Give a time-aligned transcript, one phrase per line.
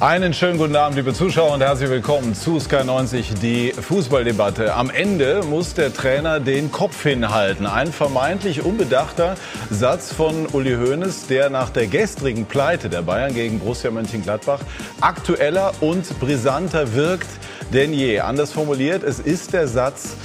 [0.00, 4.74] Einen schönen guten Abend, liebe Zuschauer, und herzlich willkommen zu Sky 90, die Fußballdebatte.
[4.74, 7.66] Am Ende muss der Trainer den Kopf hinhalten.
[7.66, 9.34] Ein vermeintlich unbedachter
[9.68, 14.60] Satz von Uli Hoeneß, der nach der gestrigen Pleite der Bayern gegen Borussia Mönchengladbach
[15.02, 17.28] aktueller und brisanter wirkt
[17.74, 18.20] denn je.
[18.20, 20.16] Anders formuliert, es ist der Satz,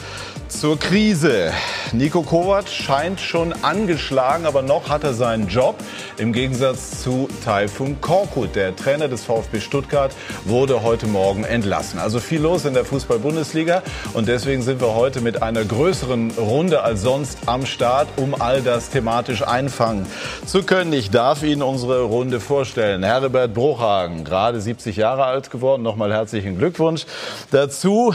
[0.47, 1.51] zur Krise.
[1.91, 5.75] Nico Kovac scheint schon angeschlagen, aber noch hat er seinen Job.
[6.17, 10.11] Im Gegensatz zu Taifun Korkut, der Trainer des VfB Stuttgart,
[10.43, 11.99] wurde heute Morgen entlassen.
[11.99, 16.83] Also viel los in der Fußball-Bundesliga und deswegen sind wir heute mit einer größeren Runde
[16.83, 20.05] als sonst am Start, um all das thematisch einfangen
[20.45, 20.93] zu können.
[20.93, 23.03] Ich darf Ihnen unsere Runde vorstellen.
[23.03, 25.81] Herbert Bruchhagen, gerade 70 Jahre alt geworden.
[25.81, 27.05] Nochmal herzlichen Glückwunsch
[27.51, 28.13] dazu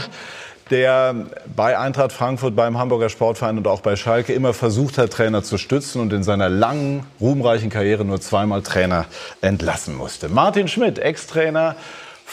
[0.71, 1.13] der
[1.55, 5.57] bei Eintracht Frankfurt, beim Hamburger Sportverein und auch bei Schalke immer versucht hat, Trainer zu
[5.57, 9.05] stützen und in seiner langen, ruhmreichen Karriere nur zweimal Trainer
[9.41, 10.29] entlassen musste.
[10.29, 11.75] Martin Schmidt, Ex-Trainer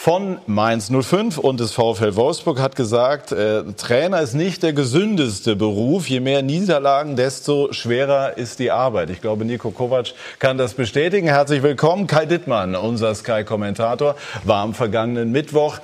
[0.01, 5.57] von Mainz 05 und des VfL Wolfsburg hat gesagt, äh, Trainer ist nicht der gesündeste
[5.57, 6.07] Beruf.
[6.07, 9.09] Je mehr Niederlagen, desto schwerer ist die Arbeit.
[9.09, 11.27] Ich glaube, Nico Kovac kann das bestätigen.
[11.27, 12.07] Herzlich willkommen.
[12.07, 14.15] Kai Dittmann, unser Sky-Kommentator,
[14.45, 15.79] war am vergangenen Mittwoch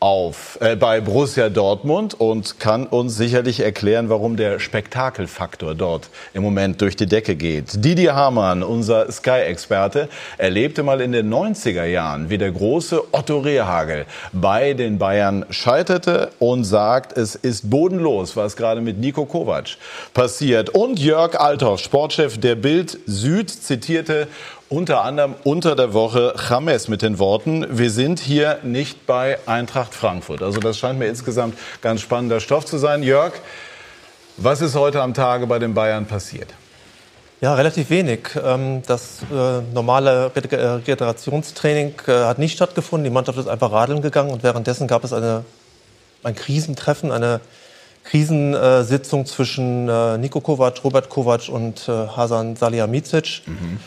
[0.00, 6.42] auf äh, bei Borussia Dortmund und kann uns sicherlich erklären, warum der Spektakelfaktor dort im
[6.42, 7.84] Moment durch die Decke geht.
[7.84, 14.04] Didier Hamann, unser Sky-Experte, erlebte mal in den 90er Jahren, wie der große Otto Rehagel
[14.32, 19.76] bei den Bayern scheiterte und sagt, es ist bodenlos, was gerade mit Nico Kovac
[20.12, 20.70] passiert.
[20.70, 24.28] Und Jörg Althoff, Sportchef der Bild Süd, zitierte
[24.68, 29.94] unter anderem unter der Woche James mit den Worten, wir sind hier nicht bei Eintracht
[29.94, 30.42] Frankfurt.
[30.42, 33.02] Also das scheint mir insgesamt ganz spannender Stoff zu sein.
[33.02, 33.32] Jörg,
[34.36, 36.52] was ist heute am Tage bei den Bayern passiert?
[37.40, 38.30] Ja, relativ wenig.
[38.42, 43.04] Ähm, das äh, normale Regenerationstraining äh, hat nicht stattgefunden.
[43.04, 45.44] Die Mannschaft ist einfach radeln gegangen und währenddessen gab es eine,
[46.22, 47.40] ein Krisentreffen, eine
[48.04, 53.42] Krisensitzung zwischen äh, Niko Kovac, Robert Kovac und Hasan Salihamidzic.
[53.46, 53.80] Mhm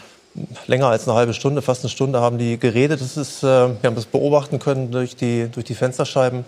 [0.67, 3.01] länger als eine halbe Stunde, fast eine Stunde haben die geredet.
[3.01, 6.45] Das ist, äh, wir haben das beobachten können durch die, durch die Fensterscheiben.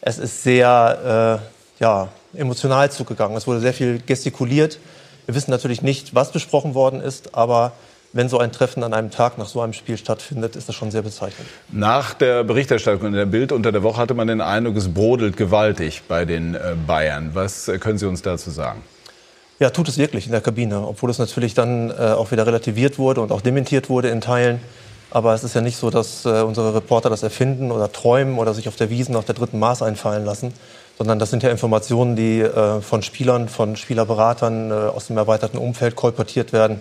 [0.00, 1.40] Es ist sehr
[1.80, 3.36] äh, ja, emotional zugegangen.
[3.36, 4.78] Es wurde sehr viel gestikuliert.
[5.26, 7.72] Wir wissen natürlich nicht, was besprochen worden ist, aber
[8.12, 10.90] wenn so ein Treffen an einem Tag nach so einem Spiel stattfindet, ist das schon
[10.90, 11.48] sehr bezeichnend.
[11.70, 15.36] Nach der Berichterstattung in der Bild unter der Woche hatte man den Eindruck, es brodelt
[15.36, 17.30] gewaltig bei den äh, Bayern.
[17.32, 18.82] Was äh, können Sie uns dazu sagen?
[19.62, 22.98] Ja, tut es wirklich in der Kabine, obwohl es natürlich dann äh, auch wieder relativiert
[22.98, 24.60] wurde und auch dementiert wurde in Teilen.
[25.12, 28.54] Aber es ist ja nicht so, dass äh, unsere Reporter das erfinden oder träumen oder
[28.54, 30.52] sich auf der Wiesen nach der dritten Maß einfallen lassen,
[30.98, 35.58] sondern das sind ja Informationen, die äh, von Spielern, von Spielerberatern äh, aus dem erweiterten
[35.58, 36.80] Umfeld kolportiert werden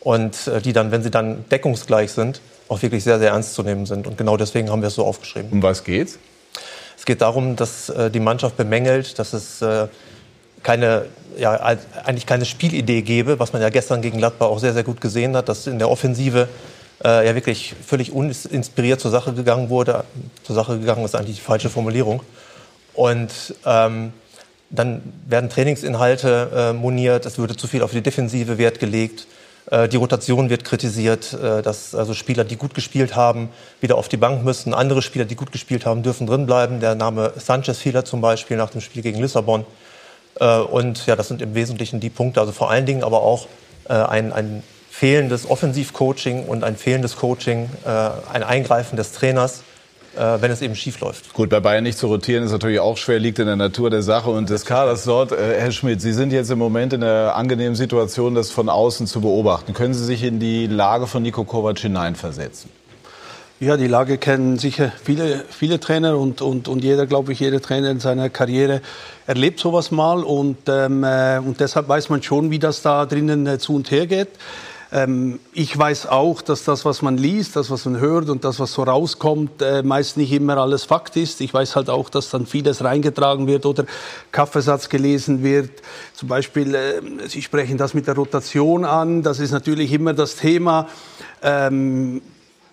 [0.00, 3.62] und äh, die dann, wenn sie dann deckungsgleich sind, auch wirklich sehr, sehr ernst zu
[3.62, 4.06] nehmen sind.
[4.06, 5.50] Und genau deswegen haben wir es so aufgeschrieben.
[5.52, 6.18] Um was geht's?
[6.98, 9.64] Es geht darum, dass äh, die Mannschaft bemängelt, dass es
[10.62, 11.06] keine,
[11.38, 11.52] ja,
[12.04, 15.36] eigentlich keine Spielidee gebe, was man ja gestern gegen Gladbach auch sehr, sehr gut gesehen
[15.36, 16.48] hat, dass in der Offensive
[17.04, 20.04] äh, ja wirklich völlig uninspiriert zur Sache gegangen wurde.
[20.44, 22.22] Zur Sache gegangen ist eigentlich die falsche Formulierung.
[22.94, 24.12] Und ähm,
[24.70, 29.26] dann werden Trainingsinhalte äh, moniert, es würde zu viel auf die Defensive Wert gelegt.
[29.70, 33.48] Äh, die Rotation wird kritisiert, äh, dass also Spieler, die gut gespielt haben,
[33.80, 34.74] wieder auf die Bank müssen.
[34.74, 36.80] Andere Spieler, die gut gespielt haben, dürfen drinbleiben.
[36.80, 39.64] Der Name Sanchez Fehler zum Beispiel nach dem Spiel gegen Lissabon.
[40.38, 42.40] Äh, und ja, das sind im Wesentlichen die Punkte.
[42.40, 43.46] Also vor allen Dingen aber auch
[43.88, 47.88] äh, ein, ein fehlendes Offensivcoaching und ein fehlendes Coaching, äh,
[48.32, 49.62] ein Eingreifen des Trainers
[50.12, 51.32] wenn es eben schief läuft.
[51.34, 54.02] Gut, bei Bayern nicht zu rotieren ist natürlich auch schwer, liegt in der Natur der
[54.02, 55.30] Sache und des Kaders dort.
[55.30, 59.20] Herr Schmidt, Sie sind jetzt im Moment in der angenehmen Situation, das von außen zu
[59.20, 59.72] beobachten.
[59.72, 62.72] Können Sie sich in die Lage von Nico Kovac hineinversetzen?
[63.62, 67.60] Ja, die Lage kennen sicher viele, viele Trainer und, und, und jeder, glaube ich, jeder
[67.60, 68.80] Trainer in seiner Karriere
[69.26, 73.46] erlebt sowas mal und, ähm, äh, und deshalb weiß man schon, wie das da drinnen
[73.46, 74.28] äh, zu und her geht.
[74.92, 78.60] Ähm, ich weiß auch, dass das, was man liest, das, was man hört und das,
[78.60, 81.42] was so rauskommt, äh, meist nicht immer alles Fakt ist.
[81.42, 83.84] Ich weiß halt auch, dass dann vieles reingetragen wird oder
[84.32, 85.70] Kaffeesatz gelesen wird.
[86.14, 89.22] Zum Beispiel, äh, Sie sprechen das mit der Rotation an.
[89.22, 90.88] Das ist natürlich immer das Thema.
[91.42, 92.22] Ähm,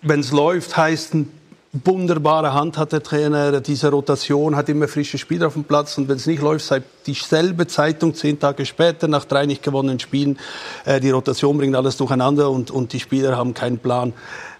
[0.02, 1.37] wenn es läuft, heißt ein
[1.72, 6.08] wunderbare Hand hat der Trainer, diese Rotation hat immer frische Spieler auf dem Platz und
[6.08, 10.38] wenn es nicht läuft, sei dieselbe Zeitung zehn Tage später nach drei nicht gewonnenen Spielen,
[10.86, 14.14] äh, die Rotation bringt alles durcheinander und, und die Spieler haben keinen Plan.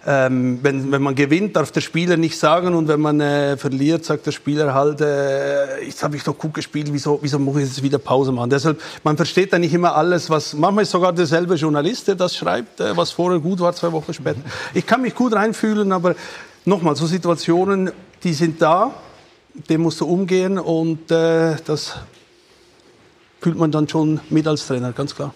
[0.05, 4.05] Ähm, wenn, wenn man gewinnt, darf der Spieler nicht sagen und wenn man äh, verliert,
[4.05, 7.63] sagt der Spieler halt, äh, jetzt habe ich doch gut gespielt, wieso, wieso muss ich
[7.63, 8.49] jetzt wieder Pause machen?
[8.49, 12.35] Deshalb, man versteht da nicht immer alles, was, manchmal ist sogar derselbe Journalist, der das
[12.35, 14.39] schreibt, äh, was vorher gut war, zwei Wochen später.
[14.73, 16.15] Ich kann mich gut reinfühlen, aber
[16.65, 17.91] nochmal, so Situationen,
[18.23, 18.93] die sind da,
[19.53, 21.95] dem musst du umgehen und äh, das
[23.41, 25.33] fühlt man dann schon mit als Trainer, ganz klar.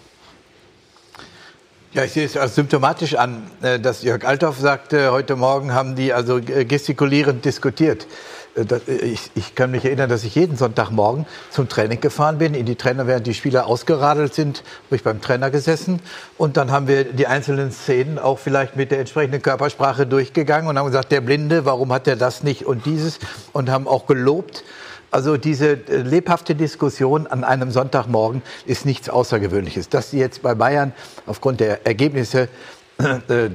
[1.92, 5.94] Ja, ich sehe es als symptomatisch an, äh, dass Jörg Althoff sagte, heute Morgen haben
[5.94, 8.06] die also gestikulierend diskutiert.
[8.54, 12.54] Äh, äh, ich, ich, kann mich erinnern, dass ich jeden Sonntagmorgen zum Training gefahren bin.
[12.54, 16.00] In die Trainer, während die Spieler ausgeradelt sind, habe ich beim Trainer gesessen.
[16.38, 20.78] Und dann haben wir die einzelnen Szenen auch vielleicht mit der entsprechenden Körpersprache durchgegangen und
[20.78, 23.18] haben gesagt, der Blinde, warum hat er das nicht und dieses?
[23.52, 24.64] Und haben auch gelobt.
[25.10, 29.88] Also diese äh, lebhafte Diskussion an einem Sonntagmorgen ist nichts Außergewöhnliches.
[29.88, 30.92] Dass sie jetzt bei Bayern
[31.26, 32.48] aufgrund der Ergebnisse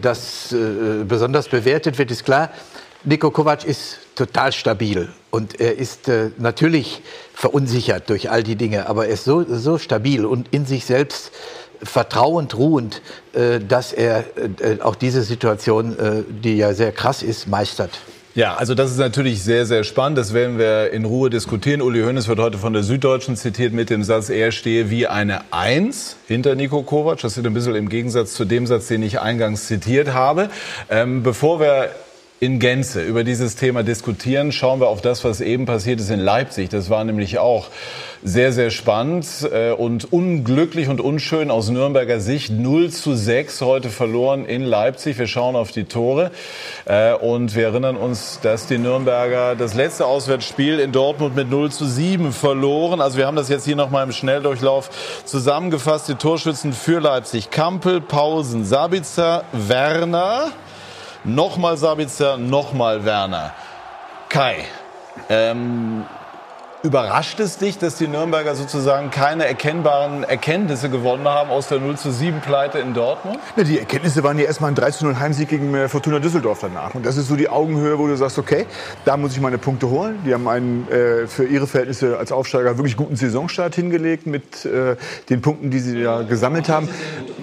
[0.01, 0.53] das
[1.07, 2.49] besonders bewertet wird, ist klar.
[3.05, 7.01] Niko Kovac ist total stabil und er ist äh, natürlich
[7.33, 11.31] verunsichert durch all die Dinge, aber er ist so, so stabil und in sich selbst
[11.81, 13.01] vertrauend, ruhend,
[13.33, 15.95] äh, dass er äh, auch diese Situation,
[16.43, 17.91] die ja sehr krass ist, meistert.
[18.35, 20.17] Ja, also das ist natürlich sehr, sehr spannend.
[20.17, 21.81] Das werden wir in Ruhe diskutieren.
[21.81, 25.41] Uli Hoeneß wird heute von der Süddeutschen zitiert mit dem Satz, er stehe wie eine
[25.51, 27.21] Eins hinter Nico Kovac.
[27.21, 30.49] Das steht ein bisschen im Gegensatz zu dem Satz, den ich eingangs zitiert habe.
[30.89, 31.89] Ähm, bevor wir
[32.39, 36.19] in Gänze über dieses Thema diskutieren, schauen wir auf das, was eben passiert ist in
[36.19, 36.69] Leipzig.
[36.69, 37.67] Das war nämlich auch
[38.23, 42.51] sehr, sehr spannend äh, und unglücklich und unschön aus Nürnberger Sicht.
[42.51, 45.17] 0 zu 6 heute verloren in Leipzig.
[45.17, 46.31] Wir schauen auf die Tore
[46.85, 51.71] äh, und wir erinnern uns, dass die Nürnberger das letzte Auswärtsspiel in Dortmund mit 0
[51.71, 53.01] zu 7 verloren.
[53.01, 54.89] Also wir haben das jetzt hier nochmal im Schnelldurchlauf
[55.25, 56.07] zusammengefasst.
[56.07, 57.51] Die Torschützen für Leipzig.
[57.51, 60.51] Kampel, Pausen, Sabitzer, Werner.
[61.35, 63.53] Nochmal Sabitzer, nochmal Werner.
[64.29, 64.65] Kai,
[65.29, 66.05] ähm,
[66.81, 71.97] Überrascht es dich, dass die Nürnberger sozusagen keine erkennbaren Erkenntnisse gewonnen haben aus der 0
[71.97, 73.37] zu 7 Pleite in Dortmund?
[73.57, 76.59] Ja, die Erkenntnisse waren ja erstmal ein 3 zu 0 Heimsieg gegen äh, Fortuna Düsseldorf
[76.61, 76.95] danach.
[76.95, 78.65] Und das ist so die Augenhöhe, wo du sagst, okay,
[79.03, 80.19] da muss ich meine Punkte holen.
[80.25, 84.95] Die haben einen äh, für ihre Verhältnisse als Aufsteiger wirklich guten Saisonstart hingelegt mit äh,
[85.29, 86.87] den Punkten, die sie ja gesammelt haben.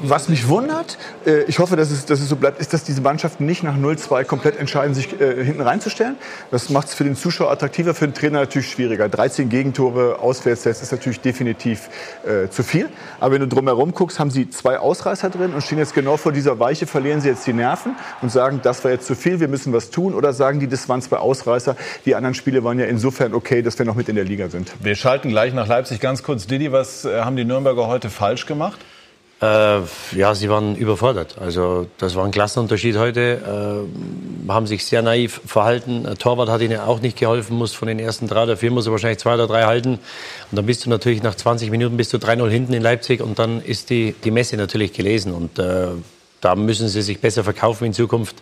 [0.03, 0.97] Was mich wundert,
[1.27, 3.77] äh, ich hoffe, dass es, dass es so bleibt, ist, dass diese Mannschaften nicht nach
[3.77, 6.17] 0-2 komplett entscheiden, sich äh, hinten reinzustellen.
[6.51, 9.11] Das macht es für den Zuschauer attraktiver, für den Trainer natürlich schwieriger.
[9.27, 11.89] 13 Gegentore auswärts, das ist natürlich definitiv
[12.25, 12.89] äh, zu viel.
[13.19, 16.31] Aber wenn du drumherum guckst, haben sie zwei Ausreißer drin und stehen jetzt genau vor
[16.31, 19.49] dieser Weiche, verlieren sie jetzt die Nerven und sagen, das war jetzt zu viel, wir
[19.49, 20.15] müssen was tun.
[20.15, 21.75] Oder sagen die, das waren zwei Ausreißer,
[22.05, 24.73] die anderen Spiele waren ja insofern okay, dass wir noch mit in der Liga sind.
[24.79, 25.99] Wir schalten gleich nach Leipzig.
[25.99, 28.79] Ganz kurz, Didi, was äh, haben die Nürnberger heute falsch gemacht?
[29.41, 29.81] Äh,
[30.17, 31.37] ja, sie waren überfordert.
[31.39, 33.87] Also das war ein Klassenunterschied heute.
[34.49, 36.05] Äh, haben sich sehr naiv verhalten.
[36.05, 38.87] Der Torwart hat ihnen auch nicht geholfen, muss von den ersten drei oder vier muss
[38.87, 39.95] er wahrscheinlich zwei oder drei halten.
[40.51, 43.39] Und dann bist du natürlich nach 20 Minuten bist du 3-0 hinten in Leipzig und
[43.39, 45.35] dann ist die, die Messe natürlich gelesen.
[45.35, 45.89] Und äh,
[46.41, 48.37] da müssen sie sich besser verkaufen in Zukunft.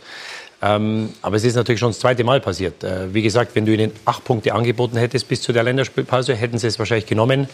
[0.62, 2.84] Ähm, aber es ist natürlich schon das zweite Mal passiert.
[2.84, 6.58] Äh, wie gesagt, wenn du ihnen acht Punkte angeboten hättest bis zu der Länderspielpause, hätten
[6.58, 7.48] sie es wahrscheinlich genommen.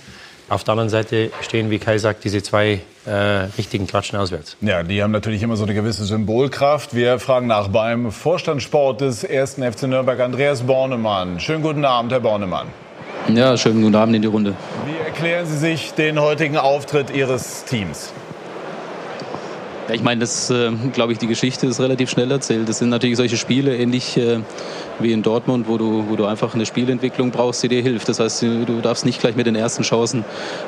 [0.50, 3.10] Auf der anderen Seite stehen, wie Kai sagt, diese zwei äh,
[3.56, 4.56] richtigen Klatschen auswärts.
[4.60, 6.92] Ja, die haben natürlich immer so eine gewisse Symbolkraft.
[6.92, 9.60] Wir fragen nach beim Vorstand Sport des 1.
[9.62, 11.38] FC Nürnberg, Andreas Bornemann.
[11.38, 12.66] Schönen guten Abend, Herr Bornemann.
[13.28, 14.54] Ja, schönen guten Abend in die Runde.
[14.86, 18.12] Wie erklären Sie sich den heutigen Auftritt Ihres Teams?
[19.90, 22.68] Ja, ich meine, das, äh, glaube ich, die Geschichte ist relativ schnell erzählt.
[22.68, 24.38] Das sind natürlich solche Spiele, ähnlich äh,
[25.00, 28.08] wie in Dortmund, wo du, wo du einfach eine Spielentwicklung brauchst, die dir hilft.
[28.08, 30.24] Das heißt, du darfst nicht gleich mit den ersten Chancen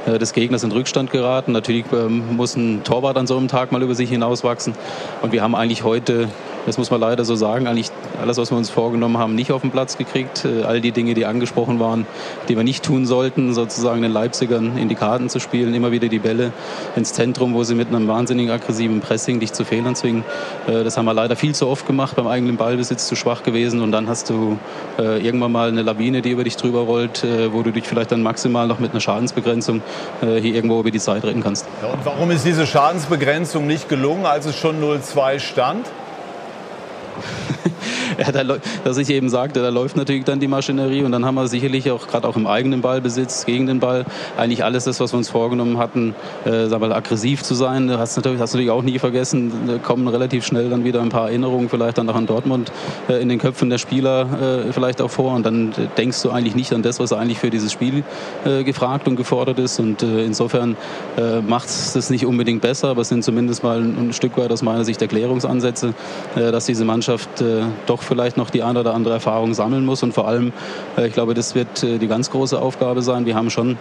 [0.07, 1.52] äh, des Gegners in Rückstand geraten.
[1.52, 4.75] Natürlich ähm, muss ein Torwart an so einem Tag mal über sich hinauswachsen.
[5.21, 6.29] Und wir haben eigentlich heute
[6.66, 7.90] das muss man leider so sagen, eigentlich
[8.21, 10.45] alles, was wir uns vorgenommen haben, nicht auf den Platz gekriegt.
[10.45, 12.07] Äh, all die Dinge, die angesprochen waren,
[12.49, 16.09] die wir nicht tun sollten, sozusagen den Leipzigern in die Karten zu spielen, immer wieder
[16.09, 16.52] die Bälle
[16.97, 20.25] ins Zentrum, wo sie mit einem wahnsinnig aggressiven Pressing dich zu Fehlern zwingen.
[20.66, 23.81] Äh, das haben wir leider viel zu oft gemacht, beim eigenen Ballbesitz zu schwach gewesen
[23.81, 24.59] und dann hast du
[24.99, 28.23] äh, irgendwann mal eine Lawine, die über dich drüber rollt, wo du dich vielleicht dann
[28.23, 29.83] maximal noch mit einer Schadensbegrenzung
[30.21, 31.66] hier irgendwo über die Zeit retten kannst.
[31.83, 35.87] Ja, und warum ist diese Schadensbegrenzung nicht gelungen, als es schon 0-2 stand?
[38.19, 41.35] ja, da, dass ich eben sagte, da läuft natürlich dann die Maschinerie und dann haben
[41.35, 44.04] wir sicherlich auch gerade auch im eigenen Ballbesitz gegen den Ball
[44.37, 46.14] eigentlich alles das, was wir uns vorgenommen hatten,
[46.45, 47.88] äh, sagen wir, aggressiv zu sein.
[47.88, 51.09] Du hast natürlich, hast natürlich auch nie vergessen, da kommen relativ schnell dann wieder ein
[51.09, 52.73] paar Erinnerungen vielleicht dann auch an Dortmund
[53.09, 56.54] äh, in den Köpfen der Spieler äh, vielleicht auch vor und dann denkst du eigentlich
[56.54, 58.04] nicht an das, was eigentlich für dieses Spiel
[58.45, 60.76] äh, gefragt und gefordert ist und äh, insofern
[61.16, 64.37] äh, macht es das nicht unbedingt besser, aber es sind zumindest mal ein, ein Stück
[64.37, 65.95] weit aus meiner Sicht Erklärungsansätze,
[66.35, 67.01] dass diese Mannschaft
[67.87, 70.02] doch vielleicht noch die eine oder andere Erfahrung sammeln muss.
[70.02, 70.52] Und vor allem,
[70.97, 73.26] äh, ich glaube, das wird äh, die ganz große Aufgabe sein.
[73.26, 73.78] Wir haben schon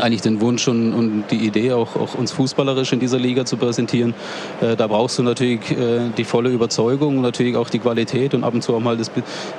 [0.00, 3.56] eigentlich den Wunsch und, und die Idee, auch, auch, uns fußballerisch in dieser Liga zu
[3.56, 4.14] präsentieren.
[4.60, 8.54] Äh, da brauchst du natürlich äh, die volle Überzeugung, natürlich auch die Qualität und ab
[8.54, 9.10] und zu auch mal das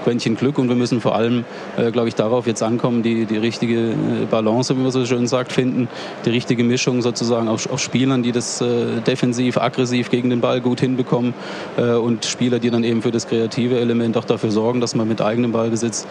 [0.03, 0.57] Quäntchen Glück.
[0.57, 1.45] Und wir müssen vor allem,
[1.77, 3.95] äh, glaube ich, darauf jetzt ankommen, die, die richtige äh,
[4.29, 5.87] Balance, wie man so schön sagt, finden,
[6.25, 10.61] die richtige Mischung sozusagen auf, auf Spielern, die das äh, defensiv, aggressiv gegen den Ball
[10.61, 11.33] gut hinbekommen
[11.77, 15.07] äh, und Spieler, die dann eben für das kreative Element auch dafür sorgen, dass man
[15.07, 16.05] mit eigenem Ballbesitz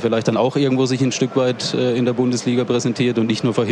[0.00, 3.54] vielleicht dann auch irgendwo sich ein Stück weit in der Bundesliga präsentiert und nicht nur
[3.54, 3.67] verhindert.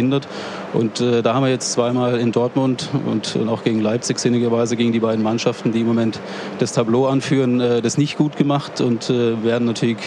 [0.72, 4.76] Und äh, da haben wir jetzt zweimal in Dortmund und, und, auch gegen Leipzig sinnigerweise
[4.76, 6.20] gegen die beiden Mannschaften, die im Moment
[6.58, 9.98] das Tableau anführen, äh, das nicht gut gemacht und äh, werden natürlich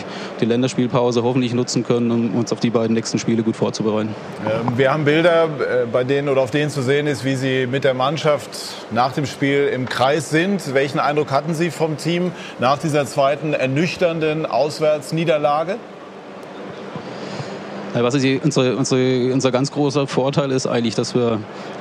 [0.42, 4.14] die Länderspielpause hoffentlich nutzen können, um uns auf die beiden nächsten Spiele gut vorzubereiten.
[4.46, 7.66] Ähm, wir haben Bilder, äh, bei denen oder auf denen zu sehen ist, wie Sie
[7.66, 8.50] mit der Mannschaft
[8.92, 10.74] nach dem Spiel im Kreis sind.
[10.74, 15.78] Welchen Eindruck hatten Sie vom Team nach dieser zweiten ernüchternden Auswärtsniederlage?
[17.94, 21.40] Was ist unsere, unsere, unser ganz großer Vorteil ist eigentlich, dass wir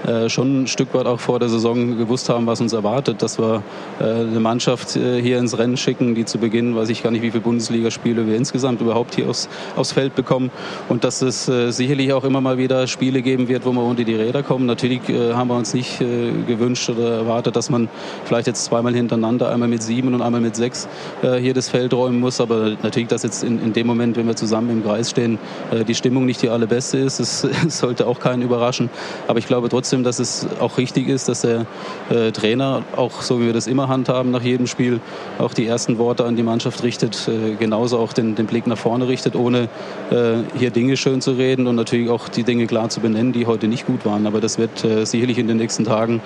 [0.09, 3.39] äh, schon ein Stück weit auch vor der Saison gewusst haben, was uns erwartet, dass
[3.39, 3.63] wir
[4.01, 7.21] äh, eine Mannschaft äh, hier ins Rennen schicken, die zu Beginn, weiß ich gar nicht,
[7.21, 10.51] wie viele Bundesligaspiele wir insgesamt überhaupt hier aufs, aufs Feld bekommen
[10.89, 14.05] und dass es äh, sicherlich auch immer mal wieder Spiele geben wird, wo wir unter
[14.05, 14.65] die Räder kommen.
[14.65, 17.89] Natürlich äh, haben wir uns nicht gewünscht oder erwartet, dass man
[18.25, 20.89] vielleicht jetzt zweimal hintereinander, einmal mit sieben und einmal mit sechs
[21.23, 24.37] hier das Feld räumen muss, aber natürlich, dass jetzt in, in dem Moment, wenn wir
[24.37, 25.39] zusammen im Kreis stehen,
[25.87, 27.21] die Stimmung nicht die allerbeste ist.
[27.21, 28.91] Das sollte auch keinen überraschen.
[29.27, 31.67] Aber ich glaube trotzdem, dass es auch richtig ist, dass der
[32.11, 35.01] äh, Trainer, auch so wie wir das immer handhaben nach jedem Spiel,
[35.39, 38.79] auch die ersten Worte an die Mannschaft richtet, äh, genauso auch den, den, Blick nach
[38.79, 39.69] vorne richtet, ohne
[40.11, 43.47] äh, hier Dinge schön zu reden und natürlich auch die Dinge klar zu benennen, die
[43.47, 44.27] heute nicht gut waren.
[44.27, 46.23] Aber das wird äh, sicherlich in den nächsten Tagen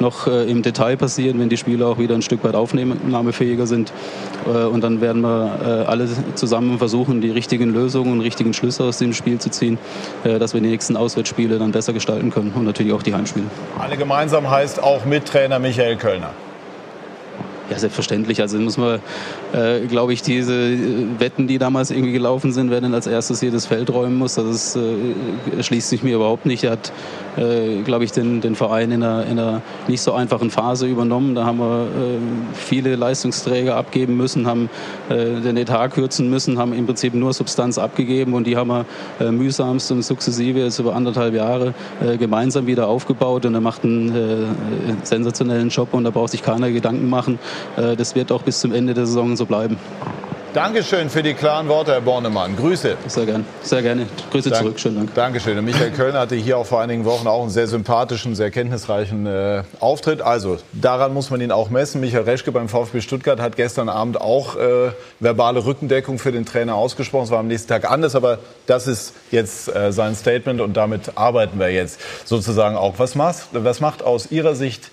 [0.00, 3.92] noch äh, im Detail passieren, wenn die Spieler auch wieder ein Stück weit aufnahmefähiger sind.
[4.46, 9.12] Und dann werden wir alle zusammen versuchen, die richtigen Lösungen und richtigen Schlüsse aus dem
[9.12, 9.78] Spiel zu ziehen,
[10.22, 13.46] dass wir die nächsten Auswärtsspiele dann besser gestalten können und natürlich auch die Heimspiele.
[13.78, 16.30] Alle gemeinsam heißt auch mit Trainer Michael Kölner.
[17.68, 18.40] Ja, selbstverständlich.
[18.40, 19.00] Also muss man,
[19.52, 20.78] äh, glaube ich, diese äh,
[21.18, 24.36] Wetten, die damals irgendwie gelaufen sind, wer denn als erstes hier das Feld räumen muss,
[24.36, 26.62] das äh, schließt sich mir überhaupt nicht.
[26.62, 26.92] Er hat,
[27.36, 31.34] äh, glaube ich, den, den Verein in einer, in einer nicht so einfachen Phase übernommen.
[31.34, 32.18] Da haben wir äh,
[32.54, 34.70] viele Leistungsträger abgeben müssen, haben
[35.08, 38.86] äh, den Etat kürzen müssen, haben im Prinzip nur Substanz abgegeben und die haben wir
[39.18, 43.82] äh, mühsamst und sukzessive jetzt über anderthalb Jahre äh, gemeinsam wieder aufgebaut und er macht
[43.82, 44.44] einen äh,
[45.02, 47.40] sensationellen Job und da braucht sich keiner Gedanken machen.
[47.76, 49.76] Äh, das wird auch bis zum Ende der Saison so bleiben.
[50.56, 52.56] Dankeschön für die klaren Worte, Herr Bornemann.
[52.56, 52.96] Grüße.
[53.08, 53.44] Sehr gerne.
[53.60, 54.06] Sehr gerne.
[54.30, 54.80] Grüße Dank, zurück.
[54.80, 55.14] Schönen Dank.
[55.14, 55.58] Dankeschön.
[55.58, 59.26] Und Michael Kölner hatte hier auch vor einigen Wochen auch einen sehr sympathischen, sehr kenntnisreichen
[59.26, 60.22] äh, Auftritt.
[60.22, 62.00] Also daran muss man ihn auch messen.
[62.00, 66.74] Michael Reschke beim VfB Stuttgart hat gestern Abend auch äh, verbale Rückendeckung für den Trainer
[66.74, 67.24] ausgesprochen.
[67.24, 71.18] Es war am nächsten Tag anders, aber das ist jetzt äh, sein Statement und damit
[71.18, 72.94] arbeiten wir jetzt sozusagen auch.
[72.96, 74.90] Was macht, was macht aus Ihrer Sicht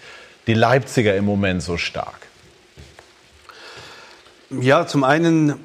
[0.47, 2.27] die Leipziger im Moment so stark?
[4.61, 5.55] Ja, zum einen,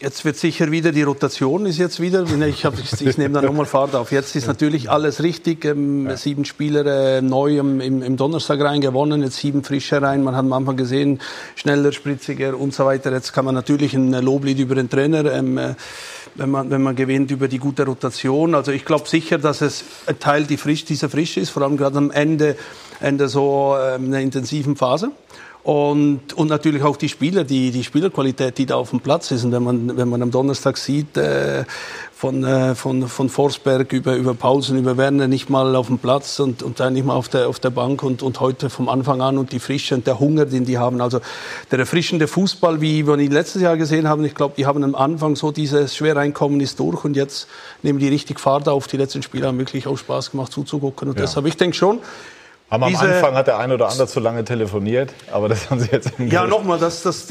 [0.00, 3.42] jetzt wird sicher wieder, die Rotation ist jetzt wieder, ich, hab, ich, ich nehme da
[3.42, 4.12] nochmal Fahrt auf.
[4.12, 6.16] Jetzt ist natürlich alles richtig, ähm, ja.
[6.16, 10.44] sieben Spieler äh, neu im, im, Donnerstag rein gewonnen, jetzt sieben frische rein, man hat
[10.44, 11.20] am Anfang gesehen,
[11.54, 13.12] schneller, spritziger und so weiter.
[13.12, 15.74] Jetzt kann man natürlich ein Loblied über den Trainer ähm, äh,
[16.34, 18.54] wenn man, wenn man gewinnt über die gute Rotation.
[18.54, 21.76] Also ich glaube sicher, dass es ein Teil die frisch, dieser frisch ist, vor allem
[21.76, 22.56] gerade am Ende,
[23.00, 25.10] Ende so ähm, einer intensiven Phase.
[25.62, 29.44] Und, und natürlich auch die Spieler, die, die Spielerqualität, die da auf dem Platz ist.
[29.44, 31.64] Und wenn man, wenn man am Donnerstag sieht, äh,
[32.20, 36.38] von, äh, von, von Forsberg über, über Paulsen, über Werner nicht mal auf dem Platz
[36.40, 39.20] und, und dann nicht mal auf der, auf der Bank und, und heute vom Anfang
[39.20, 41.00] an und die Frische und der Hunger, den die haben.
[41.00, 41.20] Also
[41.70, 44.94] der erfrischende Fußball, wie wir ihn letztes Jahr gesehen haben, ich glaube, die haben am
[44.94, 47.48] Anfang so dieses Schwereinkommen ist durch und jetzt
[47.82, 48.86] nehmen die richtig Fahrt auf.
[48.86, 51.08] Die letzten Spiele haben wirklich auch Spaß gemacht zuzugucken.
[51.08, 51.22] Und ja.
[51.22, 52.00] deshalb, ich denke schon,
[52.70, 56.12] am Anfang hat der eine oder andere zu lange telefoniert, aber das haben Sie jetzt
[56.18, 57.26] Ja, nochmal, das, das,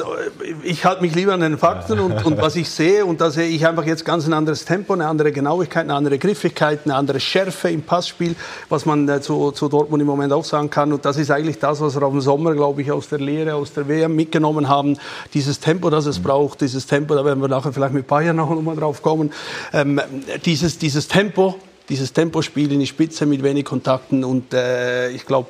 [0.64, 3.06] ich halte mich lieber an den Fakten und, und was ich sehe.
[3.06, 6.18] Und da sehe ich einfach jetzt ganz ein anderes Tempo, eine andere Genauigkeit, eine andere
[6.18, 8.36] Griffigkeit, eine andere Schärfe im Passspiel,
[8.68, 10.92] was man äh, zu, zu Dortmund im Moment auch sagen kann.
[10.92, 13.56] Und das ist eigentlich das, was wir auf dem Sommer, glaube ich, aus der Lehre,
[13.56, 14.98] aus der WM mitgenommen haben.
[15.34, 18.50] Dieses Tempo, das es braucht, dieses Tempo, da werden wir nachher vielleicht mit Bayern noch
[18.62, 19.32] mal drauf kommen.
[19.72, 20.02] Ähm,
[20.44, 21.56] dieses, dieses Tempo,
[21.90, 25.50] dieses Tempospiel in die Spitze mit wenig Kontakten und äh, ich glaube,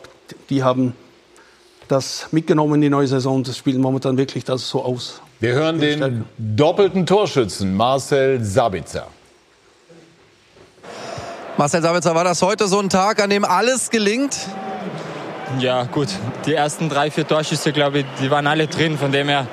[0.50, 0.94] die haben
[1.88, 3.44] das mitgenommen in die neue Saison.
[3.44, 5.22] Das spielt momentan wirklich das so aus.
[5.40, 6.24] Wir hören den Stärke.
[6.38, 9.08] doppelten Torschützen Marcel Sabitzer.
[11.58, 14.38] Marcel Sabitzer, war das heute so ein Tag, an dem alles gelingt?
[15.60, 16.08] Ja, gut.
[16.46, 18.98] Die ersten drei, vier Torschüsse, glaube ich, die waren alle drin.
[18.98, 19.48] Von dem her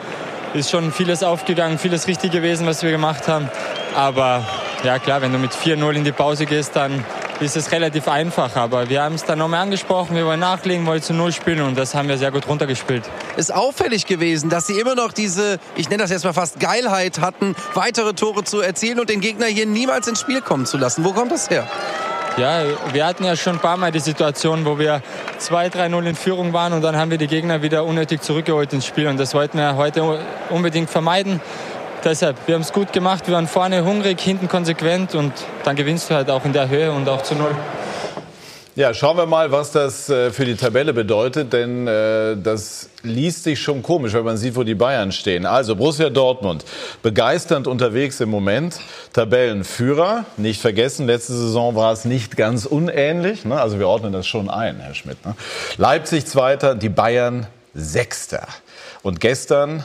[0.55, 3.49] ist schon vieles aufgegangen, vieles richtig gewesen, was wir gemacht haben.
[3.95, 4.45] Aber
[4.85, 7.04] ja klar, wenn du mit 4-0 in die Pause gehst, dann
[7.40, 8.56] ist es relativ einfach.
[8.56, 11.76] Aber wir haben es dann nochmal angesprochen, wir wollen nachlegen, wollen zu Null spielen und
[11.76, 13.04] das haben wir sehr gut runtergespielt.
[13.37, 17.21] Ist auffällig gewesen, dass sie immer noch diese, ich nenne das jetzt mal fast Geilheit
[17.21, 21.04] hatten, weitere Tore zu erzielen und den Gegner hier niemals ins Spiel kommen zu lassen.
[21.04, 21.66] Wo kommt das her?
[22.37, 25.00] Ja, wir hatten ja schon ein paar Mal die Situation, wo wir
[25.40, 29.06] 2-3-0 in Führung waren und dann haben wir die Gegner wieder unnötig zurückgeholt ins Spiel
[29.06, 31.40] und das wollten wir heute unbedingt vermeiden.
[32.04, 35.32] Deshalb, wir haben es gut gemacht, wir waren vorne hungrig, hinten konsequent und
[35.64, 37.54] dann gewinnst du halt auch in der Höhe und auch zu Null.
[38.76, 43.44] Ja, schauen wir mal, was das äh, für die Tabelle bedeutet, denn äh, das liest
[43.44, 45.46] sich schon komisch, wenn man sieht, wo die Bayern stehen.
[45.46, 46.62] Also Borussia Dortmund,
[47.02, 48.78] begeisternd unterwegs im Moment,
[49.14, 53.58] Tabellenführer, nicht vergessen, letzte Saison war es nicht ganz unähnlich, ne?
[53.58, 55.24] also wir ordnen das schon ein, Herr Schmidt.
[55.24, 55.34] Ne?
[55.78, 58.46] Leipzig Zweiter, die Bayern Sechster.
[59.02, 59.84] Und gestern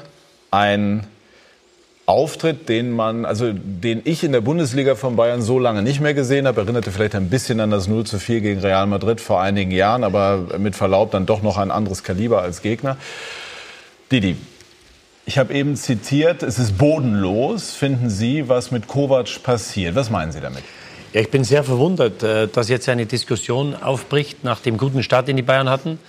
[0.52, 1.08] ein
[2.12, 6.14] Auftritt, den man, also den ich in der Bundesliga von Bayern so lange nicht mehr
[6.14, 9.42] gesehen habe, erinnerte vielleicht ein bisschen an das 0 zu 4 gegen Real Madrid vor
[9.42, 12.98] einigen Jahren, aber mit Verlaub dann doch noch ein anderes Kaliber als Gegner.
[14.12, 14.36] Didi,
[15.26, 17.72] ich habe eben zitiert, es ist bodenlos.
[17.72, 19.96] Finden Sie, was mit Kovac passiert?
[19.96, 20.64] Was meinen Sie damit?
[21.14, 25.28] Ja, ich bin sehr verwundert, äh, dass jetzt eine Diskussion aufbricht nach dem guten Start,
[25.28, 26.00] den die Bayern hatten.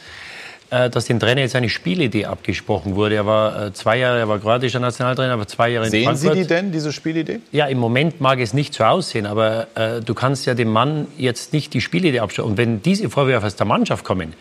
[0.73, 3.17] Äh, dass dem Trainer jetzt eine Spielidee abgesprochen wurde.
[3.17, 6.33] Er war äh, zwei Jahre, er war kroatischer Nationaltrainer, aber zwei Jahre in Sehen Frankfurt.
[6.33, 7.41] Sie die denn, diese Spielidee?
[7.53, 11.09] Ja, im Moment mag es nicht so aussehen, aber äh, du kannst ja dem Mann
[11.19, 12.49] jetzt nicht die Spielidee abstellen.
[12.49, 14.33] Und wenn diese Vorwürfe aus der Mannschaft kommen,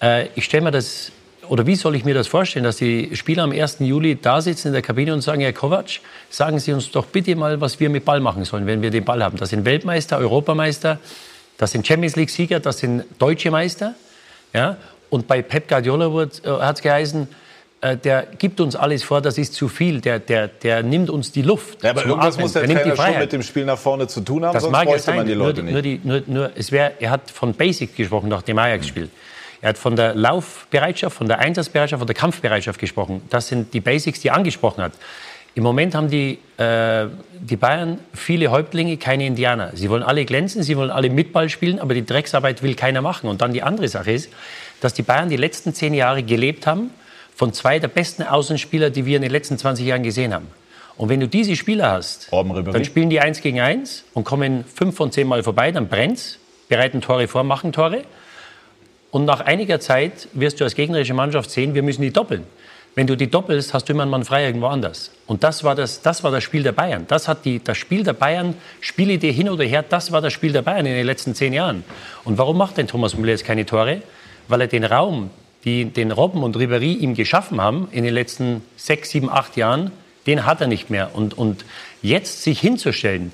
[0.00, 1.10] äh, ich stelle mir das,
[1.48, 3.78] oder wie soll ich mir das vorstellen, dass die Spieler am 1.
[3.80, 5.98] Juli da sitzen in der Kabine und sagen, Herr Kovac,
[6.30, 9.04] sagen Sie uns doch bitte mal, was wir mit Ball machen sollen, wenn wir den
[9.04, 9.36] Ball haben.
[9.36, 11.00] Das sind Weltmeister, Europameister,
[11.58, 13.96] das sind Champions League-Sieger, das sind deutsche Meister.
[14.52, 14.76] Ja?
[15.10, 17.28] Und bei Pep Guardiola äh, hat es geheißen,
[17.80, 21.32] äh, der gibt uns alles vor, das ist zu viel, der, der, der nimmt uns
[21.32, 21.82] die Luft.
[21.82, 22.42] Ja, aber irgendwas Atmen.
[22.44, 24.72] muss der, der Trainer schon mit dem Spiel nach vorne zu tun haben, das sonst
[24.72, 25.16] mag bräuchte sein.
[25.16, 26.04] man die Leute nur, nicht.
[26.04, 29.10] Nur die, nur, nur, es wär, er hat von Basics gesprochen nach dem Ajax-Spiel.
[29.60, 33.22] Er hat von der Laufbereitschaft, von der Einsatzbereitschaft, von der Kampfbereitschaft gesprochen.
[33.30, 34.92] Das sind die Basics, die er angesprochen hat.
[35.54, 37.06] Im Moment haben die, äh,
[37.40, 39.70] die Bayern viele Häuptlinge, keine Indianer.
[39.74, 43.28] Sie wollen alle glänzen, sie wollen alle Mitball spielen, aber die Drecksarbeit will keiner machen.
[43.28, 44.30] Und dann die andere Sache ist,
[44.80, 46.90] dass die Bayern die letzten zehn Jahre gelebt haben
[47.34, 50.48] von zwei der besten Außenspieler, die wir in den letzten 20 Jahren gesehen haben.
[50.96, 54.96] Und wenn du diese Spieler hast, dann spielen die eins gegen eins und kommen fünf
[54.96, 58.04] von zehn Mal vorbei, dann brennt's, bereiten Tore vor, machen Tore.
[59.10, 62.44] Und nach einiger Zeit wirst du als gegnerische Mannschaft sehen, wir müssen die doppeln.
[62.94, 65.10] Wenn du die doppelst, hast du immer einen Mann frei irgendwo anders.
[65.26, 67.04] Und das war das, das, war das Spiel der Bayern.
[67.06, 70.52] Das hat die, das Spiel der Bayern, Spielidee hin oder her, das war das Spiel
[70.52, 71.84] der Bayern in den letzten zehn Jahren.
[72.24, 74.00] Und warum macht denn Thomas Müller jetzt keine Tore?
[74.48, 75.30] Weil er den Raum,
[75.64, 79.90] die, den Robben und Ribéry ihm geschaffen haben in den letzten sechs, sieben, acht Jahren,
[80.26, 81.14] den hat er nicht mehr.
[81.14, 81.64] Und, und
[82.02, 83.32] jetzt sich hinzustellen,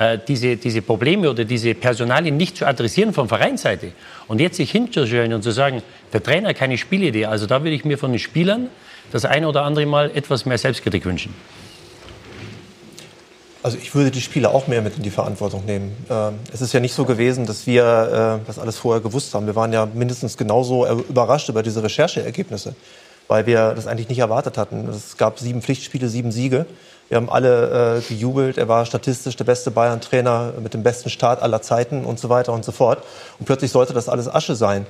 [0.00, 3.92] äh, diese, diese Probleme oder diese Personalien nicht zu adressieren von Vereinsseite
[4.28, 7.76] und jetzt sich hinzustellen und zu sagen, der Trainer hat keine Spielidee, also da würde
[7.76, 8.68] ich mir von den Spielern
[9.12, 11.34] das eine oder andere Mal etwas mehr Selbstkritik wünschen.
[13.62, 15.94] Also ich würde die Spieler auch mehr mit in die Verantwortung nehmen.
[16.08, 19.46] Ähm, es ist ja nicht so gewesen, dass wir äh, das alles vorher gewusst haben.
[19.46, 22.74] Wir waren ja mindestens genauso überrascht über diese Rechercheergebnisse,
[23.28, 24.88] weil wir das eigentlich nicht erwartet hatten.
[24.88, 26.64] Es gab sieben Pflichtspiele, sieben Siege.
[27.10, 28.56] Wir haben alle äh, gejubelt.
[28.56, 32.54] Er war statistisch der beste Bayern-Trainer mit dem besten Start aller Zeiten und so weiter
[32.54, 33.02] und so fort.
[33.38, 34.86] Und plötzlich sollte das alles Asche sein.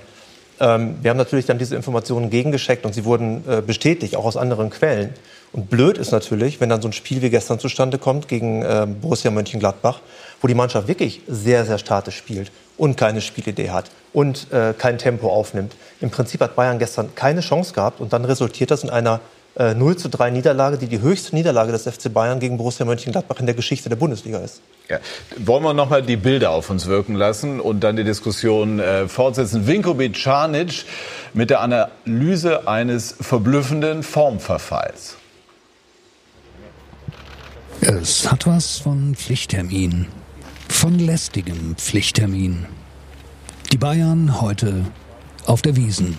[0.61, 4.37] Ähm, wir haben natürlich dann diese Informationen gegengescheckt und sie wurden äh, bestätigt, auch aus
[4.37, 5.15] anderen Quellen.
[5.53, 8.87] Und blöd ist natürlich, wenn dann so ein Spiel wie gestern zustande kommt gegen äh,
[8.87, 10.01] Borussia Mönchengladbach,
[10.41, 14.99] wo die Mannschaft wirklich sehr, sehr statisch spielt und keine Spielidee hat und äh, kein
[14.99, 15.75] Tempo aufnimmt.
[16.01, 19.21] Im Prinzip hat Bayern gestern keine Chance gehabt und dann resultiert das in einer
[19.57, 23.41] äh, 0 zu 3 Niederlage, die die höchste Niederlage des FC Bayern gegen Borussia Mönchengladbach
[23.41, 24.61] in der Geschichte der Bundesliga ist.
[24.89, 24.99] Ja.
[25.39, 29.09] Wollen wir noch mal die Bilder auf uns wirken lassen und dann die Diskussion äh,
[29.09, 29.67] fortsetzen.
[29.67, 30.85] Vinko Bicanic
[31.33, 35.17] mit der Analyse eines verblüffenden Formverfalls.
[37.81, 40.07] Es hat was von Pflichttermin,
[40.69, 42.67] von lästigem Pflichttermin.
[43.73, 44.85] Die Bayern heute
[45.47, 46.19] auf der Wiesen.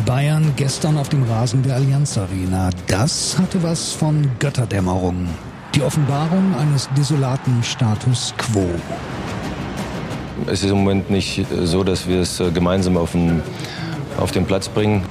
[0.00, 2.70] Die Bayern gestern auf dem Rasen der Allianz Arena.
[2.86, 5.28] Das hatte was von Götterdämmerung.
[5.74, 8.64] Die Offenbarung eines desolaten Status quo.
[10.46, 13.42] Es ist im Moment nicht so, dass wir es äh, gemeinsam auf den,
[14.18, 15.04] auf den Platz bringen.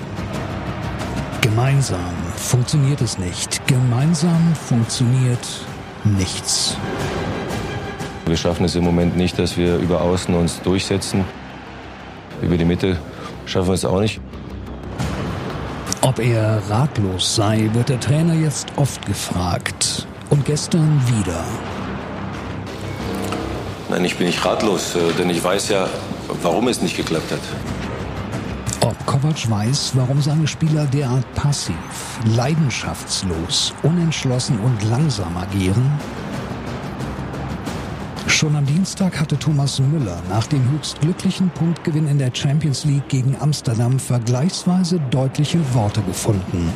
[1.42, 3.62] Gemeinsam funktioniert es nicht.
[3.68, 5.48] Gemeinsam funktioniert
[6.04, 6.78] nichts.
[8.26, 11.26] Wir schaffen es im Moment nicht, dass wir über Außen uns durchsetzen.
[12.42, 12.98] Über die Mitte
[13.46, 14.20] schaffen wir es auch nicht.
[16.02, 20.08] Ob er ratlos sei, wird der Trainer jetzt oft gefragt.
[20.30, 21.44] Und gestern wieder.
[23.90, 25.88] Nein, ich bin nicht ratlos, äh, denn ich weiß ja,
[26.42, 27.40] warum es nicht geklappt hat.
[28.82, 31.76] Ob Kovac weiß, warum seine Spieler derart passiv,
[32.36, 35.92] leidenschaftslos, unentschlossen und langsam agieren?
[38.40, 43.10] Schon am Dienstag hatte Thomas Müller nach dem höchst glücklichen Punktgewinn in der Champions League
[43.10, 46.74] gegen Amsterdam vergleichsweise deutliche Worte gefunden.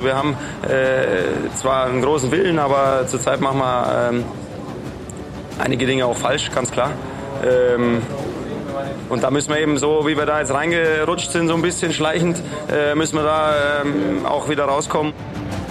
[0.00, 4.24] Wir haben äh, zwar einen großen Willen, aber zurzeit machen wir ähm,
[5.58, 6.92] einige Dinge auch falsch, ganz klar.
[7.46, 8.00] Ähm,
[9.10, 11.92] und da müssen wir eben so, wie wir da jetzt reingerutscht sind, so ein bisschen
[11.92, 12.40] schleichend,
[12.72, 15.12] äh, müssen wir da ähm, auch wieder rauskommen.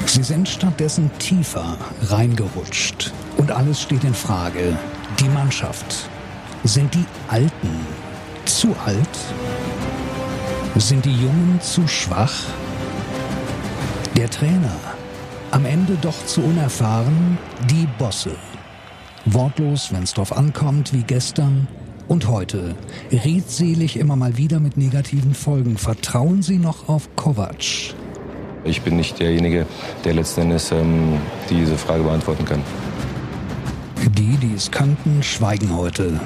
[0.06, 3.12] Sie sind stattdessen tiefer reingerutscht.
[3.44, 4.78] Und alles steht in Frage.
[5.20, 6.10] Die Mannschaft.
[6.64, 7.86] Sind die Alten
[8.46, 9.18] zu alt?
[10.78, 12.32] Sind die Jungen zu schwach?
[14.16, 14.80] Der Trainer.
[15.52, 17.38] Am Ende doch zu unerfahren.
[17.70, 18.38] Die Bosse.
[19.26, 21.68] Wortlos, wenn es drauf ankommt, wie gestern
[22.08, 22.76] und heute.
[23.12, 25.78] Redselig immer mal wieder mit negativen Folgen.
[25.78, 27.94] Vertrauen Sie noch auf Kovac?
[28.64, 29.66] Ich bin nicht derjenige,
[30.06, 31.18] der letzten Endes ähm,
[31.50, 32.62] diese Frage beantworten kann.
[34.10, 36.20] Die, die es kannten, schweigen heute.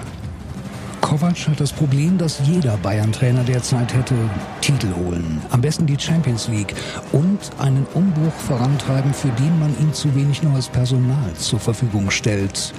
[1.02, 4.16] Kovac hat das Problem, dass jeder Bayern-Trainer derzeit hätte
[4.62, 5.42] Titel holen.
[5.52, 6.74] Am besten die Champions League
[7.12, 12.74] und einen Umbruch vorantreiben, für den man ihm zu wenig neues Personal zur Verfügung stellt.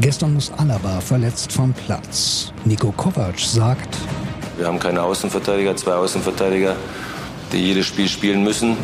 [0.00, 2.52] Gestern muss Alaba verletzt vom Platz.
[2.64, 3.96] Nico Kovac sagt,
[4.56, 6.76] Wir haben keine Außenverteidiger, zwei Außenverteidiger,
[7.52, 8.76] die jedes Spiel spielen müssen.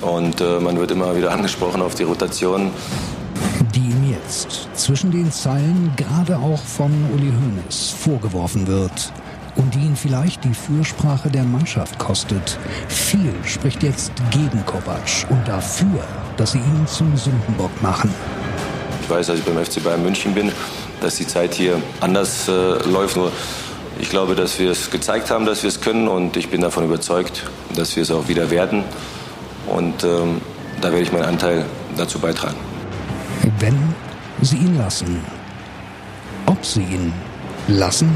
[0.00, 2.70] Und äh, man wird immer wieder angesprochen auf die Rotation.
[4.14, 9.12] Jetzt zwischen den Zeilen gerade auch von Uli Hoeneß vorgeworfen wird
[9.56, 12.58] und die ihn vielleicht die Fürsprache der Mannschaft kostet.
[12.88, 16.02] Viel spricht jetzt gegen Kovac und dafür,
[16.36, 18.10] dass sie ihn zum Sündenbock machen.
[19.02, 20.50] Ich weiß, dass ich beim FC Bayern München bin,
[21.00, 22.52] dass die Zeit hier anders äh,
[22.88, 23.16] läuft.
[23.16, 23.30] Nur
[23.98, 26.84] ich glaube, dass wir es gezeigt haben, dass wir es können und ich bin davon
[26.84, 28.82] überzeugt, dass wir es auch wieder werden.
[29.66, 30.40] Und ähm,
[30.80, 31.64] da werde ich meinen Anteil
[31.96, 32.56] dazu beitragen.
[33.58, 33.94] Wenn
[34.44, 35.20] sie ihn lassen.
[36.46, 37.12] Ob sie ihn
[37.68, 38.10] lassen?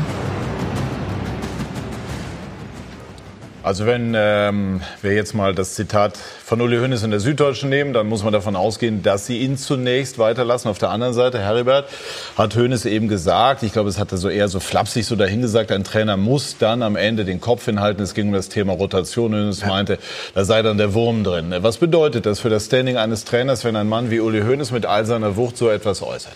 [3.62, 7.92] Also wenn ähm, wir jetzt mal das Zitat von Uli Hoeneß in der Süddeutschen nehmen,
[7.92, 10.70] dann muss man davon ausgehen, dass sie ihn zunächst weiterlassen.
[10.70, 11.88] Auf der anderen Seite, Heribert,
[12.36, 15.72] hat Hoeneß eben gesagt, ich glaube, es hat er so eher so flapsig so dahingesagt,
[15.72, 18.02] ein Trainer muss dann am Ende den Kopf hinhalten.
[18.02, 19.34] Es ging um das Thema Rotation.
[19.34, 19.98] Hoeneß meinte,
[20.34, 21.54] da sei dann der Wurm drin.
[21.58, 24.86] Was bedeutet das für das Standing eines Trainers, wenn ein Mann wie Uli Hoeneß mit
[24.86, 26.34] all seiner Wucht so etwas äußert?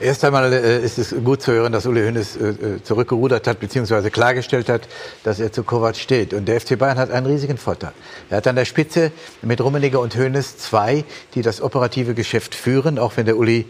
[0.00, 3.60] Erst einmal äh, ist es gut zu hören, dass Uli Hoeneß äh, äh, zurückgerudert hat
[3.60, 4.10] bzw.
[4.10, 4.88] klargestellt hat,
[5.22, 6.34] dass er zu Kovac steht.
[6.34, 7.92] Und der FC Bayern hat einen riesigen Vorteil.
[8.28, 11.04] Er hat an der Spitze mit Rummenigge und Hoeneß zwei,
[11.34, 13.66] die das operative Geschäft führen, auch wenn der Uli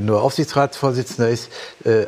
[0.00, 1.50] nur Aufsichtsratsvorsitzender ist.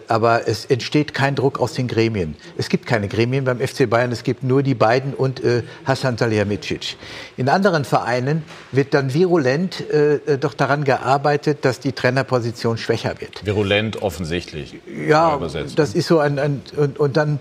[0.09, 2.37] Aber es entsteht kein Druck aus den Gremien.
[2.57, 5.43] Es gibt keine Gremien beim FC Bayern, es gibt nur die beiden und
[5.85, 6.97] Hassan Salihamidzic.
[7.37, 9.85] In anderen Vereinen wird dann virulent
[10.41, 13.45] doch daran gearbeitet, dass die Trainerposition schwächer wird.
[13.45, 14.77] Virulent offensichtlich.
[15.09, 15.39] Ja,
[15.77, 17.39] das ist so ein, ein und, und dann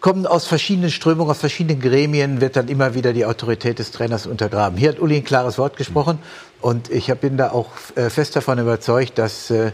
[0.00, 4.26] kommen aus verschiedenen Strömungen, aus verschiedenen Gremien, wird dann immer wieder die Autorität des Trainers
[4.26, 4.78] untergraben.
[4.78, 6.18] Hier hat Uli ein klares Wort gesprochen
[6.60, 9.72] und ich bin da auch äh, fest davon überzeugt, dass äh,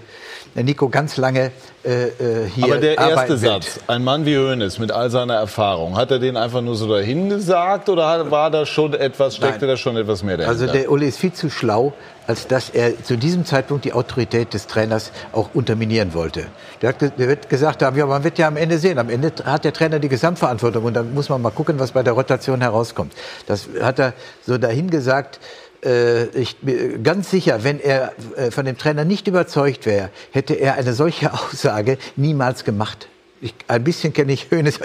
[0.62, 1.50] Nico ganz lange
[1.84, 3.64] äh, äh, hier Aber der erste arbeiten wird.
[3.64, 6.88] Satz, ein Mann wie Hoeneß mit all seiner Erfahrung, hat er den einfach nur so
[6.88, 9.68] dahin gesagt oder war da schon etwas, steckte Nein.
[9.68, 10.62] da schon etwas mehr dahinter?
[10.66, 11.92] Also der Uli ist viel zu schlau,
[12.26, 16.46] als dass er zu diesem Zeitpunkt die Autorität des Trainers auch unterminieren wollte.
[16.80, 18.98] Der, hat, der wird gesagt haben, ja, man wird ja am Ende sehen.
[18.98, 22.02] Am Ende hat der Trainer die Gesamtverantwortung und dann muss man mal gucken, was bei
[22.02, 23.12] der Rotation herauskommt.
[23.46, 24.14] Das hat er
[24.46, 25.40] so dahin gesagt.
[25.84, 30.54] Äh, ich bin ganz sicher, wenn er äh, von dem Trainer nicht überzeugt wäre, hätte
[30.54, 33.08] er eine solche Aussage niemals gemacht.
[33.40, 34.80] Ich, ein bisschen kenne ich Hönes,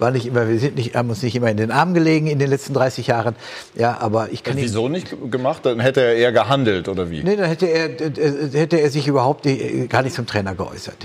[0.00, 2.40] war nicht immer, wir sind nicht, haben uns nicht immer in den Armen gelegen in
[2.40, 3.36] den letzten 30 Jahren.
[3.76, 5.64] Ja, aber ich kann Wieso nicht gemacht?
[5.64, 7.22] Dann hätte er eher gehandelt oder wie?
[7.22, 9.46] Nee, dann hätte er, äh, hätte er sich überhaupt
[9.88, 10.96] gar nicht zum Trainer geäußert.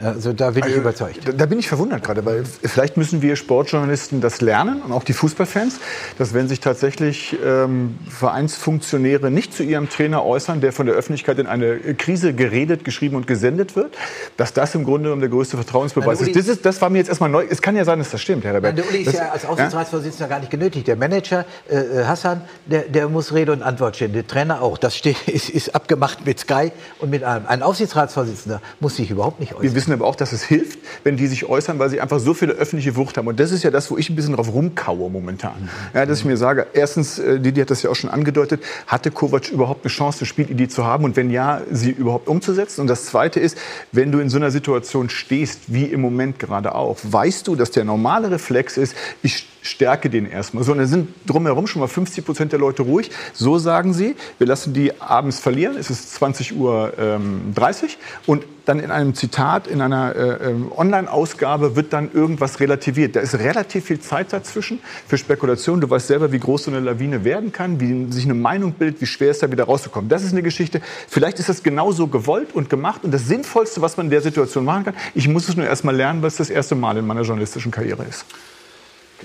[0.00, 1.26] Also da bin ich überzeugt.
[1.26, 5.02] Da, da bin ich verwundert gerade, weil vielleicht müssen wir Sportjournalisten das lernen und auch
[5.02, 5.80] die Fußballfans,
[6.18, 11.38] dass wenn sich tatsächlich ähm, Vereinsfunktionäre nicht zu ihrem Trainer äußern, der von der Öffentlichkeit
[11.40, 13.96] in eine Krise geredet, geschrieben und gesendet wird,
[14.36, 16.36] dass das im Grunde genommen der größte Vertrauensbeweis ist.
[16.36, 16.64] Das, ist.
[16.64, 17.44] das war mir jetzt erstmal neu.
[17.48, 18.60] Es kann ja sein, dass das stimmt, Herr.
[18.60, 20.86] Nein, der Uli ist Das- ja als Aufsichtsratsvorsitzender gar nicht genötigt.
[20.86, 24.12] Der Manager äh, Hassan, der, der muss Rede und Antwort stehen.
[24.12, 24.78] Der Trainer auch.
[24.78, 27.46] Das steht, ist, ist abgemacht mit Sky und mit allem.
[27.46, 29.66] Ein Aufsichtsratsvorsitzender muss sich überhaupt nicht äußern.
[29.88, 32.52] Wissen aber auch, dass es hilft, wenn die sich äußern, weil sie einfach so viele
[32.52, 33.26] öffentliche Wucht haben.
[33.26, 35.68] Und das ist ja das, wo ich ein bisschen drauf rumkaue momentan.
[35.94, 39.10] Ja, dass ich mir sage, erstens, äh, Didi hat das ja auch schon angedeutet, hatte
[39.10, 42.82] Kovac überhaupt eine Chance, eine Spielidee zu haben und wenn ja, sie überhaupt umzusetzen?
[42.82, 43.56] Und das Zweite ist,
[43.92, 47.70] wenn du in so einer Situation stehst, wie im Moment gerade auch, weißt du, dass
[47.70, 50.64] der normale Reflex ist, ich stärke den erstmal.
[50.64, 53.10] So, und dann sind drumherum schon mal 50 Prozent der Leute ruhig.
[53.32, 58.44] So sagen sie, wir lassen die abends verlieren, es ist 20.30 Uhr ähm, 30, und
[58.68, 63.16] dann in einem Zitat, in einer äh, ähm, Online-Ausgabe wird dann irgendwas relativiert.
[63.16, 65.80] Da ist relativ viel Zeit dazwischen für Spekulation.
[65.80, 69.00] Du weißt selber, wie groß so eine Lawine werden kann, wie sich eine Meinung bildet,
[69.00, 70.10] wie schwer es da wieder rauszukommen.
[70.10, 70.82] Das ist eine Geschichte.
[71.08, 74.66] Vielleicht ist das genauso gewollt und gemacht und das Sinnvollste, was man in der Situation
[74.66, 74.94] machen kann.
[75.14, 77.70] Ich muss es nur erst mal lernen, weil es das erste Mal in meiner journalistischen
[77.72, 78.26] Karriere ist.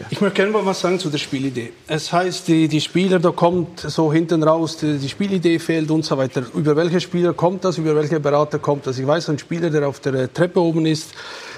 [0.10, 1.71] Ich möchte gerne mal was sagen zu der Spielidee.
[1.88, 6.03] Es heißt, die, die Spieler, da kommt so hinten raus, die, die, Spielidee fehlt und
[6.03, 6.43] so weiter.
[6.56, 8.97] Über welche Spieler kommt das, über welche Berater kommt das?
[8.97, 11.12] Ich weiß, ein Spieler, der auf der Treppe oben ist,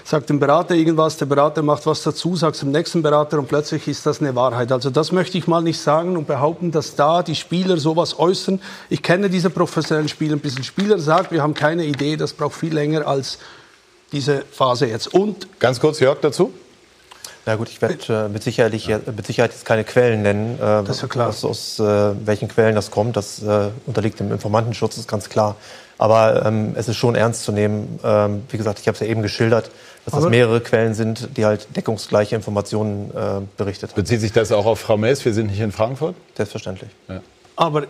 [0.04, 3.48] sagt dem Berater irgendwas, der Berater macht was dazu, sagt es dem nächsten Berater und
[3.48, 4.72] plötzlich ist das eine Wahrheit.
[4.72, 8.62] Also das möchte ich mal nicht sagen und behaupten, dass da die Spieler sowas äußern.
[8.90, 10.64] Ich kenne diese professionellen Spieler ein bisschen.
[10.64, 13.40] Spieler sagt, wir haben keine Idee, das braucht viel länger als
[14.12, 15.14] diese Phase jetzt.
[15.14, 16.52] Und ganz kurz Jörg dazu.
[17.46, 20.56] Na gut, ich werde äh, mit, Sicherheit, mit Sicherheit jetzt keine Quellen nennen.
[20.56, 21.30] Äh, das ist ja klar.
[21.30, 25.56] Aus, aus äh, welchen Quellen das kommt, das äh, unterliegt dem Informantenschutz, ist ganz klar.
[25.98, 28.00] Aber ähm, es ist schon ernst zu nehmen.
[28.04, 29.70] Ähm, wie gesagt, ich habe es ja eben geschildert,
[30.06, 34.02] dass das mehrere Quellen sind, die halt deckungsgleiche Informationen äh, berichtet haben.
[34.02, 35.24] Bezieht sich das auch auf Frau Mess?
[35.24, 36.16] Wir sind nicht in Frankfurt?
[36.36, 36.90] Selbstverständlich.
[37.08, 37.22] Ja.
[37.56, 37.86] Aber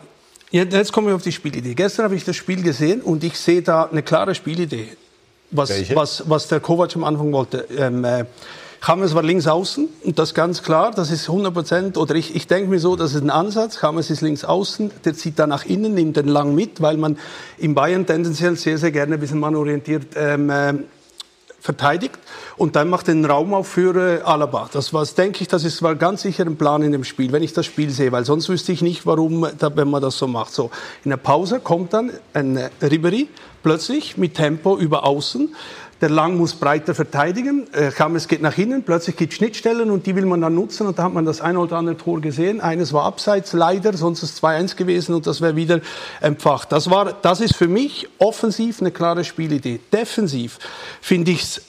[0.52, 1.74] jetzt kommen wir auf die Spielidee.
[1.74, 4.90] Gestern habe ich das Spiel gesehen und ich sehe da eine klare Spielidee.
[5.52, 7.68] Was, was, was der Kovac am Anfang wollte.
[7.78, 8.06] Ähm,
[8.84, 9.88] Chames war links außen?
[10.04, 13.14] Und das ganz klar, das ist 100 Prozent, oder ich, ich denke mir so, das
[13.14, 16.56] ist ein Ansatz, Chames ist links außen, der zieht da nach innen, nimmt den lang
[16.56, 17.18] mit, weil man
[17.58, 20.74] in Bayern tendenziell sehr, sehr gerne ein bisschen mannorientiert ähm, äh,
[21.66, 22.20] verteidigt.
[22.58, 24.70] Und dann macht den Raum auf für äh, Alaba.
[24.72, 27.44] Das war, denke ich, das ist war ganz sicher ein Plan in dem Spiel, wenn
[27.44, 30.28] ich das Spiel sehe, weil sonst wüsste ich nicht, warum, da, wenn man das so
[30.28, 30.54] macht.
[30.54, 30.70] So
[31.04, 33.28] in der Pause kommt dann ein äh, Ribery
[33.64, 35.56] plötzlich mit Tempo über Außen
[36.02, 37.68] der Lang muss breiter verteidigen.
[37.74, 37.92] Äh,
[38.28, 40.88] geht nach innen, plötzlich gibt es Schnittstellen und die will man dann nutzen.
[40.88, 42.62] Und da hat man das ein oder andere Tor gesehen.
[42.62, 45.80] Eines war abseits, leider, sonst ist es 2-1 gewesen und das wäre wieder
[46.22, 46.72] empfacht.
[46.72, 49.80] Das, war, das ist für mich offensiv eine klare Spielidee.
[49.92, 50.60] Defensiv
[51.02, 51.62] finde ich es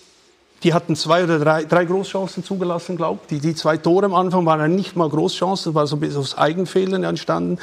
[0.62, 3.28] die hatten zwei oder drei, drei Großchancen zugelassen, glaube ich.
[3.28, 6.36] Die, die zwei Tore am Anfang waren nicht mal Großchancen, war so ein bisschen aus
[6.36, 7.58] Eigenfehlern entstanden.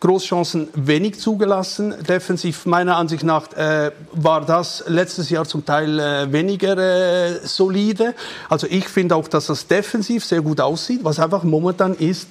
[0.00, 1.94] Großchancen wenig zugelassen.
[2.06, 8.14] Defensiv meiner Ansicht nach äh, war das letztes Jahr zum Teil äh, weniger äh, solide.
[8.50, 11.00] Also ich finde auch, dass das defensiv sehr gut aussieht.
[11.02, 12.28] Was einfach momentan ist,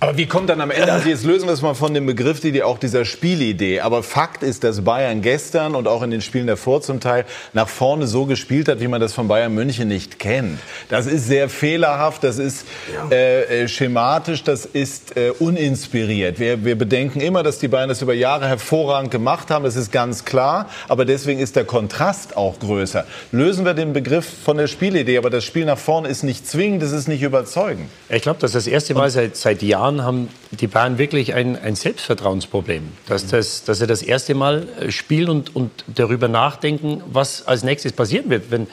[0.00, 2.40] aber wie kommt dann am Ende, also jetzt lösen wir es mal von dem Begriff,
[2.40, 3.80] die, die auch dieser Spielidee.
[3.80, 7.68] Aber Fakt ist, dass Bayern gestern und auch in den Spielen davor zum Teil nach
[7.68, 10.58] vorne so gespielt hat, wie man das von Bayern München nicht kennt.
[10.88, 12.66] Das ist sehr fehlerhaft, das ist
[13.10, 16.38] äh, äh, schematisch, das ist äh, uninspiriert.
[16.38, 19.92] Wir, wir bedenken immer, dass die Bayern das über Jahre hervorragend gemacht haben, das ist
[19.92, 20.70] ganz klar.
[20.88, 23.04] Aber deswegen ist der Kontrast auch größer.
[23.32, 26.82] Lösen wir den Begriff von der Spielidee, aber das Spiel nach vorne ist nicht zwingend,
[26.82, 27.90] es ist nicht überzeugend.
[28.08, 31.34] Ich glaube, das ist das erste Mal seit, seit Jahren Jahren haben die Bayern wirklich
[31.34, 32.82] ein, ein Selbstvertrauensproblem.
[33.06, 37.62] Dass, das, dass sie das erste Mal äh, spielen und, und darüber nachdenken, was als
[37.62, 38.50] nächstes passieren wird.
[38.50, 38.66] Wenn,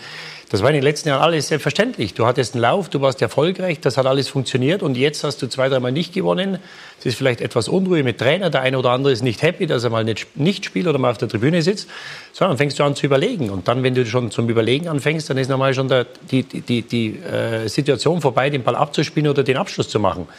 [0.50, 2.14] das war in den letzten Jahren alles selbstverständlich.
[2.14, 5.48] Du hattest einen Lauf, du warst erfolgreich, das hat alles funktioniert und jetzt hast du
[5.48, 6.60] zwei, dreimal nicht gewonnen.
[7.00, 9.84] Es ist vielleicht etwas Unruhe mit Trainer, der eine oder andere ist nicht happy, dass
[9.84, 11.90] er mal nicht, nicht spielt oder mal auf der Tribüne sitzt,
[12.32, 13.50] sondern fängst du an zu überlegen.
[13.50, 16.62] Und dann, wenn du schon zum Überlegen anfängst, dann ist normal schon der, die, die,
[16.62, 20.30] die, die äh, Situation vorbei, den Ball abzuspielen oder den Abschluss zu machen.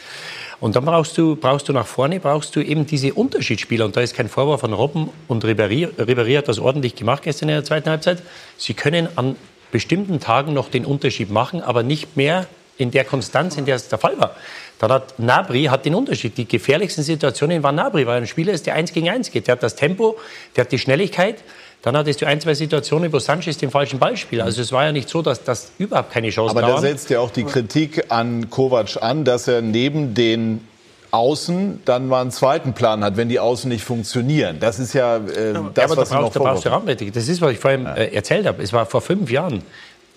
[0.61, 3.85] Und dann brauchst du, brauchst du nach vorne, brauchst du eben diese Unterschiedsspieler.
[3.85, 5.87] Und da ist kein Vorwurf von Robben und Ribéry.
[5.97, 8.21] Ribéry hat das ordentlich gemacht gestern in der zweiten Halbzeit.
[8.57, 9.35] Sie können an
[9.71, 13.89] bestimmten Tagen noch den Unterschied machen, aber nicht mehr in der Konstanz, in der es
[13.89, 14.35] der Fall war.
[14.79, 16.37] Dann hat Nabri hat den Unterschied.
[16.37, 19.47] Die gefährlichsten Situationen waren Nabri, weil ein Spieler ist, der eins gegen eins geht.
[19.47, 20.17] Der hat das Tempo,
[20.55, 21.43] der hat die Schnelligkeit.
[21.81, 24.41] Dann hattest du ein, zwei Situationen, wo Sanchez den falschen Ball spielt.
[24.41, 27.19] Also es war ja nicht so, dass das überhaupt keine Chance Aber da setzt ja
[27.21, 30.67] auch die Kritik an Kovac an, dass er neben den
[31.11, 34.59] Außen dann mal einen zweiten Plan hat, wenn die Außen nicht funktionieren.
[34.59, 37.13] Das ist ja äh, das, ja, was da brauchst, da brauchst du Rahmenbedingungen.
[37.13, 38.61] Das ist, was ich vorhin äh, erzählt habe.
[38.61, 39.63] Es war vor fünf Jahren.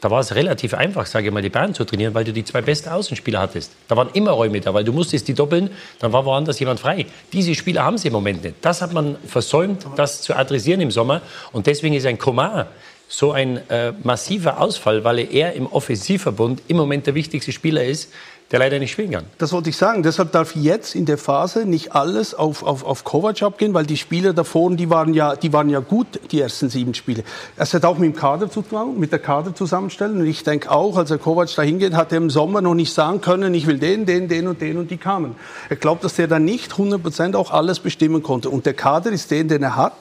[0.03, 2.45] Da war es relativ einfach, sage ich mal, die Bayern zu trainieren, weil du die
[2.45, 3.71] zwei besten Außenspieler hattest.
[3.87, 7.07] Da waren immer Räume da, weil du musstest die doppeln, dann war woanders jemand frei.
[7.33, 8.57] Diese Spieler haben sie im Moment nicht.
[8.63, 11.23] Das hat man versäumt, das zu adressieren im Sommer.
[11.53, 12.67] Und deswegen ist ein Komar
[13.07, 18.11] so ein äh, massiver Ausfall, weil er im Offensivverbund im Moment der wichtigste Spieler ist,
[18.53, 19.25] der leider nicht spielen kann.
[19.39, 20.03] Das wollte ich sagen.
[20.03, 23.97] Deshalb darf jetzt in der Phase nicht alles auf, auf, auf Kovac abgehen, weil die
[23.97, 27.25] Spieler davor, die waren, ja, die waren ja gut, die ersten sieben Spiele.
[27.57, 30.21] Es hat auch mit dem Kader zu tun, mit der Kaderzusammenstellung.
[30.21, 32.93] Und ich denke auch, als der Kovac da hingeht, hat er im Sommer noch nicht
[32.93, 35.35] sagen können, ich will den, den, den und den und die kamen.
[35.71, 38.51] Ich glaube, dass der dann nicht 100% auch alles bestimmen konnte.
[38.51, 39.95] Und der Kader ist den, den er hat.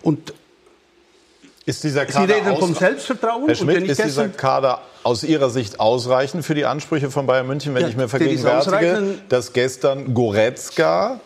[0.00, 0.32] Und
[1.66, 3.42] ist dieser Sie Kader reden vom Selbstvertrauen.
[3.42, 7.26] Herr und Schmidt, ich ist dieser Kader aus Ihrer Sicht ausreichend für die Ansprüche von
[7.26, 11.20] Bayern München, wenn Ja, ich mir vergegenwärtige, dass gestern Goretzka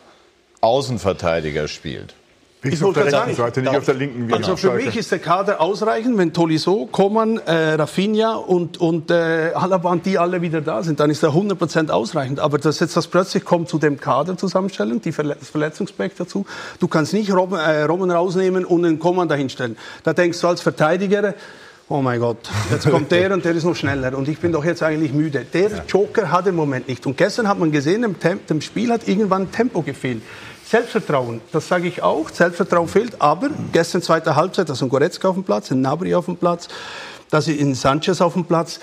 [0.63, 2.15] Außenverteidiger spielt?
[2.63, 5.19] Ich wollte gerade sagen, Seite, nicht auf der linken wie Also für mich ist der
[5.19, 10.61] Kader ausreichend, wenn Tolisso, Coman, äh, Rafinha und, und äh, Alaba und die alle wieder
[10.61, 12.39] da sind, dann ist er 100% ausreichend.
[12.39, 16.45] Aber dass jetzt das plötzlich kommt zu dem Kaderzusammenstellung, die Verle das Verletzungsback dazu,
[16.81, 19.79] du kannst nicht Robben, äh, Robben rausnehmen und einen Coman dahinstellen.
[20.03, 21.35] Da denkst du als Verteidiger,
[21.89, 24.67] oh mein Gott, jetzt kommt der und der ist noch schneller und ich bin doch
[24.67, 25.47] jetzt eigentlich müde.
[25.51, 27.07] Der Joker hat im Moment nicht.
[27.07, 30.21] Und gestern hat man gesehen, dem, Tem dem Spiel hat irgendwann Tempo gefehlt.
[30.71, 32.29] Selbstvertrauen, das sage ich auch.
[32.29, 36.15] Selbstvertrauen fehlt, aber gestern zweite Halbzeit, da ist ein Goretzka auf dem Platz, ein Nabri
[36.15, 36.69] auf dem Platz,
[37.29, 38.79] da ist ein Sanchez auf dem Platz.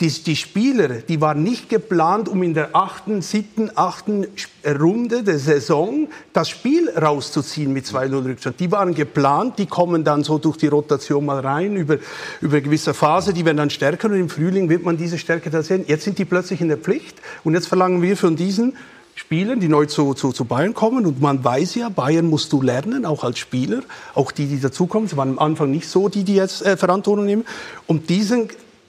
[0.00, 4.24] Die, die Spieler, die waren nicht geplant, um in der achten, siebten, achten
[4.64, 8.60] Runde der Saison das Spiel rauszuziehen mit 2-0 Rückstand.
[8.60, 11.98] Die waren geplant, die kommen dann so durch die Rotation mal rein, über,
[12.40, 15.50] über eine gewisse Phase, die werden dann stärker und im Frühling wird man diese Stärke
[15.50, 15.86] da sehen.
[15.88, 18.76] Jetzt sind die plötzlich in der Pflicht und jetzt verlangen wir von diesen
[19.14, 21.06] Spielern, die neu zu, zu, zu Bayern kommen.
[21.06, 23.82] Und man weiß ja, Bayern musst du lernen, auch als Spieler.
[24.14, 25.08] Auch die, die dazukommen.
[25.08, 27.44] Sie waren am Anfang nicht so, die, die jetzt äh, Verantwortung nehmen.
[27.86, 28.48] Und diesen,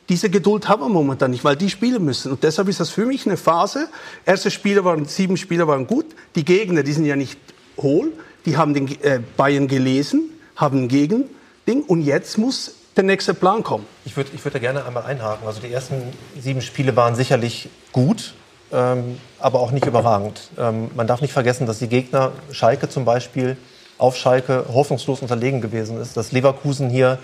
[0.10, 2.32] diese Geduld haben wir momentan nicht, weil die spielen müssen.
[2.32, 3.90] Und deshalb ist das für mich eine Phase.
[4.26, 6.06] Erste Spieler waren, sieben Spieler waren gut.
[6.36, 7.40] Die Gegner, die sind ja nicht
[7.78, 8.12] hohl.
[8.46, 11.84] Die haben den äh, Bayern gelesen, haben ein Gegending.
[11.88, 13.86] Und jetzt muss der nächste Plan kommen.
[14.06, 15.48] Ich würde ich würd da gerne einmal einhaken.
[15.48, 15.96] Also die ersten
[16.40, 18.34] sieben Spiele waren sicherlich gut,
[18.74, 20.50] ähm, aber auch nicht überragend.
[20.58, 23.58] Ähm, man darf nicht vergessen, dass die Gegner, Schalke zum Beispiel,
[23.98, 26.18] auf Schalke hoffnungslos unterlegen gewesen ist.
[26.18, 27.20] Dass Leverkusen hier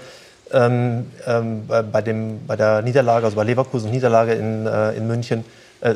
[0.52, 5.44] ähm, ähm, bei, dem, bei der Niederlage, also bei Leverkusen Niederlage in, äh, in München,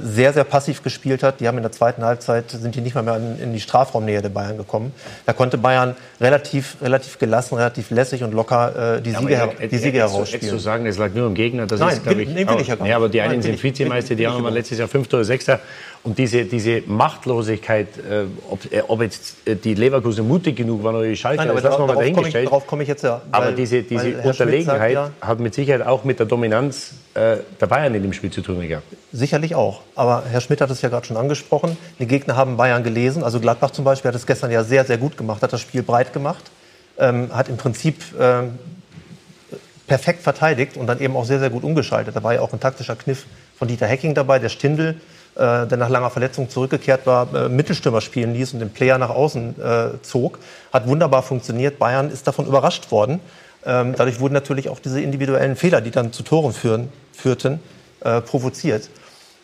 [0.01, 1.39] sehr, sehr passiv gespielt hat.
[1.41, 4.29] Die haben in der zweiten Halbzeit, sind die nicht mal mehr in, die Strafraumnähe der
[4.29, 4.93] Bayern gekommen.
[5.25, 9.77] Da konnte Bayern relativ, relativ gelassen, relativ lässig und locker äh, die Siege, her die
[9.77, 10.55] Siege herausspielen.
[10.55, 12.59] du sagen, es lag nur am Gegner, das Nein, ist, glaube ich, nee, will auch-
[12.61, 13.23] ich ja gar Ja, aber die nicht.
[13.23, 15.59] einen Nein, sind Vizemeister, die anderen waren letztes Jahr Fünfter oder Sechster.
[16.03, 20.95] Und diese, diese Machtlosigkeit, äh, ob, äh, ob jetzt äh, die Leverkusen mutig genug waren
[20.95, 23.21] oder die Schalke, Nein, aber das lassen wir mal komme ich, komme ich jetzt ja.
[23.31, 27.37] aber weil- diese, diese Schmidt Unterlegenheit sagt hat mit Sicherheit auch mit der Dominanz äh,
[27.61, 28.85] der Bayern in dem Spiel zu tun gehabt.
[29.13, 29.81] Sicherlich auch.
[29.95, 31.77] Aber Herr Schmidt hat es ja gerade schon angesprochen.
[31.99, 33.23] Die Gegner haben Bayern gelesen.
[33.23, 35.83] Also Gladbach zum Beispiel hat es gestern ja sehr, sehr gut gemacht, hat das Spiel
[35.83, 36.43] breit gemacht,
[36.97, 38.59] ähm, hat im Prinzip ähm,
[39.87, 42.13] perfekt verteidigt und dann eben auch sehr, sehr gut umgeschaltet.
[42.13, 43.25] Da war ja auch ein taktischer Kniff
[43.57, 44.95] von Dieter Hecking dabei, der Stindl,
[45.35, 49.09] äh, der nach langer Verletzung zurückgekehrt war, äh, Mittelstürmer spielen ließ und den Player nach
[49.09, 50.39] außen äh, zog.
[50.71, 51.79] Hat wunderbar funktioniert.
[51.79, 53.19] Bayern ist davon überrascht worden.
[53.65, 57.59] Ähm, dadurch wurden natürlich auch diese individuellen Fehler, die dann zu Toren führen, führten,
[58.01, 58.89] äh, provoziert.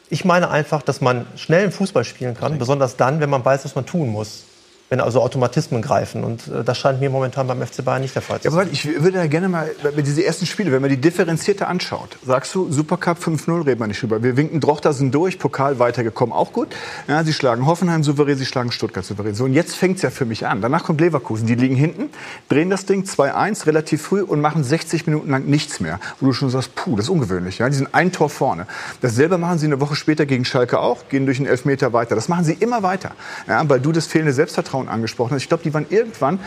[0.10, 3.76] Ich meine einfach, dass man schnellen Fußball spielen kann, besonders dann, wenn man weiß, was
[3.76, 4.44] man tun muss.
[4.90, 6.24] Wenn also Automatismen greifen.
[6.24, 8.62] Und äh, das scheint mir momentan beim FC Bayern nicht der Fall zu Ja, sein.
[8.62, 12.18] aber ich würde da gerne mal, mit diese ersten Spiele, wenn man die differenzierter anschaut,
[12.26, 14.24] sagst du, Supercup 5-0, reden wir nicht drüber.
[14.24, 16.70] Wir winken Drochter sind durch, Pokal weitergekommen, auch gut.
[17.08, 19.36] Ja, sie schlagen Hoffenheim souverän, sie schlagen Stuttgart souverän.
[19.36, 20.62] So, und jetzt fängt's ja für mich an.
[20.62, 22.10] Danach kommt Leverkusen, die liegen hinten,
[22.50, 26.00] drehen das Ding 2-1 relativ früh und machen 60 Minuten lang nichts mehr.
[26.20, 27.60] Wo du schon sagst, puh, das ist ungewöhnlich.
[27.60, 27.70] Ja?
[27.70, 28.66] Die sind ein Tor vorne.
[29.02, 32.16] Dasselbe machen sie eine Woche später gegen Schalke auch, gehen durch den Elfmeter weiter.
[32.16, 33.12] Das machen sie immer weiter.
[33.48, 35.42] Ja, weil du das fehlende Selbstvertrauen angesprochen hast.
[35.42, 36.40] Ich glaube, die waren irgendwann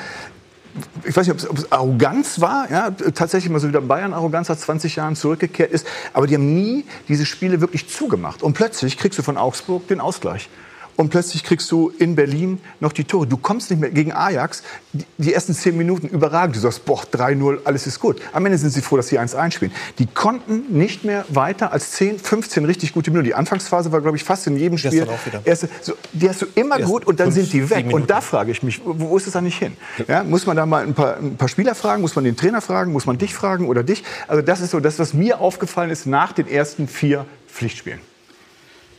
[1.05, 4.57] ich weiß nicht, ob es Arroganz war, ja, tatsächlich mal so wieder Bayern Arroganz nach
[4.57, 8.43] 20 Jahren zurückgekehrt ist, aber die haben nie diese Spiele wirklich zugemacht.
[8.43, 10.49] Und plötzlich kriegst du von Augsburg den Ausgleich.
[10.97, 13.27] Und plötzlich kriegst du in Berlin noch die Tore.
[13.27, 14.63] Du kommst nicht mehr gegen Ajax.
[14.93, 16.57] Die, die ersten zehn Minuten überragend.
[16.57, 18.21] Du sagst, boah, 3-0, alles ist gut.
[18.33, 19.73] Am Ende sind sie froh, dass sie 1-1 spielen.
[19.99, 23.27] Die konnten nicht mehr weiter als 10, 15 richtig gute Minuten.
[23.27, 25.07] Die Anfangsphase war, glaube ich, fast in jedem Spiel.
[25.45, 27.87] Erste, so, die hast du immer Erst gut und dann sind die weg.
[27.93, 29.77] Und da frage ich mich, wo, wo ist es da nicht hin?
[30.09, 32.03] Ja, muss man da mal ein paar, ein paar Spieler fragen?
[32.03, 32.93] Muss man den Trainer fragen?
[32.93, 34.05] Muss man dich fragen oder dich?
[34.29, 38.01] Also das ist so das, was mir aufgefallen ist nach den ersten vier Pflichtspielen.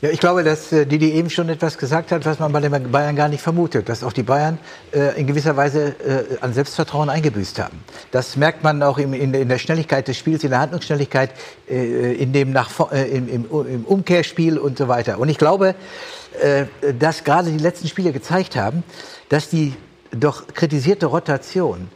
[0.03, 2.91] Ja, ich glaube, dass äh, Didi eben schon etwas gesagt hat, was man bei den
[2.91, 4.57] Bayern gar nicht vermutet, dass auch die Bayern
[4.91, 7.79] äh, in gewisser Weise äh, an Selbstvertrauen eingebüßt haben.
[8.11, 11.29] Das merkt man auch im, in, in der Schnelligkeit des Spiels, in der Handlungsschnelligkeit,
[11.69, 15.19] äh, in dem nach, äh, im, im, im Umkehrspiel und so weiter.
[15.19, 15.73] Und ich glaube,
[16.41, 16.65] äh,
[16.99, 18.83] dass gerade die letzten Spiele gezeigt haben,
[19.29, 19.73] dass die
[20.11, 21.87] doch kritisierte Rotation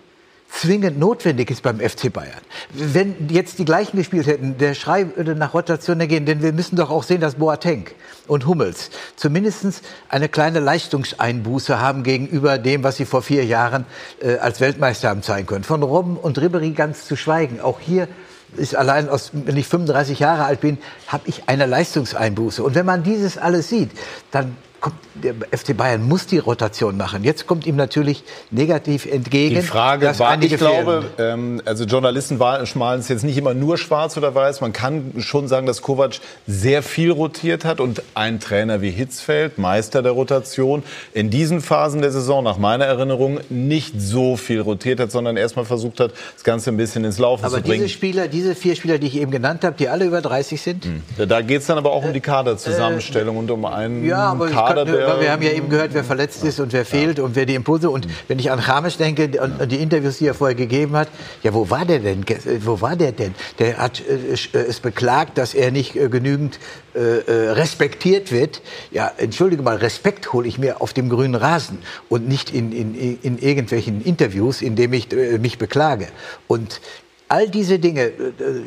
[0.50, 2.42] zwingend notwendig ist beim FC Bayern.
[2.72, 6.76] Wenn jetzt die gleichen gespielt hätten, der Schrei würde nach Rotation ergehen, denn wir müssen
[6.76, 7.88] doch auch sehen, dass Boateng
[8.28, 13.86] und Hummels zumindest eine kleine Leistungseinbuße haben gegenüber dem, was sie vor vier Jahren
[14.22, 15.64] äh, als Weltmeister haben zeigen können.
[15.64, 17.60] Von Robben und Ribéry ganz zu schweigen.
[17.62, 18.08] Auch hier
[18.56, 20.78] ist allein aus, wenn ich 35 Jahre alt bin,
[21.08, 22.64] habe ich eine Leistungseinbuße.
[22.64, 23.92] Und wenn man dieses alles sieht,
[24.32, 24.56] dann
[24.90, 27.24] kommt, der FC Bayern muss die Rotation machen.
[27.24, 29.56] Jetzt kommt ihm natürlich negativ entgegen.
[29.56, 34.18] Die Frage war, ich glaube, ähm, also Journalisten schmalen es jetzt nicht immer nur schwarz
[34.18, 34.62] oder weiß.
[34.62, 39.58] Man kann schon sagen, dass Kovac sehr viel rotiert hat und ein Trainer wie Hitzfeld,
[39.58, 40.84] Meister der Rotation,
[41.14, 45.66] in diesen Phasen der Saison, nach meiner Erinnerung, nicht so viel rotiert hat, sondern erstmal
[45.66, 47.84] versucht hat, das Ganze ein bisschen ins Laufen Aber zu bringen.
[47.84, 50.88] diese Spieler, diese vier Spieler, die ich eben genannt habe, die alle über 30 sind,
[51.18, 54.46] Da geht es dann aber auch um die Kaderzusammenstellung und um einen Äh, Ja, aber
[54.48, 57.36] es Kader, der wir haben ja eben gehört, wer verletzt ist und wer fehlt und
[57.36, 57.90] wer die Impulse.
[57.90, 61.10] Und wenn ich an Rames denke und die Interviews, die er vorher gegeben hat,
[61.44, 62.24] ja, wo war der denn?
[62.64, 63.34] Wo war der denn?
[63.60, 66.60] Der hat äh, äh, es beklagt, dass er nicht äh, genügend
[67.00, 68.64] respektiert wird.
[68.90, 71.78] Ja, entschuldige mal, Respekt hole ich mir auf dem grünen Rasen
[72.10, 75.10] und nicht in, in, in irgendwelchen Interviews, in denen ich
[75.40, 76.08] mich beklage.
[76.48, 76.82] Und
[77.28, 78.14] all diese Dinge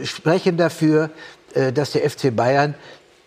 [0.04, 1.10] sprechen dafür,
[1.74, 2.76] dass der FC Bayern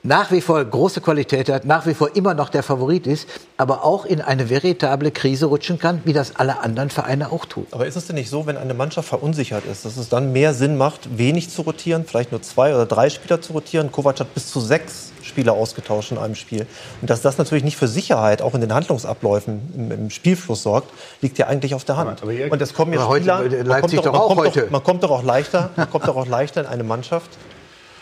[0.04, 3.28] nach wie vor große Qualität hat, nach wie vor immer noch der Favorit ist,
[3.58, 7.66] aber auch in eine veritable Krise rutschen kann, wie das alle anderen Vereine auch tun.
[7.72, 10.54] Aber ist es denn nicht so, wenn eine Mannschaft verunsichert ist, dass es dann mehr
[10.54, 13.91] Sinn macht, wenig zu rotieren, vielleicht nur zwei oder drei Spieler zu rotieren?
[13.91, 16.68] Kovac hat bis zu sechs Spieler ausgetauscht in einem Spiel.
[16.99, 20.91] Und dass das natürlich nicht für Sicherheit auch in den Handlungsabläufen im, im Spielfluss sorgt,
[21.22, 22.22] liegt ja eigentlich auf der Hand.
[22.24, 24.62] Und es kommen jetzt Aber heute, Spieler, äh, man kommt doch auch man kommt heute.
[24.62, 27.30] Doch, man kommt doch auch leichter, man kommt doch auch leichter in eine Mannschaft,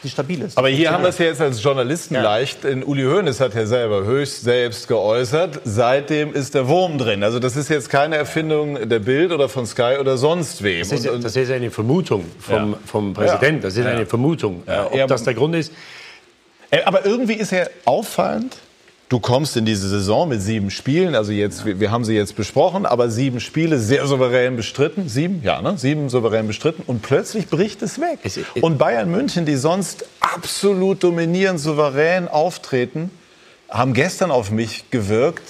[0.04, 0.58] die stabil ist.
[0.58, 2.66] Aber hier haben wir es ja jetzt als Journalisten leicht.
[2.66, 5.60] In Uli Hoeneß hat ja selber höchst selbst geäußert.
[5.64, 7.24] Seitdem ist der Wurm drin.
[7.24, 10.80] Also das ist jetzt keine Erfindung der Bild oder von Sky oder sonst wem.
[10.80, 12.78] Das ist, Und- und- das ist eine Vermutung vom, Ja.
[12.86, 13.62] vom Präsidenten.
[13.62, 13.92] Das ist Ja.
[13.92, 14.64] eine Vermutung.
[14.68, 14.88] Ja.
[14.88, 15.72] Ob Ja, das der Grund ist,
[16.74, 18.56] Äh, Aber irgendwie ist ja auffallend,
[19.12, 22.38] du kommst in diese Saison mit sieben Spielen, also jetzt, wir, wir haben sie jetzt
[22.38, 27.48] besprochen, aber sieben Spiele sehr souverän bestritten, sieben, ja, ne, sieben souverän bestritten und plötzlich
[27.48, 28.20] bricht es weg.
[28.62, 33.12] Und Bayern München, die sonst absolut dominierend, souverän auftreten,
[33.70, 35.44] haben gestern auf mich gewirkt.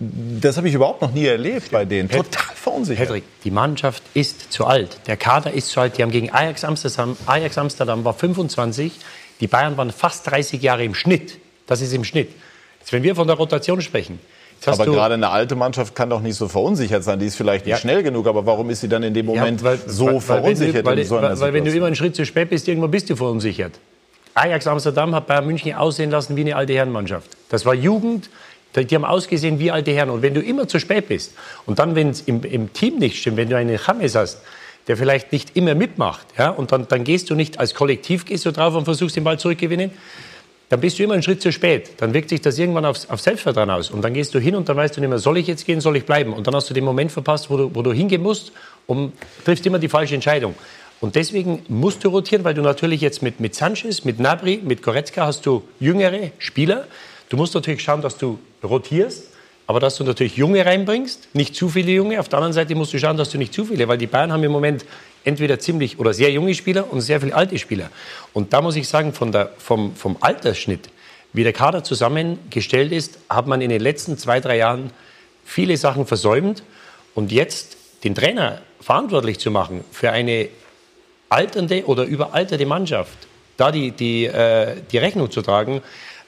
[0.00, 2.08] Das habe ich überhaupt noch nie erlebt bei denen.
[2.08, 3.06] Total verunsichert.
[3.06, 4.98] Patrick, die Mannschaft ist zu alt.
[5.06, 5.98] Der Kader ist zu alt.
[5.98, 8.92] Die haben gegen Ajax Amsterdam, Ajax Amsterdam war 25,
[9.40, 11.38] die Bayern waren fast 30 Jahre im Schnitt.
[11.68, 12.30] Das ist im Schnitt.
[12.86, 14.20] Jetzt, wenn wir von der Rotation sprechen,
[14.64, 17.18] Aber gerade eine alte Mannschaft kann doch nicht so verunsichert sein.
[17.18, 17.78] Die ist vielleicht nicht Ja.
[17.78, 20.20] schnell genug, aber warum ist sie dann in dem Moment Ja, weil- so weil- weil
[20.20, 22.92] verunsichert wenn du, weil, weil, weil wenn du immer einen Schritt zu spät bist, irgendwann
[22.92, 23.72] bist du verunsichert.
[24.34, 27.28] Ajax Amsterdam hat Bayern München aussehen lassen wie eine alte Herrenmannschaft.
[27.48, 28.30] Das war Jugend,
[28.76, 30.10] die die haben ausgesehen wie alte Herren.
[30.10, 31.32] Und wenn du immer zu spät bist
[31.66, 34.42] und dann, wenn es im, im Team nicht stimmt, wenn du einen James hast,
[34.86, 38.46] der vielleicht nicht immer mitmacht, ja, und dann, dann gehst du nicht als Kollektiv gehst
[38.46, 39.90] du drauf und versuchst den Ball zurückgewinnen,
[40.68, 41.90] dann bist du immer einen Schritt zu spät.
[41.98, 43.90] Dann wirkt sich das irgendwann aufs, auf Selbstvertrauen aus.
[43.90, 45.80] Und dann gehst du hin und dann weißt du nicht mehr, soll ich jetzt gehen,
[45.80, 46.32] soll ich bleiben?
[46.32, 48.52] Und dann hast du den Moment verpasst, wo du, wo du hingehen musst
[48.86, 49.12] und
[49.44, 50.54] triffst immer die falsche Entscheidung.
[51.00, 54.82] Und deswegen musst du rotieren, weil du natürlich jetzt mit, mit Sanchez, mit Nabri, mit
[54.82, 56.86] Goretzka hast du jüngere Spieler.
[57.28, 59.30] Du musst natürlich schauen, dass du rotierst,
[59.66, 62.18] aber dass du natürlich Junge reinbringst, nicht zu viele Junge.
[62.18, 64.32] Auf der anderen Seite musst du schauen, dass du nicht zu viele, weil die Bayern
[64.32, 64.84] haben im Moment
[65.26, 67.90] entweder ziemlich oder sehr junge Spieler und sehr viele alte Spieler.
[68.32, 70.88] Und da muss ich sagen, von der, vom, vom Altersschnitt,
[71.32, 74.90] wie der Kader zusammengestellt ist, hat man in den letzten zwei, drei Jahren
[75.44, 76.62] viele Sachen versäumt.
[77.14, 80.48] Und jetzt den Trainer verantwortlich zu machen für eine
[81.28, 83.18] alternde oder überalterte Mannschaft,
[83.56, 85.82] da die, die, äh, die Rechnung zu tragen,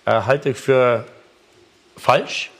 [0.06, 1.06] äh, halte ich für
[1.96, 2.50] falsch.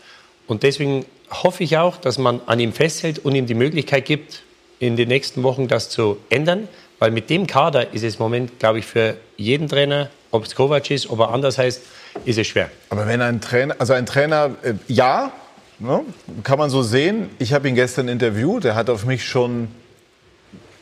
[0.46, 4.42] Und deswegen hoffe ich auch, dass man an ihm festhält und ihm die Möglichkeit gibt,
[4.78, 6.68] in den nächsten Wochen das zu ändern.
[6.98, 10.54] Weil mit dem Kader ist es im Moment, glaube ich, für jeden Trainer, ob es
[10.54, 11.82] Kovac ist, ob er anders heißt,
[12.24, 12.70] ist es schwer.
[12.90, 15.32] Aber wenn ein Trainer, also ein Trainer, äh, ja,
[15.78, 16.02] ne,
[16.42, 17.30] kann man so sehen.
[17.38, 18.64] Ich habe ihn gestern interviewt.
[18.64, 19.68] Er hat auf mich schon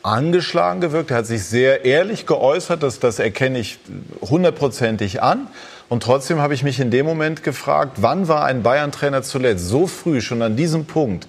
[0.01, 1.11] angeschlagen gewirkt.
[1.11, 2.81] Er hat sich sehr ehrlich geäußert.
[2.81, 3.77] Das, das erkenne ich
[4.21, 5.47] hundertprozentig an.
[5.89, 9.87] Und trotzdem habe ich mich in dem Moment gefragt, wann war ein Bayern-Trainer zuletzt so
[9.87, 11.27] früh, schon an diesem Punkt?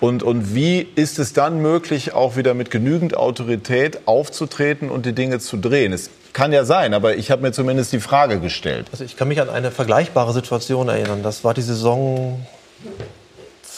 [0.00, 5.12] Und, und wie ist es dann möglich, auch wieder mit genügend Autorität aufzutreten und die
[5.12, 5.92] Dinge zu drehen?
[5.92, 8.86] Es kann ja sein, aber ich habe mir zumindest die Frage gestellt.
[8.92, 11.22] Also ich kann mich an eine vergleichbare Situation erinnern.
[11.24, 12.46] Das war die Saison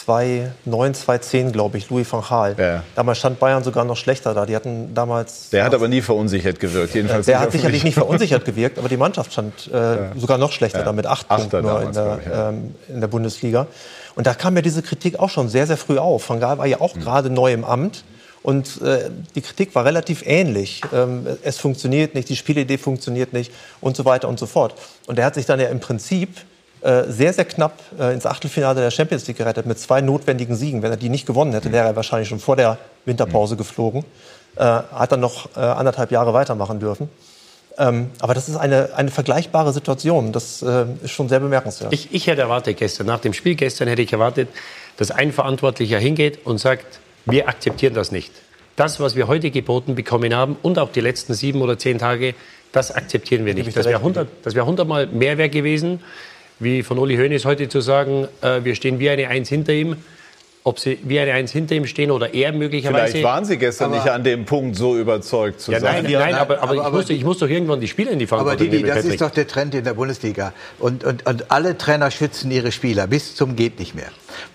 [0.05, 2.55] 2009, 2010, glaube ich, Louis van Gaal.
[2.59, 2.83] Ja.
[2.95, 4.45] Damals stand Bayern sogar noch schlechter da.
[4.45, 5.51] Die hatten damals.
[5.51, 8.97] Der hat aber nie verunsichert gewirkt, jedenfalls der hat sicherlich nicht verunsichert gewirkt, aber die
[8.97, 10.85] Mannschaft stand äh, sogar noch schlechter Ja.
[10.85, 12.49] da mit acht Achter Punkten nur damals, in der, ich, ja.
[12.49, 13.67] ähm, in der Bundesliga.
[14.15, 16.29] Und da kam ja diese Kritik auch schon sehr, sehr früh auf.
[16.29, 17.01] Van Gaal war ja auch Hm.
[17.03, 18.05] gerade neu im Amt.
[18.43, 20.81] Und äh, die Kritik war relativ ähnlich.
[20.95, 23.53] Ähm, es funktioniert nicht, die Spielidee funktioniert nicht
[23.83, 24.75] und so weiter und so fort.
[25.07, 26.31] Und er hat sich dann ja im Prinzip
[26.81, 30.83] äh, sehr, sehr knapp äh, ins Achtelfinale der Champions League gerettet mit zwei notwendigen Siegen.
[30.83, 34.05] Wenn er die nicht gewonnen hätte, wäre er wahrscheinlich schon vor der Winterpause geflogen.
[34.57, 37.11] Äh, hat dann noch äh, anderthalb Jahre weitermachen dürfen.
[37.79, 40.33] Ähm, aber das ist eine, eine vergleichbare Situation.
[40.33, 41.93] Das äh, ist schon sehr bemerkenswert.
[41.93, 44.49] Ich, ich hätte erwartet gestern, nach dem Spiel gestern hätte ich erwartet,
[44.97, 48.33] dass ein Verantwortlicher hingeht und sagt, wir akzeptieren das nicht.
[48.77, 52.35] Das, was wir heute geboten bekommen haben und auch die letzten sieben oder zehn Tage,
[52.73, 53.77] das akzeptieren wir nicht.
[53.77, 56.01] Das wäre 100, das wär 100 Mal mehr wert gewesen,
[56.59, 59.97] wie von Uli Hoeneß heute zu sagen, äh, wir stehen wie eine Eins hinter ihm
[60.63, 63.13] ob sie wie eine Eins hinter ihm stehen oder er möglicherweise.
[63.13, 66.05] Vielleicht waren Sie gestern nicht an dem Punkt so überzeugt zu ja, sein.
[66.05, 68.27] Nein, nein, aber, aber, aber, ich, muss, ich, muss, doch irgendwann die Spieler in die
[68.27, 70.53] Verantwortung Aber Didi, das ist doch der Trend in der Bundesliga.
[70.79, 74.09] Und, und, und alle Trainer schützen ihre Spieler bis zum geht nicht mehr.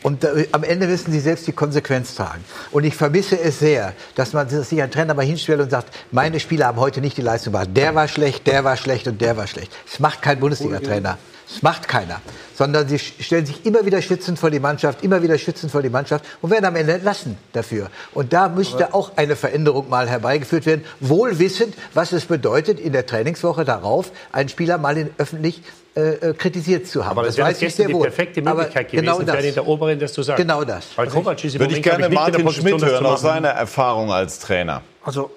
[0.03, 2.43] Und äh, am Ende müssen sie selbst die Konsequenz tragen.
[2.71, 6.39] Und ich vermisse es sehr, dass man sich ein Trainer mal hinstellt und sagt, meine
[6.39, 7.69] Spieler haben heute nicht die Leistung gemacht.
[7.73, 9.71] Der war schlecht, der war schlecht und der war schlecht.
[9.89, 11.17] Das macht kein Bundesliga-Trainer.
[11.47, 12.21] Das macht keiner.
[12.55, 15.89] Sondern sie stellen sich immer wieder schützend vor die Mannschaft, immer wieder schützend vor die
[15.89, 17.89] Mannschaft und werden am Ende entlassen dafür.
[18.13, 22.93] Und da müsste auch eine Veränderung mal herbeigeführt werden, wohl wissend, was es bedeutet, in
[22.93, 25.61] der Trainingswoche darauf einen Spieler mal in öffentlich
[25.95, 27.11] äh, kritisiert zu haben.
[27.11, 29.45] Aber das, das wäre jetzt die perfekte Möglichkeit Aber gewesen, genau das.
[29.45, 30.41] für der Oberen das zu sagen.
[30.41, 30.87] Genau das.
[30.95, 34.81] Weil Kovac ist Würde ich gerne Martin Schmidt hören aus seiner Erfahrung als Trainer.
[35.03, 35.31] Also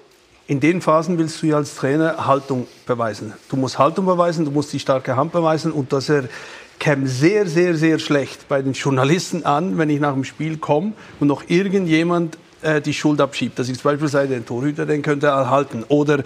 [0.49, 3.33] in den Phasen willst du ja als Trainer Haltung beweisen.
[3.49, 6.23] Du musst Haltung beweisen, du musst die starke Hand beweisen und dass er
[6.79, 10.93] käme sehr, sehr, sehr schlecht bei den Journalisten an, wenn ich nach dem Spiel komme
[11.19, 13.59] und noch irgendjemand äh, die Schuld abschiebt.
[13.59, 15.85] Das ist beispielsweise den Torhüter, den könnte er erhalten.
[15.87, 16.23] Oder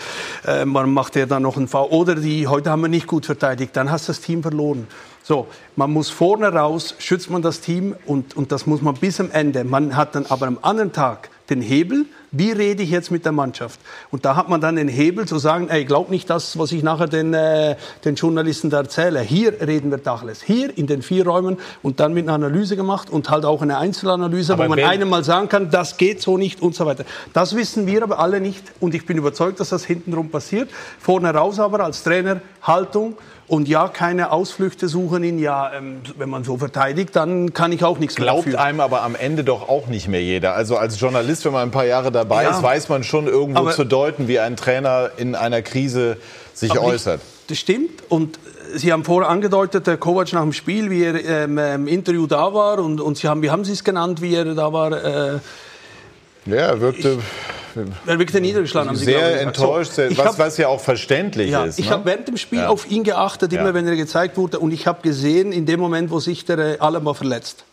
[0.47, 1.89] äh, man macht ja dann noch einen Foul.
[1.89, 3.75] Oder die, heute haben wir nicht gut verteidigt.
[3.75, 4.87] Dann hast du das Team verloren.
[5.21, 9.19] So, man muss vorne raus, schützt man das Team und, und das muss man bis
[9.19, 9.65] am Ende.
[9.65, 13.31] Man hat dann aber am anderen Tag den Hebel, wie rede ich jetzt mit der
[13.31, 13.79] Mannschaft?
[14.09, 16.81] Und da hat man dann den Hebel zu sagen, ey, glaub nicht das, was ich
[16.81, 19.21] nachher den, äh, den Journalisten da erzähle.
[19.21, 20.41] Hier reden wir Tacheles.
[20.41, 23.77] Hier in den vier Räumen und dann mit einer Analyse gemacht und halt auch eine
[23.77, 27.05] Einzelanalyse, aber wo man einem mal sagen kann, das geht so nicht und so weiter.
[27.33, 30.71] Das wissen wir aber alle nicht und ich bin überzeugt, dass das hintenrum passiert.
[30.99, 33.15] Vorne raus aber als Trainer Haltung,
[33.47, 35.37] und ja, keine Ausflüchte suchen ihn.
[35.37, 39.03] Ja, ähm, wenn man so verteidigt, dann kann ich auch nichts Glaubt mehr einem aber
[39.03, 40.55] am Ende doch auch nicht mehr jeder.
[40.55, 43.69] Also als Journalist, wenn man ein paar Jahre dabei ja, ist, weiß man schon irgendwo
[43.71, 46.17] zu deuten, wie ein Trainer in einer Krise
[46.53, 47.21] sich äußert.
[47.21, 48.03] Ich, das stimmt.
[48.09, 48.39] Und
[48.75, 52.53] Sie haben vorher angedeutet, der Kovac nach dem Spiel, wie er ähm, im Interview da
[52.53, 52.79] war.
[52.79, 54.91] Und, und Sie haben, wie haben Sie es genannt, wie er da war?
[54.91, 55.39] Äh,
[56.45, 57.19] ja, er wirkte...
[57.19, 58.95] Ich, er wirkte niedergeschlagen.
[58.95, 61.79] Sehr enttäuscht, so, was, hab, was, ja auch verständlich ja, ist.
[61.79, 61.91] Ich ne?
[61.91, 62.69] habe während dem Spiel ja.
[62.69, 64.59] auf ihn geachtet, immer wenn er gezeigt wurde.
[64.59, 67.65] Und ich habe gesehen, in dem Moment, wo sich der äh, Alaba verletzt.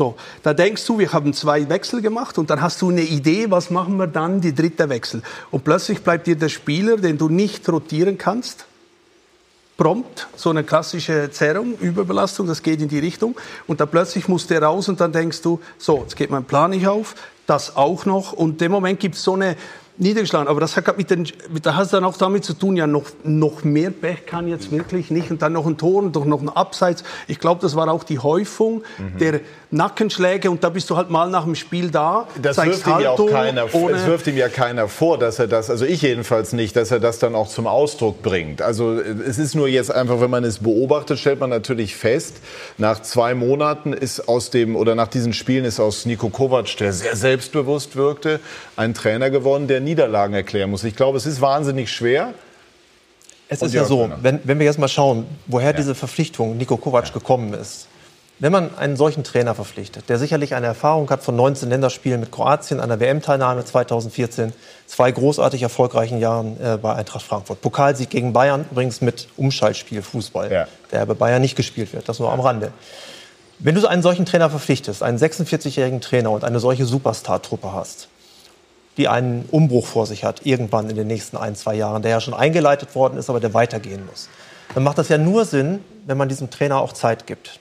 [0.00, 3.50] So, da denkst du, wir haben zwei Wechsel gemacht und dann hast du eine Idee,
[3.50, 5.20] was machen wir dann, die dritte Wechsel.
[5.50, 8.64] Und plötzlich bleibt dir der Spieler, den du nicht rotieren kannst,
[9.76, 13.36] prompt, so eine klassische Zerrung, Überbelastung, das geht in die Richtung.
[13.66, 16.70] Und dann plötzlich musst du raus und dann denkst du, so, jetzt geht mein Plan
[16.70, 17.14] nicht auf,
[17.46, 18.32] das auch noch.
[18.32, 19.54] Und dem Moment gibt es so eine
[20.00, 20.48] niedergeschlagen.
[20.48, 21.28] Aber das hat mit den,
[21.62, 25.10] das hat dann auch damit zu tun, ja, noch, noch mehr Pech kann jetzt wirklich
[25.10, 25.30] nicht.
[25.30, 27.04] Und dann noch ein Tor und doch noch ein Abseits.
[27.28, 29.18] Ich glaube, das war auch die Häufung mhm.
[29.18, 29.40] der
[29.70, 30.50] Nackenschläge.
[30.50, 32.26] Und da bist du halt mal nach dem Spiel da.
[32.40, 35.70] Das wirft ihm ja auch keiner, es wirft ihm ja keiner vor, dass er das,
[35.70, 38.62] also ich jedenfalls nicht, dass er das dann auch zum Ausdruck bringt.
[38.62, 42.36] Also es ist nur jetzt einfach, wenn man es beobachtet, stellt man natürlich fest,
[42.78, 46.92] nach zwei Monaten ist aus dem, oder nach diesen Spielen ist aus Niko Kovac, der
[46.92, 48.40] sehr selbstbewusst wirkte,
[48.76, 50.84] ein Trainer geworden, der Niederlagen erklären muss.
[50.84, 52.32] Ich glaube, es ist wahnsinnig schwer.
[53.48, 55.76] Es ist ja so, wenn, wenn, wir jetzt mal schauen, woher ja.
[55.76, 57.12] diese Verpflichtung Nico Kovac ja.
[57.12, 57.88] gekommen ist.
[58.38, 62.32] Wenn man einen solchen Trainer verpflichtet, der sicherlich eine Erfahrung hat von 19 Länderspielen mit
[62.32, 64.54] Kroatien, einer WM-Teilnahme 2014,
[64.86, 67.60] zwei großartig erfolgreichen Jahren äh, bei Eintracht Frankfurt.
[67.60, 70.68] Pokalsieg gegen Bayern, übrigens mit Umschaltspiel Fußball, ja.
[70.90, 72.72] der bei Bayern nicht gespielt wird, das nur am Rande.
[73.58, 78.08] Wenn du einen solchen Trainer verpflichtest, einen 46-jährigen Trainer und eine solche Superstar-Truppe hast,
[79.00, 82.20] die einen Umbruch vor sich hat, irgendwann in den nächsten ein, zwei Jahren, der ja
[82.20, 84.28] schon eingeleitet worden ist, aber der weitergehen muss.
[84.74, 87.58] Dann macht das ja nur Sinn, wenn man diesem Trainer auch Zeit gibt.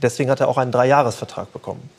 [0.00, 1.90] Deswegen hat er auch einen Dreijahresvertrag bekommen.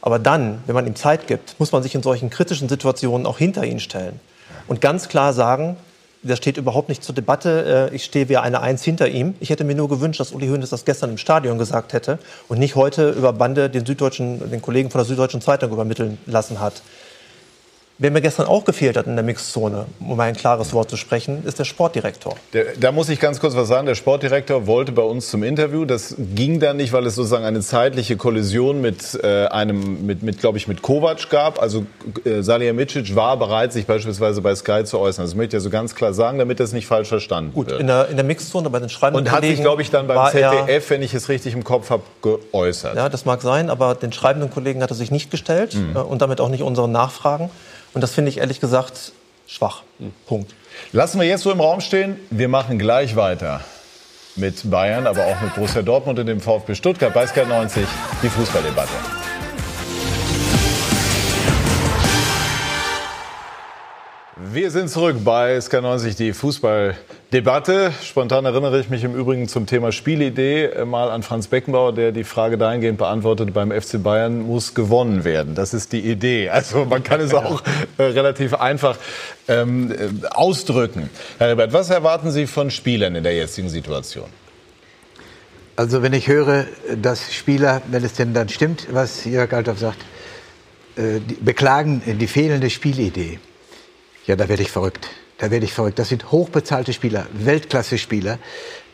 [0.00, 3.36] Aber dann, wenn man ihm Zeit gibt, muss man sich in solchen kritischen Situationen auch
[3.36, 4.18] hinter ihn stellen
[4.68, 5.76] und ganz klar sagen,
[6.22, 7.90] das steht überhaupt nicht zur Debatte.
[7.90, 9.34] Äh, ich stehe wie eine Eins hinter ihm.
[9.40, 12.18] Ich hätte mir nur gewünscht, dass Uli Hoeneß das gestern im Stadion gesagt hätte
[12.48, 16.60] und nicht heute über Bande den, Süddeutschen, den Kollegen von der Süddeutschen Zeitung übermitteln lassen
[16.60, 16.82] hat
[18.02, 21.44] Wer mir gestern auch gefehlt hat in der Mixzone, um ein klares Wort zu sprechen,
[21.44, 22.34] ist der Sportdirektor.
[22.54, 23.84] Der, da muss ich ganz kurz was sagen.
[23.86, 25.84] Der Sportdirektor wollte bei uns zum Interview.
[25.84, 30.40] Das ging dann nicht, weil es sozusagen eine zeitliche Kollision mit äh, einem, mit, mit
[30.40, 31.60] glaube ich, mit Kovac gab.
[31.60, 31.84] Also
[32.24, 35.26] äh, Salihamidzic war bereit, sich beispielsweise bei Sky zu äußern.
[35.26, 37.82] Das möchte ich ja so ganz klar sagen, damit das nicht falsch verstanden Gut, wird.
[37.82, 40.06] in der, in der Mixzone bei den schreibenden Und hat sich, Kollegen glaube ich, dann
[40.06, 42.96] beim ZDF, wenn ich es richtig im Kopf habe, geäußert.
[42.96, 45.96] Ja, das mag sein, aber den schreibenden Kollegen hat er sich nicht gestellt Mhm.
[45.96, 47.50] äh, und damit auch nicht unseren Nachfragen.
[47.94, 49.12] Und das finde ich ehrlich gesagt
[49.46, 49.82] schwach.
[50.26, 50.54] Punkt.
[50.92, 52.16] Lassen wir jetzt so im Raum stehen.
[52.30, 53.60] Wir machen gleich weiter
[54.36, 57.84] mit Bayern, aber auch mit Borussia Dortmund und dem VfB Stuttgart bei Sky 90,
[58.22, 59.29] die Fußballdebatte.
[64.42, 67.92] Wir sind zurück bei SK90, die Fußballdebatte.
[68.02, 72.10] Spontan erinnere ich mich im Übrigen zum Thema Spielidee äh, mal an Franz Beckenbauer, der
[72.10, 75.54] die Frage dahingehend beantwortet, beim FC Bayern muss gewonnen werden.
[75.54, 76.48] Das ist die Idee.
[76.48, 77.62] Also man kann es auch
[77.98, 78.96] äh, relativ einfach
[79.46, 81.10] ähm, äh, ausdrücken.
[81.36, 84.30] Herr Rebert, was erwarten Sie von Spielern in der jetzigen Situation?
[85.76, 86.64] Also wenn ich höre,
[86.96, 89.98] dass Spieler, wenn es denn dann stimmt, was Jörg Althoff sagt,
[90.96, 93.38] äh, die beklagen die fehlende Spielidee,
[94.26, 95.08] ja, da werde ich verrückt.
[95.38, 95.98] Da werde ich verrückt.
[95.98, 98.38] Das sind hochbezahlte Spieler, Weltklasse-Spieler.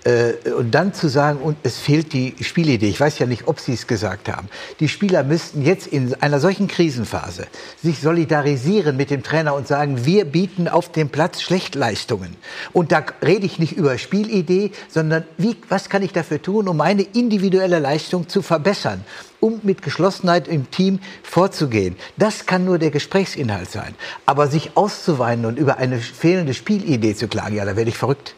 [0.04, 2.88] Äh, Und dann zu sagen, und es fehlt die Spielidee.
[2.88, 4.48] Ich weiß ja nicht, ob Sie es gesagt haben.
[4.78, 7.48] Die Spieler müssten jetzt in einer solchen Krisenphase
[7.82, 12.36] sich solidarisieren mit dem Trainer und sagen, wir bieten auf dem Platz Schlechtleistungen.
[12.72, 16.76] Und da rede ich nicht über Spielidee, sondern wie, was kann ich dafür tun, um
[16.76, 19.04] meine individuelle Leistung zu verbessern?
[19.40, 21.96] Um mit Geschlossenheit im Team vorzugehen.
[22.16, 23.94] Das kann nur der Gesprächsinhalt sein.
[24.24, 28.34] Aber sich auszuweinen und über eine fehlende Spielidee zu klagen, ja, da werde ich verrückt.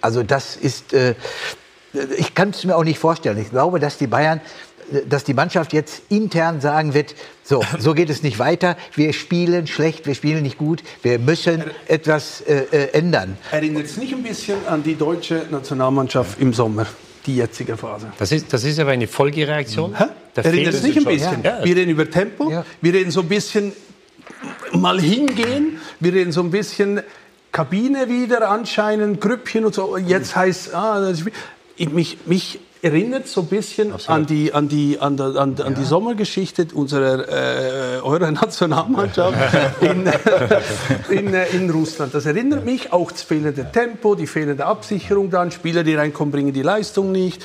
[0.00, 1.14] Also das ist, äh,
[2.16, 3.38] ich kann es mir auch nicht vorstellen.
[3.38, 4.40] Ich glaube, dass die Bayern,
[4.92, 8.76] äh, dass die Mannschaft jetzt intern sagen wird, so, so geht es nicht weiter.
[8.94, 10.82] Wir spielen schlecht, wir spielen nicht gut.
[11.02, 13.36] Wir müssen etwas äh, äh, ändern.
[13.50, 16.86] Erinnert es nicht ein bisschen an die deutsche Nationalmannschaft im Sommer,
[17.26, 18.12] die jetzige Phase?
[18.18, 19.96] Das ist, das ist aber eine Folgereaktion.
[20.34, 21.42] Da Erinnert fehlt- es nicht ein bisschen?
[21.42, 21.64] Ja.
[21.64, 23.72] Wir reden über Tempo, wir reden so ein bisschen
[24.72, 27.02] mal hingehen, wir reden so ein bisschen
[27.52, 29.96] Kabine wieder anscheinend, Grüppchen und so.
[29.98, 31.22] Jetzt heißt, ah, das,
[31.76, 35.74] ich, mich, mich erinnert so ein bisschen an die, an die, an der, an, an
[35.74, 39.36] die Sommergeschichte unserer, äh, eurer Nationalmannschaft
[39.82, 40.10] in,
[41.10, 42.14] in, äh, in Russland.
[42.14, 46.52] Das erinnert mich auch das fehlende Tempo, die fehlende Absicherung dann, Spieler, die reinkommen, bringen
[46.54, 47.44] die Leistung nicht.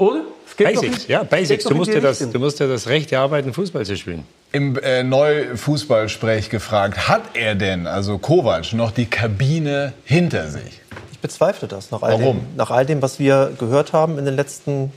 [0.00, 0.22] Oder?
[0.46, 1.64] Es geht doch Basics, ja, Basics.
[1.64, 4.24] Du in musst, dir das, du musst dir das Recht erarbeiten, Fußball zu spielen.
[4.50, 10.80] Im äh, Neufußballsprech gefragt, hat er denn, also Kovac, noch die Kabine hinter sich?
[11.12, 12.38] Ich bezweifle das nach all, Warum?
[12.38, 14.90] Dem, nach all dem, was wir gehört haben in den letzten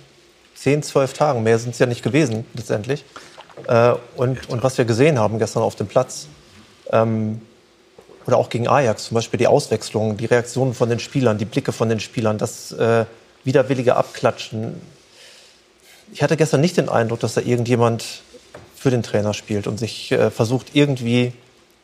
[0.56, 1.44] 10, 12 Tagen.
[1.44, 3.04] Mehr sind es ja nicht gewesen, letztendlich.
[3.68, 6.28] Äh, und, und was wir gesehen haben gestern auf dem Platz.
[6.92, 7.42] Ähm,
[8.26, 11.74] oder auch gegen Ajax, zum Beispiel die Auswechslung, die Reaktionen von den Spielern, die Blicke
[11.74, 13.04] von den Spielern, das äh,
[13.44, 14.82] widerwillige Abklatschen.
[16.14, 18.22] Ich hatte gestern nicht den Eindruck, dass da irgendjemand
[18.76, 21.34] für den Trainer spielt und sich äh, versucht, irgendwie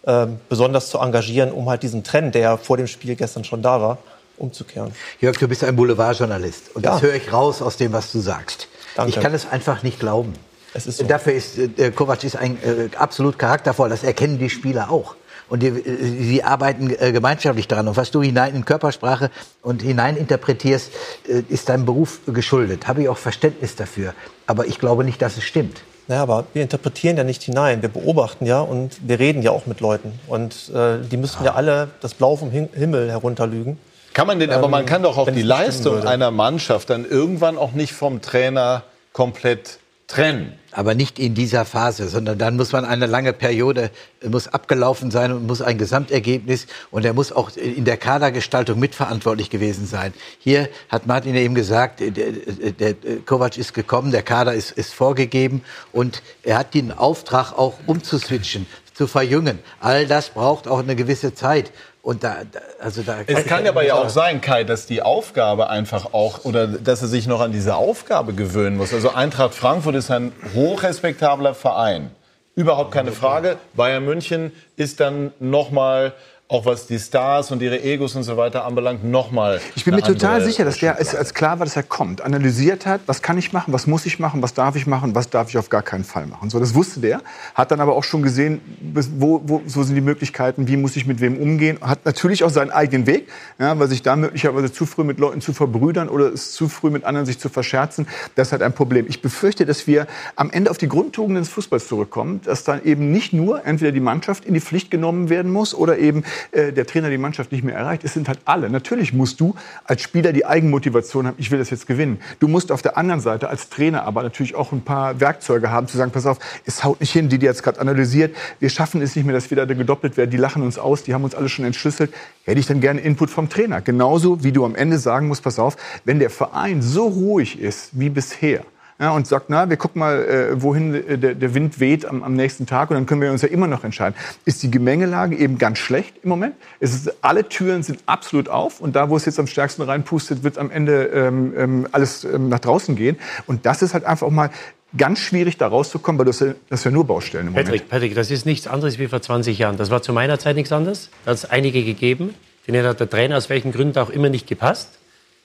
[0.03, 3.82] äh, besonders zu engagieren, um halt diesen Trend, der vor dem Spiel gestern schon da
[3.82, 3.97] war,
[4.38, 4.93] umzukehren.
[5.20, 7.07] Jörg, du bist ein Boulevardjournalist und das Ja.
[7.07, 8.68] höre ich raus aus dem, was du sagst.
[8.95, 9.12] Danke.
[9.12, 10.34] Ich kann es einfach nicht glauben.
[10.78, 11.03] So.
[11.03, 13.89] Dafür ist äh, Kovac ist ein äh, absolut charaktervoll.
[13.89, 15.16] Das erkennen die Spieler auch.
[15.50, 17.88] Und die, sie arbeiten äh, gemeinschaftlich daran.
[17.88, 19.32] Und was du hinein in Körpersprache
[19.64, 20.91] und hinein interpretierst,
[21.28, 22.88] äh, ist deinem Beruf geschuldet.
[22.88, 24.14] Habe ich auch Verständnis dafür.
[24.45, 25.82] Aber ich glaube nicht, dass es stimmt.
[26.08, 27.82] Ja, aber wir interpretieren ja nicht hinein.
[27.82, 30.20] Wir beobachten ja und wir reden ja auch mit Leuten.
[30.28, 33.78] Und äh, die müssten ja alle das Blau vom Him- Himmel herunterlügen.
[34.14, 37.58] Kann man denn, aber Ähm, man kann doch auch die Leistung einer Mannschaft dann irgendwann
[37.58, 38.84] auch nicht vom Trainer
[39.14, 39.78] komplett
[40.08, 40.59] trennen.
[40.72, 43.91] Aber nicht in dieser Phase, sondern dann muss man eine lange Periode,
[44.22, 48.80] äh, muss abgelaufen sein und muss ein Gesamtergebnis und er muss auch in der Kadergestaltung
[48.80, 50.13] mitverantwortlich gewesen sein.
[50.39, 52.32] Hier hat Martin eben gesagt, äh, der,
[52.72, 57.53] der, der Kovac ist gekommen, der Kader ist, ist vorgegeben und er hat den Auftrag
[57.53, 58.67] auch umzuswitchen,
[58.99, 59.59] zu verjüngen.
[59.80, 61.72] All das braucht auch eine gewisse Zeit.
[62.10, 65.70] Und da, da also da Es kann aber ja auch sein, Kai, dass die Aufgabe
[65.70, 68.95] einfach auch, oder dass er sich noch an diese Aufgabe gewöhnen muss.
[68.95, 72.10] Also Eintracht Frankfurt ist ein hochrespektabler Verein.
[72.55, 73.57] Überhaupt keine Frage.
[73.76, 76.14] Bayern München ist dann nochmal
[76.52, 79.62] auch was die Stars und ihre Egos und so weiter anbelangt, nochmal.
[79.76, 82.88] Ich bin mir total sicher, dass der, als, als klar war, dass er kommt, analysiert
[82.88, 85.50] hat, was kann ich machen, was muss ich machen, was darf ich machen, was darf
[85.50, 86.50] ich auf gar keinen Fall machen.
[86.50, 87.22] So, das wusste der,
[87.54, 91.06] hat dann aber auch schon gesehen, wo, wo so sind die Möglichkeiten, wie muss ich
[91.06, 93.30] mit wem umgehen, hat natürlich auch seinen eigenen Weg,
[93.60, 96.89] ja, weil sich da möglicherweise zu früh mit Leuten zu verbrüdern oder es zu früh
[96.89, 99.06] mit anderen sich zu verscherzen, das ist halt ein Problem.
[99.08, 103.12] Ich befürchte, dass wir am Ende auf die Grundtugenden des Fußballs zurückkommen, dass dann eben
[103.12, 106.86] nicht nur entweder die Mannschaft in die Pflicht genommen werden muss oder eben äh, der
[106.86, 108.04] Trainer die Mannschaft nicht mehr erreicht.
[108.04, 108.70] Es sind halt alle.
[108.70, 112.20] Natürlich musst du als Spieler die Eigenmotivation haben, ich will das jetzt gewinnen.
[112.40, 115.88] Du musst auf der anderen Seite als Trainer aber natürlich auch ein paar Werkzeuge haben,
[115.88, 119.02] zu sagen, pass auf, es haut nicht hin, die, die jetzt gerade analysiert, wir schaffen
[119.02, 121.36] es nicht mehr, dass wir da gedoppelt werden, die lachen uns aus, die haben uns
[121.36, 122.14] alle schon entschlüsselt.
[122.44, 123.82] Hätte ich dann gerne Input vom Trainer.
[123.82, 127.90] Genauso wie du am Ende sagen musst, pass auf, wenn der Verein so ruhig ist
[127.94, 128.64] wie bisher,
[129.00, 132.22] ja, und sagt, na, wir gucken mal, äh, wohin äh, der, der, Wind weht am,
[132.22, 134.14] am, nächsten Tag und dann können wir uns ja immer noch entscheiden.
[134.43, 136.56] Ist die Gemengelage eben ganz schlecht im Moment?
[136.82, 140.43] Es ist, alle Türen sind absolut auf und da, wo es jetzt am stärksten reinpustet,
[140.43, 143.18] wird am Ende ähm, ähm, alles ähm, nach draußen gehen.
[143.47, 144.50] Und das ist halt einfach auch mal
[144.97, 147.89] ganz schwierig, da rauszukommen, weil das, das ja nur Baustellen im Patrick, Moment.
[147.89, 149.78] Patrick, das ist nichts anderes wie vor 20 Jahren.
[149.78, 151.10] Das war zu meiner Zeit nichts anderes.
[151.24, 152.34] Da hat es einige gegeben.
[152.68, 154.99] Denen hat der Trainer aus welchen Gründen auch immer nicht gepasst.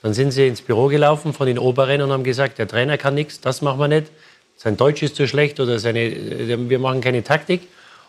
[0.05, 3.15] Dann sind sie ins Büro gelaufen von den Oberen und haben gesagt, der Trainer kann
[3.15, 4.09] nichts, das machen wir nicht.
[4.55, 7.63] Sein Deutsch ist zu schlecht oder seine, äh, wir machen keine Taktik.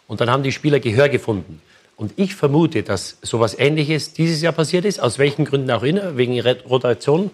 [0.06, 1.62] Und dann haben die Spieler Gehör gefunden.
[1.96, 6.18] Und ich vermute, dass sowas Ähnliches dieses Jahr passiert ist, aus welchen Gründen auch immer,
[6.18, 6.38] wegen
[6.70, 7.32] Rotation,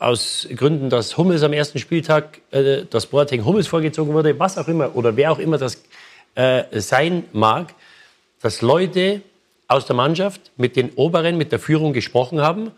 [0.00, 4.66] aus Gründen, dass Hummels am ersten Spieltag, äh, dass Boateng Hummels vorgezogen wurde, was auch
[4.66, 5.84] immer, oder wer auch immer das
[6.34, 7.72] äh, sein mag,
[8.40, 9.22] dass Leute
[9.68, 12.72] aus der Mannschaft mit den Oberen, mit der Führung gesprochen haben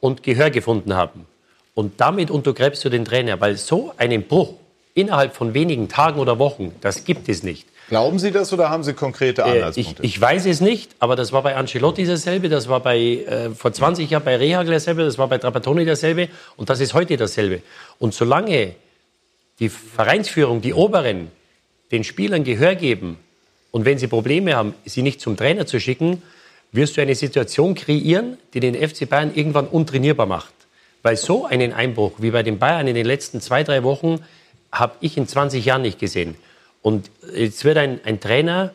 [0.00, 1.26] und Gehör gefunden haben.
[1.74, 4.54] Und damit untergräbst du den Trainer, weil so einen Bruch
[4.94, 7.66] innerhalb von wenigen Tagen oder Wochen, das gibt es nicht.
[7.88, 10.02] Glauben Sie das oder haben Sie konkrete Äh, Anhaltspunkte?
[10.02, 13.50] ich, ich weiß es nicht, aber das war bei Ancelotti dasselbe, das war bei, äh,
[13.50, 17.16] vor 20 Jahren bei Rehagel dasselbe, das war bei Trapattoni dasselbe und das ist heute
[17.16, 17.62] dasselbe.
[17.98, 18.74] Und solange
[19.58, 21.30] die Vereinsführung, die Oberen,
[21.90, 23.16] den Spielern Gehör geben
[23.72, 26.22] und wenn sie Probleme haben, sie nicht zum Trainer zu schicken,
[26.72, 30.54] wirst du eine Situation kreieren, die den FC Bayern irgendwann untrainierbar macht.
[31.02, 34.20] Weil so einen Einbruch wie bei den Bayern in den letzten zwei, drei Wochen
[34.70, 36.36] habe ich in 20 Jahren nicht gesehen.
[36.82, 38.74] Und jetzt wird ein, ein Trainer,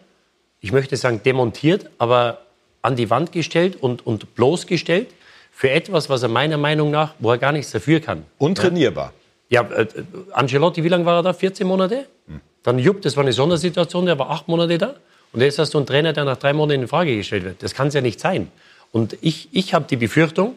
[0.60, 2.42] ich möchte sagen demontiert, aber
[2.82, 5.08] an die Wand gestellt und, und bloßgestellt
[5.52, 8.26] für etwas, was er meiner Meinung nach, wo er gar nichts dafür kann.
[8.38, 9.14] Untrainierbar.
[9.50, 9.88] Ja, äh,
[10.32, 11.34] Ancelotti, wie lange war er da?
[11.34, 12.06] 14 Monate?
[12.64, 14.96] Dann Jupp, das war eine Sondersituation, der war acht Monate da.
[15.36, 17.62] Und jetzt hast du einen Trainer, der nach drei Monaten in Frage gestellt wird.
[17.62, 18.50] Das kann es ja nicht sein.
[18.94, 20.56] Und ich, ich habe die Befürchtung,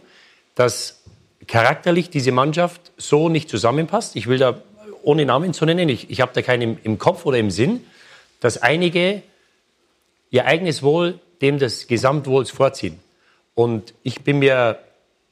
[0.54, 1.02] dass
[1.48, 4.14] charakterlich diese Mannschaft so nicht zusammenpasst.
[4.14, 4.62] Ich will da,
[5.02, 7.84] ohne Namen zu nennen, ich, ich habe da keinen im, im Kopf oder im Sinn,
[8.38, 9.22] dass einige
[10.30, 13.00] ihr eigenes Wohl dem des Gesamtwohls vorziehen.
[13.56, 14.78] Und ich bin mir,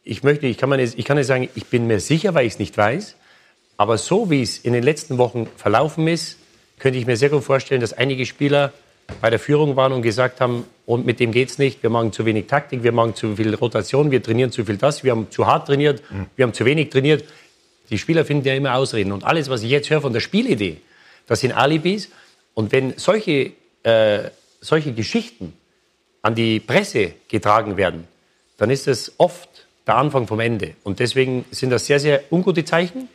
[0.03, 2.55] ich möchte, ich kann, nicht, ich kann nicht sagen, ich bin mir sicher, weil ich
[2.55, 3.15] es nicht weiß,
[3.77, 6.37] aber so wie es in den letzten Wochen verlaufen ist,
[6.81, 8.73] könnte ich mir sehr gut vorstellen, dass einige Spieler
[9.21, 12.25] bei der Führung waren und gesagt haben, und mit dem geht's nicht, wir machen zu
[12.25, 15.47] wenig Taktik, wir machen zu viel Rotation, wir trainieren zu viel das, wir haben zu
[15.47, 16.03] hart trainiert,
[16.37, 17.25] wir haben zu wenig trainiert.
[17.91, 19.13] Die Spieler finden ja immer Ausreden.
[19.13, 20.79] Und alles, was ich jetzt höre von der Spielidee,
[21.27, 22.11] das sind Alibis.
[22.55, 23.53] Und wenn solche,
[23.83, 24.31] äh,
[24.61, 25.53] solche Geschichten
[26.23, 28.09] an die Presse getragen werden,
[28.57, 29.49] dann ist es oft
[29.87, 30.75] der Anfang vom Ende.
[30.83, 33.09] Und deswegen sind das sehr, sehr ungute Zeichen.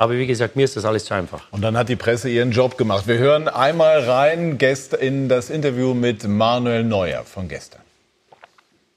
[0.00, 1.42] Aber wie gesagt, mir ist das alles zu einfach.
[1.50, 3.06] Und dann hat die Presse ihren Job gemacht.
[3.06, 4.58] Wir hören einmal rein
[4.98, 7.82] in das Interview mit Manuel Neuer von gestern.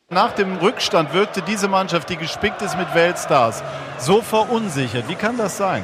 [0.09, 3.63] Nach dem Rückstand wirkte diese Mannschaft, die gespickt ist mit Weltstars,
[3.97, 5.09] so verunsichert.
[5.09, 5.83] Wie kann das sein?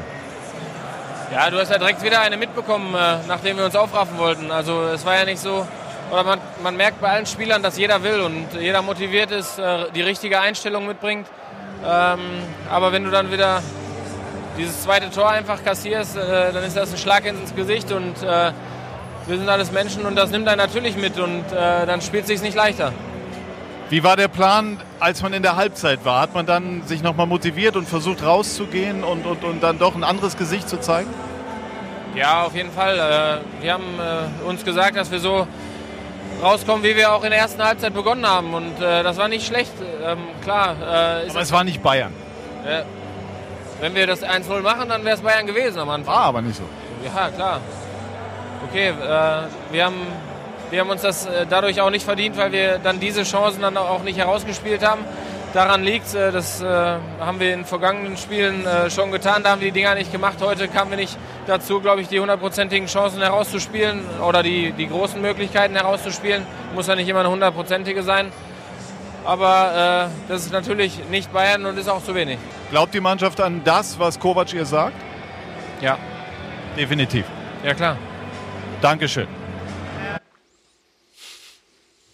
[1.34, 4.52] Ja, du hast ja direkt wieder eine mitbekommen, äh, nachdem wir uns aufraffen wollten.
[4.52, 5.68] Also es war ja nicht so,
[6.12, 9.92] oder man, man merkt bei allen Spielern, dass jeder will und jeder motiviert ist, äh,
[9.94, 11.28] die richtige Einstellung mitbringt.
[11.86, 12.20] Ähm,
[12.70, 13.62] aber wenn du dann wieder
[14.60, 18.52] dieses zweite Tor einfach kassierst, äh, dann ist das ein Schlag ins Gesicht und äh,
[19.26, 22.28] wir sind alles Menschen und das nimmt einen natürlich mit und äh, dann spielt es
[22.28, 22.92] sich nicht leichter.
[23.90, 26.22] Wie war der Plan, als man in der Halbzeit war?
[26.22, 30.04] Hat man dann sich nochmal motiviert und versucht rauszugehen und, und, und dann doch ein
[30.04, 31.10] anderes Gesicht zu zeigen?
[32.16, 33.00] Ja, auf jeden Fall.
[33.00, 35.48] Äh, wir haben äh, uns gesagt, dass wir so
[36.44, 38.54] rauskommen, wie wir auch in der ersten Halbzeit begonnen haben.
[38.54, 39.74] Und äh, das war nicht schlecht.
[40.04, 40.76] Ähm, klar.
[41.30, 42.14] Aber es war nicht Bayern.
[43.80, 46.14] Wenn wir das 1-0 machen, dann wäre es Bayern gewesen am Anfang.
[46.14, 46.64] War aber nicht so.
[47.04, 47.62] Ja, klar.
[48.70, 50.02] Okay, äh, wir, haben,
[50.70, 53.78] wir haben uns das äh, dadurch auch nicht verdient, weil wir dann diese Chancen dann
[53.78, 55.06] auch nicht herausgespielt haben.
[55.54, 56.14] daran liegt.
[56.14, 56.66] Äh, das äh,
[57.20, 59.44] haben wir in vergangenen Spielen äh, schon getan.
[59.44, 60.38] Da haben wir die Dinger nicht gemacht.
[60.42, 61.18] Heute kamen wir nicht
[61.48, 66.46] dazu, glaube ich, die hundertprozentigen Chancen herauszuspielen oder die, die großen Möglichkeiten herauszuspielen.
[66.76, 68.32] Muss ja nicht immer eine hundertprozentige sein.
[69.30, 72.40] Aber äh, das ist natürlich nicht Bayern und ist auch zu wenig.
[72.72, 74.96] Glaubt die Mannschaft an das, was Kovac ihr sagt?
[75.82, 76.00] Ja.
[76.76, 77.26] Definitiv.
[77.64, 77.96] Ja, klar.
[78.82, 79.28] Dankeschön.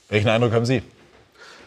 [0.09, 0.83] Welchen Eindruck haben Sie?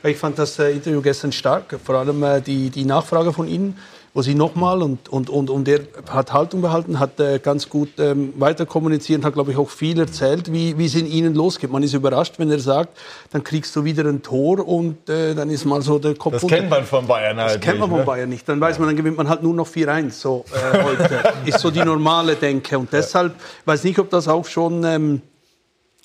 [0.03, 3.79] Ich fand das äh, Interview gestern stark, vor allem äh, die, die Nachfrage von Ihnen,
[4.19, 5.79] wo Sie nochmal und, und, und, und er
[6.11, 9.97] hat Haltung behalten, hat äh, ganz gut ähm, weiter kommuniziert, hat, glaube ich, auch viel
[10.01, 11.71] erzählt, wie, wie es in Ihnen losgeht.
[11.71, 12.99] Man ist überrascht, wenn er sagt,
[13.31, 16.43] dann kriegst du wieder ein Tor und äh, dann ist mal so der Kopf Das
[16.43, 16.57] unter.
[16.57, 18.05] kennt man von Bayern halt Das kennt man von ne?
[18.05, 18.49] Bayern nicht.
[18.49, 21.21] Dann weiß man, dann gewinnt man halt nur noch 4-1 so, äh, heute.
[21.47, 22.77] ist so die normale Denke.
[22.77, 25.23] Und deshalb weiß nicht, ob das auch schon ähm,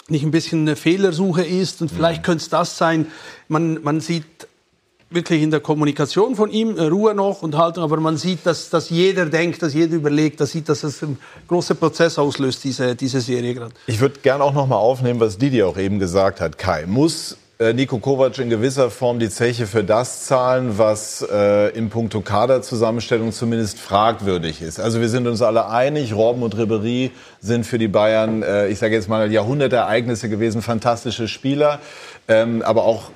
[0.07, 1.81] nicht ein bisschen eine Fehlersuche ist.
[1.81, 3.07] Und vielleicht könnte es das sein.
[3.47, 4.47] Man, man sieht
[5.13, 8.69] wirklich in der Kommunikation von ihm äh, Ruhe noch und Haltung, aber man sieht, dass,
[8.69, 12.95] dass jeder denkt, dass jeder überlegt, dass sieht, dass es ein großer Prozess auslöst, diese,
[12.95, 13.73] diese Serie gerade.
[13.87, 16.57] Ich würde gerne auch noch mal aufnehmen, was Didi auch eben gesagt hat.
[16.57, 21.69] Kai, muss äh, Nico Kovac in gewisser Form die Zeche für das zahlen, was äh,
[21.77, 24.79] im Punkto Kaderzusammenstellung zumindest fragwürdig ist?
[24.79, 27.11] Also wir sind uns alle einig, Robben und Ribéry
[27.41, 31.79] sind für die Bayern, äh, ich sage jetzt mal, Jahrhundertereignisse gewesen, fantastische Spieler.
[32.27, 33.11] Ähm, aber auch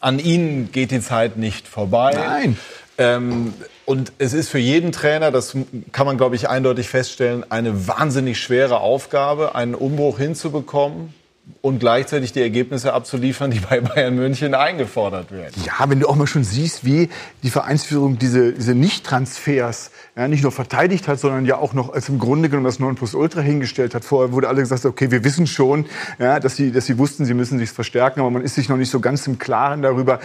[0.00, 2.12] an ihnen geht die Zeit nicht vorbei.
[2.14, 2.58] Nein.
[2.98, 3.54] Ähm,
[3.86, 5.56] und es ist für jeden Trainer, das
[5.92, 11.14] kann man, glaube ich, eindeutig feststellen, eine wahnsinnig schwere Aufgabe, einen Umbruch hinzubekommen
[11.62, 15.54] und gleichzeitig die Ergebnisse abzuliefern, die bei Bayern München eingefordert werden.
[15.64, 17.08] Ja, wenn du auch mal schon siehst, wie
[17.42, 22.08] die Vereinsführung diese, diese Nicht-Transfers ja, nicht nur verteidigt hat, sondern ja auch noch als
[22.08, 24.04] im Grunde genommen das Nonplusultra hingestellt hat.
[24.04, 25.86] Vorher wurde alle gesagt, okay, wir wissen schon,
[26.18, 28.76] ja, dass, sie, dass sie wussten, sie müssen sich verstärken, aber man ist sich noch
[28.76, 30.20] nicht so ganz im Klaren darüber,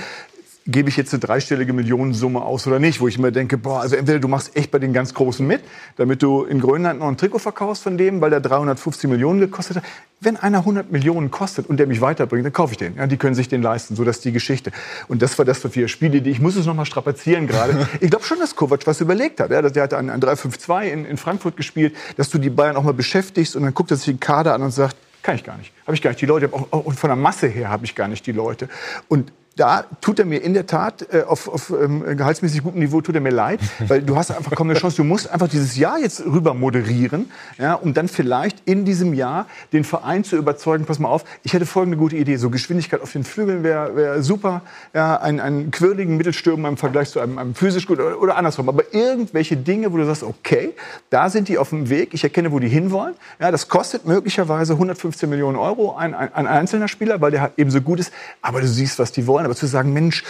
[0.68, 3.96] gebe ich jetzt eine dreistellige Millionensumme aus oder nicht, wo ich immer denke, boah, also
[3.96, 5.62] entweder du machst echt bei den ganz Großen mit,
[5.96, 9.78] damit du in Grönland noch ein Trikot verkaufst von dem, weil der 350 Millionen gekostet
[9.78, 9.84] hat.
[10.22, 12.96] Wenn einer 100 Millionen kostet und der mich weiterbringt, dann kaufe ich den.
[12.96, 14.72] Ja, die können sich den leisten, so dass die Geschichte.
[15.08, 17.88] Und das war das, was wir Spiele, die ich muss es noch mal strapazieren gerade.
[18.00, 19.52] ich glaube schon, dass Kovac was überlegt hat.
[19.52, 22.84] Ja, der hatte an, an 3-5-2 in, in Frankfurt gespielt, dass du die Bayern auch
[22.84, 25.58] mal beschäftigst und dann guckt er sich den Kader an und sagt, kann ich gar
[25.58, 25.74] nicht.
[25.86, 26.50] Habe ich gar nicht die Leute.
[26.52, 28.68] Auch, auch, und von der Masse her habe ich gar nicht die Leute.
[29.08, 33.00] Und da tut er mir in der Tat äh, auf, auf ähm, gehaltsmäßig gutem Niveau
[33.02, 34.98] tut er mir leid, weil du hast einfach kaum eine Chance.
[34.98, 39.46] Du musst einfach dieses Jahr jetzt rüber moderieren, ja, um dann vielleicht in diesem Jahr
[39.72, 40.86] den Verein zu überzeugen.
[40.86, 44.22] Pass mal auf, ich hätte folgende gute Idee: So Geschwindigkeit auf den Flügeln wäre wär
[44.22, 44.62] super,
[44.94, 48.68] ja, einen, einen quirligen Mittelstürmer im Vergleich zu einem, einem physisch gut oder, oder andersrum.
[48.68, 50.74] Aber irgendwelche Dinge, wo du sagst, okay,
[51.10, 52.14] da sind die auf dem Weg.
[52.14, 53.16] Ich erkenne, wo die hinwollen.
[53.40, 57.54] Ja, das kostet möglicherweise 115 Millionen Euro ein, ein, ein einzelner Spieler, weil der halt
[57.56, 58.12] eben so gut ist.
[58.42, 59.45] Aber du siehst, was die wollen.
[59.46, 60.24] Aber zu sagen, Mensch,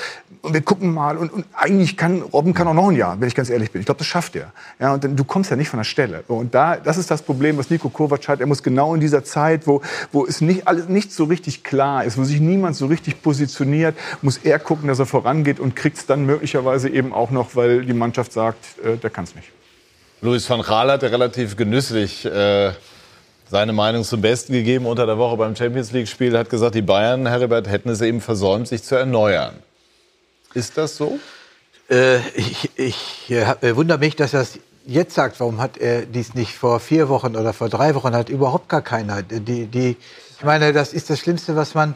[0.44, 3.36] wir gucken mal und, und eigentlich kann Robben kann auch noch ein Jahr, wenn ich
[3.36, 3.80] ganz ehrlich bin.
[3.80, 4.52] Ich glaube, das schafft er.
[4.80, 6.24] Ja, und dann, du kommst ja nicht von der Stelle.
[6.28, 8.40] Und da, das ist das Problem, was Nico Kovac hat.
[8.40, 12.04] Er muss genau in dieser Zeit, wo, wo es nicht alles nicht so richtig klar
[12.04, 15.98] ist, wo sich niemand so richtig positioniert, muss er gucken, dass er vorangeht und kriegt
[15.98, 19.50] es dann möglicherweise eben auch noch, weil die Mannschaft sagt, äh, der kann es nicht.
[20.22, 22.72] Luis van Gaal hat ja relativ genüsslich äh,
[23.56, 26.38] seine Meinung zum Besten gegeben unter der Woche beim Champions League-Spiel.
[26.38, 29.54] Hat gesagt, die Bayern, Heribert, hätten es eben versäumt, sich zu erneuern.
[30.54, 31.20] Ist das so?
[31.90, 35.40] Äh, ich ich äh, wundere mich, dass er es jetzt sagt.
[35.40, 38.14] Warum hat er dies nicht vor vier Wochen oder vor drei Wochen?
[38.14, 39.24] Hat überhaupt gar keiner.
[39.24, 39.96] Die, die,
[40.38, 41.94] ich meine, das ist das Schlimmste, was man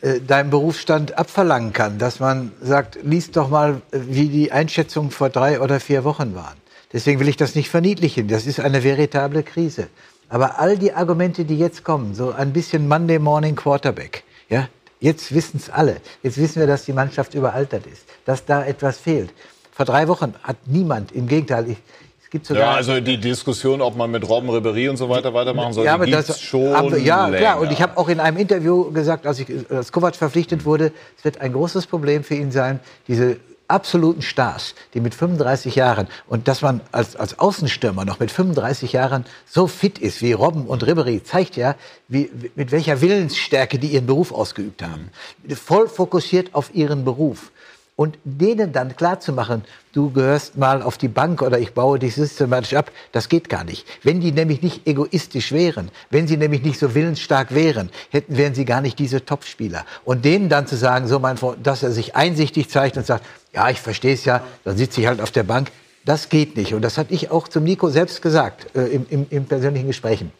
[0.00, 1.98] äh, deinem Berufsstand abverlangen kann.
[1.98, 6.34] Dass man sagt, liest doch mal, äh, wie die Einschätzungen vor drei oder vier Wochen
[6.34, 6.56] waren.
[6.94, 8.28] Deswegen will ich das nicht verniedlichen.
[8.28, 9.88] Das ist eine veritable Krise.
[10.28, 14.68] Aber all die Argumente, die jetzt kommen, so ein bisschen Monday Morning Quarterback, ja,
[15.00, 15.96] jetzt wissen es alle.
[16.22, 19.32] Jetzt wissen wir, dass die Mannschaft überaltert ist, dass da etwas fehlt.
[19.72, 21.76] Vor drei Wochen hat niemand, im Gegenteil, ich,
[22.22, 22.62] es gibt sogar.
[22.62, 25.92] Ja, also die Diskussion, ob man mit Robben, Ribéry und so weiter weitermachen soll, ja,
[25.92, 27.38] die aber gibt's das, schon aber, ja, länger.
[27.38, 27.60] klar.
[27.60, 31.24] Und ich habe auch in einem Interview gesagt, als ich als Kovac verpflichtet wurde, es
[31.24, 33.36] wird ein großes Problem für ihn sein, diese
[33.68, 38.92] absoluten Stars, die mit 35 Jahren und dass man als, als Außenstürmer noch mit 35
[38.92, 41.74] Jahren so fit ist wie Robben und Ribéry, zeigt ja,
[42.08, 45.10] wie, mit welcher Willensstärke die ihren Beruf ausgeübt haben.
[45.54, 47.50] Voll fokussiert auf ihren Beruf.
[47.96, 49.64] Und denen dann klarzumachen,
[49.94, 53.64] du gehörst mal auf die Bank oder ich baue dich systematisch ab, das geht gar
[53.64, 53.86] nicht.
[54.02, 58.54] Wenn die nämlich nicht egoistisch wären, wenn sie nämlich nicht so willensstark wären, hätten, wären
[58.54, 59.86] sie gar nicht diese Topspieler.
[60.04, 63.24] Und denen dann zu sagen, so mein Freund, dass er sich einsichtig zeigt und sagt,
[63.56, 65.72] ja, ich verstehe es ja, dann sitze ich halt auf der Bank,
[66.04, 66.74] das geht nicht.
[66.74, 70.30] Und das hatte ich auch zum Nico selbst gesagt, äh, im, im, im persönlichen Gesprächen.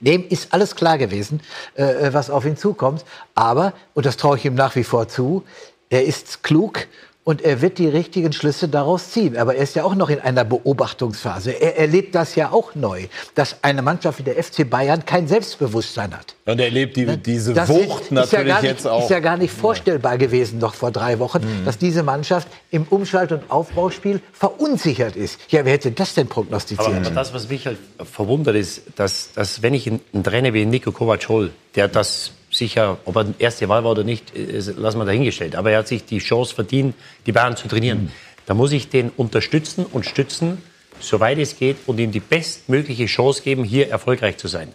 [0.00, 1.40] Dem ist alles klar gewesen,
[1.74, 3.04] äh, was auf ihn zukommt.
[3.34, 5.44] Aber, und das traue ich ihm nach wie vor zu,
[5.90, 6.86] er ist klug
[7.28, 9.36] und er wird die richtigen Schlüsse daraus ziehen.
[9.36, 11.50] Aber er ist ja auch noch in einer Beobachtungsphase.
[11.50, 13.02] Er erlebt das ja auch neu,
[13.34, 16.36] dass eine Mannschaft wie der FC Bayern kein Selbstbewusstsein hat.
[16.46, 19.02] Und er erlebt die, diese Das Wucht ist, natürlich ist ja gar nicht, jetzt auch.
[19.02, 21.66] Ist ja gar nicht vorstellbar gewesen noch vor drei Wochen, Mhm.
[21.66, 25.38] dass diese Mannschaft im Umschalt- und Aufbauspiel verunsichert ist.
[25.50, 26.88] Ja, wer hätte das denn prognostiziert?
[26.88, 27.76] Aber, aber das, was mich halt
[28.10, 32.30] verwundert, ist, dass, dass wenn ich einen, einen Trainer wie Nico Kovac hole, der das
[32.58, 35.56] sicher, ob er erste Wahl war oder nicht, ist, lassen wir dahingestellt.
[35.56, 36.94] Aber er hat sich die Chance verdient,
[37.26, 38.12] die Bayern zu trainieren.
[38.46, 40.62] Da muss ich den unterstützen und stützen,
[41.00, 44.72] soweit es geht, und ihm die bestmögliche Chance geben, hier erfolgreich zu sein.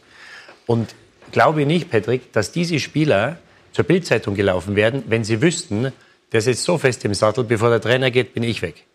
[0.65, 0.95] Und
[1.31, 3.37] glaube nicht, Patrick, dass diese Spieler
[3.73, 5.91] zur Bildzeitung gelaufen werden, wenn sie wüssten,
[6.31, 8.85] der sitzt so fest im Sattel, bevor der Trainer geht, bin ich weg.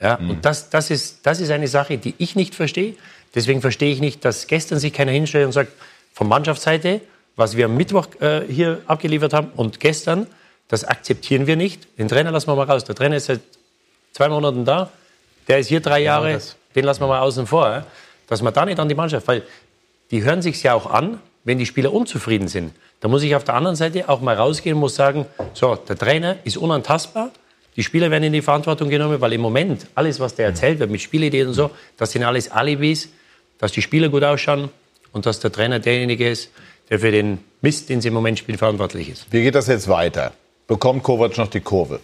[0.00, 2.94] Ja, Und das, das, ist, das ist eine Sache, die ich nicht verstehe.
[3.34, 5.72] Deswegen verstehe ich nicht, dass gestern sich keiner hinstellt und sagt,
[6.14, 7.02] von Mannschaftsseite,
[7.40, 10.26] was wir am Mittwoch äh, hier abgeliefert haben und gestern,
[10.68, 11.88] das akzeptieren wir nicht.
[11.98, 12.84] Den Trainer lassen wir mal raus.
[12.84, 13.40] Der Trainer ist seit
[14.12, 14.90] zwei Monaten da.
[15.48, 16.38] Der ist hier drei Jahre.
[16.76, 17.68] den lassen wir mal außen vor.
[17.68, 17.86] Ja?
[18.28, 19.42] Dass man da nicht an die Mannschaft, weil
[20.10, 22.72] die hören sich ja auch an, wenn die Spieler unzufrieden sind.
[23.00, 25.24] Da muss ich auf der anderen Seite auch mal rausgehen und muss sagen,
[25.54, 27.30] so, der Trainer ist unantastbar.
[27.74, 30.90] Die Spieler werden in die Verantwortung genommen, weil im Moment alles, was der erzählt wird
[30.90, 33.08] mit Spielideen und so, das sind alles Alibis,
[33.56, 34.68] dass die Spieler gut ausschauen
[35.12, 36.50] und dass der Trainer derjenige ist,
[36.90, 39.26] der für den Mist, den sie im Moment spielen, verantwortlich ist.
[39.30, 40.32] Wie geht das jetzt weiter?
[40.66, 42.00] Bekommt Kovac noch die Kurve?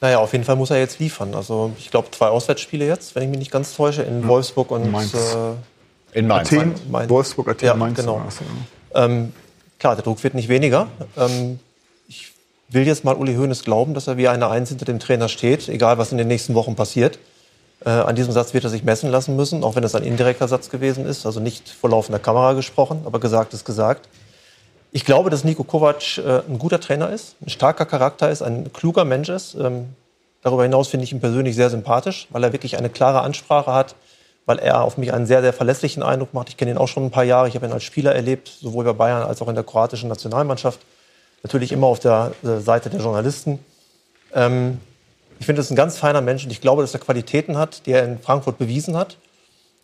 [0.00, 1.34] Naja, auf jeden Fall muss er jetzt liefern.
[1.34, 4.90] Also ich glaube zwei Auswärtsspiele jetzt, wenn ich mich nicht ganz täusche, in Wolfsburg und
[4.90, 5.14] Mainz.
[5.14, 6.52] Äh, in Mainz.
[6.52, 6.74] Athen,
[7.08, 7.98] Wolfsburg, Athen, ja, Mainz.
[7.98, 8.20] Genau.
[8.94, 9.32] Ähm,
[9.78, 10.88] klar, der Druck wird nicht weniger.
[11.16, 11.58] Ähm,
[12.08, 12.32] ich
[12.68, 15.68] will jetzt mal Uli Hoeneß glauben, dass er wie eine Eins hinter dem Trainer steht,
[15.68, 17.18] egal was in den nächsten Wochen passiert.
[17.84, 20.48] Äh, an diesem Satz wird er sich messen lassen müssen, auch wenn es ein indirekter
[20.48, 24.08] Satz gewesen ist, also nicht vor laufender Kamera gesprochen, aber gesagt ist gesagt.
[24.90, 28.72] Ich glaube, dass Nico Kovac äh, ein guter Trainer ist, ein starker Charakter ist, ein
[28.72, 29.54] kluger Mensch ist.
[29.54, 29.88] Ähm,
[30.40, 33.96] darüber hinaus finde ich ihn persönlich sehr sympathisch, weil er wirklich eine klare Ansprache hat,
[34.46, 36.48] weil er auf mich einen sehr, sehr verlässlichen Eindruck macht.
[36.48, 37.48] Ich kenne ihn auch schon ein paar Jahre.
[37.48, 40.80] Ich habe ihn als Spieler erlebt, sowohl bei Bayern als auch in der kroatischen Nationalmannschaft.
[41.42, 43.58] Natürlich immer auf der äh, Seite der Journalisten.
[44.32, 44.80] Ähm,
[45.38, 47.86] ich finde, er ist ein ganz feiner Mensch und ich glaube, dass er Qualitäten hat,
[47.86, 49.16] die er in Frankfurt bewiesen hat.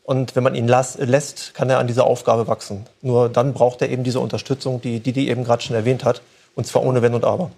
[0.03, 2.87] Und wenn man ihn las lässt, kann er an dieser Aufgabe wachsen.
[3.01, 6.23] Nur dann braucht er eben diese Unterstützung, die die, eben gerade schon erwähnt hat.
[6.57, 7.51] Und zwar ohne Wenn und Aber.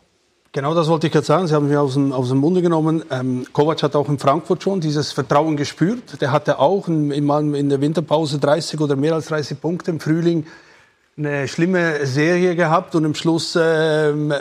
[0.53, 1.47] Genau das wollte ich jetzt sagen.
[1.47, 3.05] Sie haben mir aus dem, aus dem Munde genommen.
[3.11, 6.20] Ähm, Kovac hat auch in Frankfurt schon dieses Vertrauen gespürt.
[6.20, 9.90] Der hatte auch in, in, in der Winterpause 30 oder mehr als 30 Punkte.
[9.90, 10.45] Im Frühling
[11.26, 14.32] eine schlimme Serie gehabt und im Schluss ähm,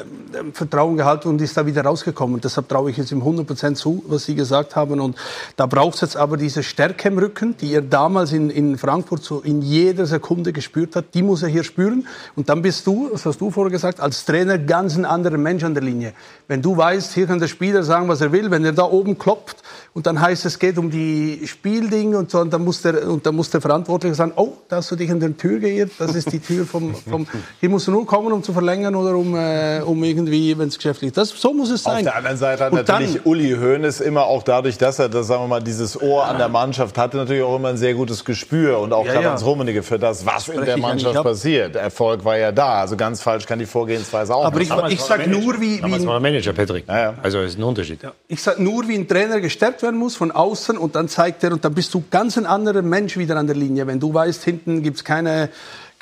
[0.53, 2.41] Vertrauen gehalten und ist da wieder rausgekommen.
[2.41, 4.99] Deshalb traue ich jetzt ihm 100% zu, was Sie gesagt haben.
[4.99, 5.15] Und
[5.55, 9.23] da braucht es jetzt aber diese Stärke im Rücken, die er damals in, in Frankfurt
[9.23, 11.13] so in jeder Sekunde gespürt hat.
[11.13, 12.07] Die muss er hier spüren.
[12.35, 15.63] Und dann bist du, das hast du vorher gesagt, als Trainer ganz ein anderer Mensch
[15.63, 16.13] an der Linie.
[16.47, 19.17] Wenn du weißt, hier kann der Spieler sagen, was er will, wenn er da oben
[19.17, 19.57] klopft
[19.93, 23.25] und dann heißt es, geht um die Spieldinge und so, und dann muss der, und
[23.25, 26.15] dann muss der Verantwortliche sagen, oh, da hast du dich in der Tür geirrt, das
[26.15, 27.27] ist die Tür vom, vom
[27.59, 30.77] hier musst du nur kommen, um zu verlängern oder um, äh, um irgendwie, wenn es
[30.77, 31.17] geschäftlich ist.
[31.17, 31.97] Das, so muss es sein.
[31.97, 35.09] Auf der anderen Seite hat Und natürlich dann- Uli Hoeneß immer auch dadurch, dass er,
[35.09, 37.93] das, sagen wir mal, dieses Ohr an der Mannschaft hatte, natürlich auch immer ein sehr
[37.93, 39.47] gutes Gespür und auch Ja, Karl-Heinz ja.
[39.47, 41.23] Rummenigge für das, was in der ich Mannschaft ab.
[41.23, 41.75] passiert.
[41.75, 42.81] Erfolg war ja da.
[42.81, 44.91] Also ganz falsch kann die Vorgehensweise auch Aber nicht ich, sein.
[44.91, 46.85] ich sage nur, wie, wie war er Manager, Patrick.
[46.89, 47.99] Also ist ein Unterschied.
[48.27, 51.51] Ich sage nur, wie ein Trainer gestärkt werden muss von außen und dann zeigt er,
[51.51, 53.87] und dann bist du ganz ein anderer Mensch wieder an der Linie.
[53.87, 55.49] Wenn du weißt, hinten gibt's keine,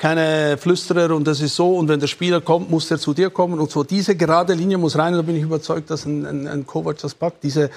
[0.00, 3.28] keine Flüsterer und das ist so und wenn der Spieler kommt, muss er zu dir
[3.28, 3.84] kommen und so.
[3.84, 6.96] Diese gerade Linie muss rein und da bin ich überzeugt, dass ein, ein, ein Kovac
[6.96, 7.44] das packt.
[7.44, 7.68] Diese,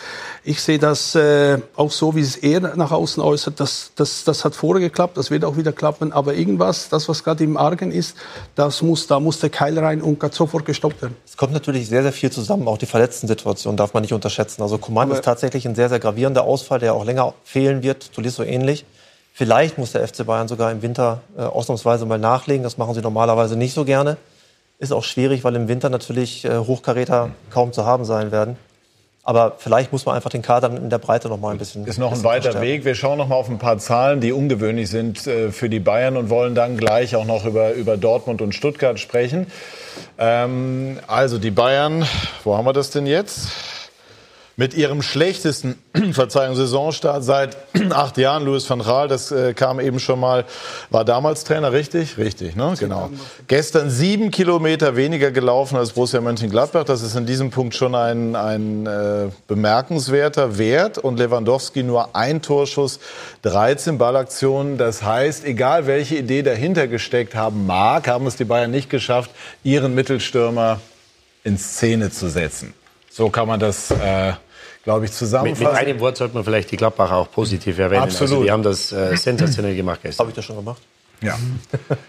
[0.46, 4.46] ich sehe das äh, auch so, wie es er nach außen äußert, das, das, das
[4.46, 7.92] hat vorher geklappt, das wird auch wieder klappen, aber irgendwas, das was gerade im Argen
[7.92, 8.16] ist,
[8.56, 11.18] das muss, da muss der Keil rein und gerade sofort gestoppt werden.
[11.26, 12.70] Es kommt natürlich sehr, sehr viel zusammen.
[12.70, 14.62] Auch die Verletzten-Situation darf man nicht unterschätzen.
[14.62, 18.14] Also Coman ist tatsächlich ein sehr, sehr gravierender Ausfall, der auch länger fehlen wird.
[18.14, 18.86] Tolisso ähnlich.
[19.36, 22.64] Vielleicht muss der FC Bayern sogar im Winter äh, ausnahmsweise mal nachlegen.
[22.64, 24.18] Das machen sie normalerweise nicht so gerne.
[24.78, 28.58] Ist auch schwierig, weil im Winter natürlich äh, Hochkaräter kaum zu haben sein werden.
[29.24, 31.88] Aber vielleicht muss man einfach den Kader in der Breite noch mal ein bisschen.
[31.88, 32.68] Ist noch ein weiter verstärken.
[32.68, 32.86] Weg.
[32.86, 36.16] Wir schauen noch mal auf ein paar Zahlen, die ungewöhnlich sind äh, für die Bayern
[36.16, 39.48] und wollen dann gleich auch noch über, über Dortmund und Stuttgart sprechen.
[40.20, 42.06] Ähm, also die Bayern,
[42.44, 43.48] wo haben wir das denn jetzt?
[44.56, 45.80] Mit ihrem schlechtesten,
[46.12, 47.58] Verzeihung, Saisonstart seit
[47.90, 48.46] acht Jahren.
[48.46, 50.46] Louis van Gaal, das äh, kam eben schon mal,
[50.92, 52.20] war damals Trainer, richtig?
[52.20, 52.76] Richtig, ne?
[52.80, 53.10] Genau.
[53.48, 56.84] Gestern sieben Kilometer weniger gelaufen als Borussia Mönchengladbach.
[56.84, 61.00] Das ist in diesem Punkt schon ein, ein äh, bemerkenswerter Wert.
[61.00, 63.00] Und Lewandowski nur ein Torschuss,
[63.42, 64.78] 13 Ballaktionen.
[64.78, 69.32] Das heißt, egal welche Idee dahinter gesteckt haben mag, haben es die Bayern nicht geschafft,
[69.64, 70.80] ihren Mittelstürmer
[71.44, 72.76] in Szene zu setzen.
[73.16, 74.34] So kann man das, äh,
[74.84, 75.66] glaube ich, Mit, zusammenfassen.
[75.72, 78.02] mit einem Wort sollte man vielleicht die Gladbacher auch positiv erwähnen.
[78.02, 78.32] Absolut.
[78.32, 80.24] Also die haben das äh, sensationell gemacht gestern.
[80.24, 80.82] Habe ich das schon gemacht?
[81.22, 81.38] Ja.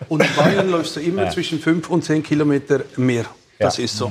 [0.08, 1.30] Und in Bayern läufst du immer Ja.
[1.30, 3.26] zwischen 5 und 10 Kilometer mehr.
[3.58, 3.84] Das Ja.
[3.84, 4.10] ist so.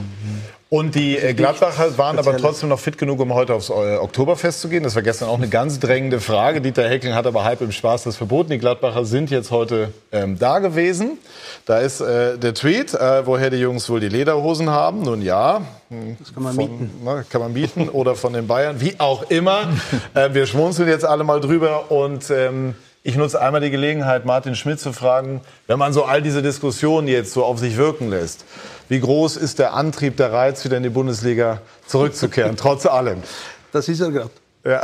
[0.73, 4.59] Und die äh, Gladbacher waren aber trotzdem noch fit genug, um heute aufs äh, Oktoberfest
[4.59, 4.81] zu gehen.
[4.81, 6.61] Das war gestern auch eine ganz drängende Frage.
[6.61, 8.49] Dieter Hecking hat aber halb im Spaß das verboten.
[8.49, 11.19] Die Gladbacher sind jetzt heute ähm, da gewesen.
[11.67, 15.03] Da ist äh, der Tweet, äh, woher die Jungs wohl die Lederhosen haben.
[15.03, 17.03] Nun ja, hm, Das kann man von, mieten.
[17.03, 19.67] ne, kann man mieten oder von den Bayern, wie auch immer.
[20.15, 22.73] äh, wir schmunzeln jetzt alle mal drüber und ähm,
[23.03, 27.09] ich nutze einmal die Gelegenheit, Martin Schmidt zu fragen, wenn man so all diese Diskussionen
[27.09, 28.45] jetzt so auf sich wirken lässt,
[28.87, 33.21] wie groß ist der Antrieb, der Reiz, wieder in die Bundesliga zurückzukehren, trotz allem?
[33.73, 34.31] Das ist er gerade.
[34.65, 34.81] Ja.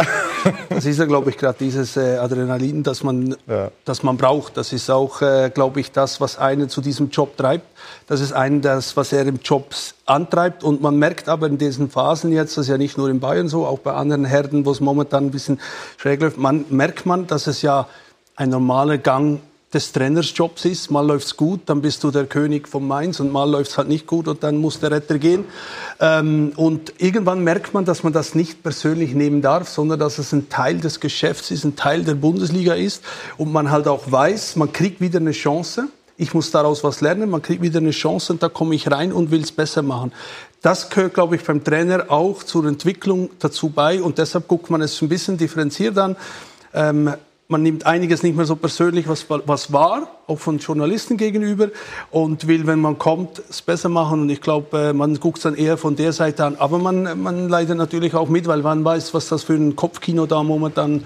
[0.69, 3.37] Das ist ja, glaube ich, gerade dieses äh, Adrenalin, das man,
[3.85, 4.57] das man braucht.
[4.57, 7.65] Das ist auch, äh, glaube ich, das, was einen zu diesem Job treibt.
[8.07, 9.73] Das ist einen das, was er im Job
[10.05, 10.65] antreibt.
[10.65, 13.47] Und man merkt aber in diesen Phasen jetzt, das ist ja nicht nur in Bayern
[13.47, 15.61] so, auch bei anderen Herden, wo es momentan ein bisschen
[15.95, 17.87] schräg läuft, man, merkt man, dass es ja
[18.39, 19.41] ein normaler Gang
[19.73, 20.89] des Trainersjobs ist.
[20.89, 24.07] Mal läuft's gut, dann bist du der König von Mainz und mal läuft's halt nicht
[24.07, 25.43] gut und dann muss der Retter gehen.
[25.99, 30.31] Ähm, und irgendwann merkt man, dass man das nicht persönlich nehmen darf, sondern dass es
[30.31, 33.03] ein Teil des Geschäfts ist, ein Teil der Bundesliga ist
[33.37, 35.89] und man halt auch weiß, man kriegt wieder eine Chance.
[36.15, 39.11] Ich muss daraus was lernen, man kriegt wieder eine Chance und da komme ich rein
[39.11, 40.13] und will es besser machen.
[40.61, 44.81] Das gehört, glaube ich, beim Trainer auch zur Entwicklung dazu bei und deshalb guckt man
[44.81, 46.15] es ein bisschen differenziert an.
[46.73, 47.13] Ähm,
[47.51, 51.69] man nimmt einiges nicht mehr so persönlich, was, was war, auch von Journalisten gegenüber
[52.11, 54.21] und will, wenn man kommt, es besser machen.
[54.21, 56.57] Und ich glaube, äh, man guckt es dann eher von der Seite an.
[56.59, 60.27] Aber man, man leidet natürlich auch mit, weil man weiß, was das für ein Kopfkino
[60.27, 61.05] da momentan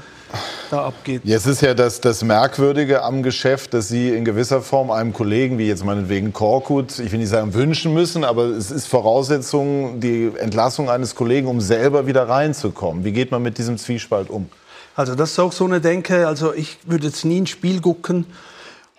[0.69, 1.21] da abgeht.
[1.23, 5.57] Jetzt ist ja das, das Merkwürdige am Geschäft, dass Sie in gewisser Form einem Kollegen,
[5.57, 10.29] wie jetzt meinetwegen Korkut, ich will nicht sagen wünschen müssen, aber es ist Voraussetzung die
[10.37, 13.05] Entlassung eines Kollegen, um selber wieder reinzukommen.
[13.05, 14.49] Wie geht man mit diesem Zwiespalt um?
[14.95, 16.27] Also das ist auch so eine Denke.
[16.27, 18.25] Also ich würde jetzt nie ein Spiel gucken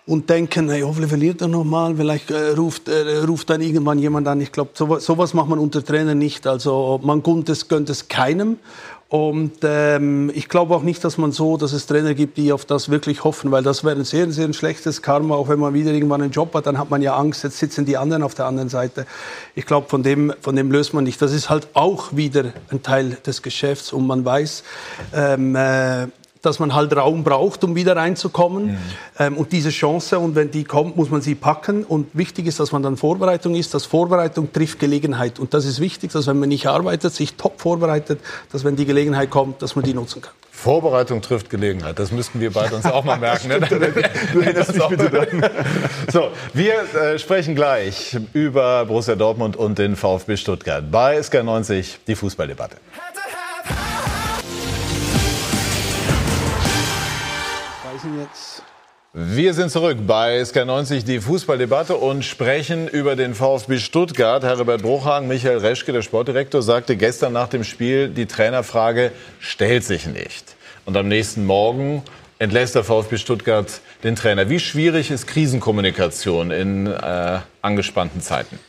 [0.05, 1.95] und denken, hey, hoffentlich verliert er noch mal.
[1.95, 4.41] Vielleicht äh, ruft, äh, ruft dann irgendwann jemand an.
[4.41, 6.45] Ich glaube, sowas, sowas macht man unter Trainer nicht.
[6.47, 8.57] Also man gönnt es, gönnt es keinem.
[9.07, 12.65] Und ähm, ich glaube auch nicht, dass man so, dass es Trainer gibt, die auf
[12.65, 15.91] das wirklich hoffen, weil das wäre ein sehr, sehr schlechtes Karma, auch wenn man wieder
[15.91, 18.45] irgendwann einen Job hat, dann hat man ja Angst, jetzt sitzen die anderen auf der
[18.45, 19.05] anderen Seite.
[19.53, 21.21] Ich glaube, von dem, von dem löst man nicht.
[21.21, 24.63] Das ist halt auch wieder ein Teil des Geschäfts und man weiß,
[25.13, 26.07] ähm, äh,
[26.45, 28.77] dass man halt Raum braucht, um wieder reinzukommen.
[29.19, 31.83] Ähm, und diese Chance, und wenn die kommt, muss man sie packen.
[31.83, 35.39] Und wichtig ist, dass man dann Vorbereitung ist, dass Vorbereitung trifft Gelegenheit.
[35.39, 38.19] Und das ist wichtig, dass wenn man nicht arbeitet, sich top vorbereitet,
[38.51, 40.33] dass wenn die Gelegenheit kommt, dass man die nutzen kann.
[40.55, 41.99] Vorbereitung trifft Gelegenheit.
[41.99, 43.49] Das müssten wir beide uns auch mal merken.
[43.49, 43.59] ne?
[44.33, 45.49] Du erinnerst dich bitte dran.
[46.11, 52.15] So, wir äh, sprechen gleich über Borussia Dortmund und den VfB Stuttgart bei SK90, die
[52.15, 52.77] Fußballdebatte.
[58.21, 58.63] Jetzt.
[59.17, 64.43] Wir sind zurück bei SK90, die Fußballdebatte und sprechen über den VfB Stuttgart.
[64.43, 70.05] Herbert Bruchhagen, Michael Reschke, der Sportdirektor, sagte gestern nach dem Spiel, die Trainerfrage stellt sich
[70.05, 70.57] nicht.
[70.83, 72.03] Und am nächsten Morgen
[72.39, 74.49] entlässt der VfB Stuttgart den Trainer.
[74.49, 78.59] Wie schwierig ist Krisenkommunikation in äh, angespannten Zeiten?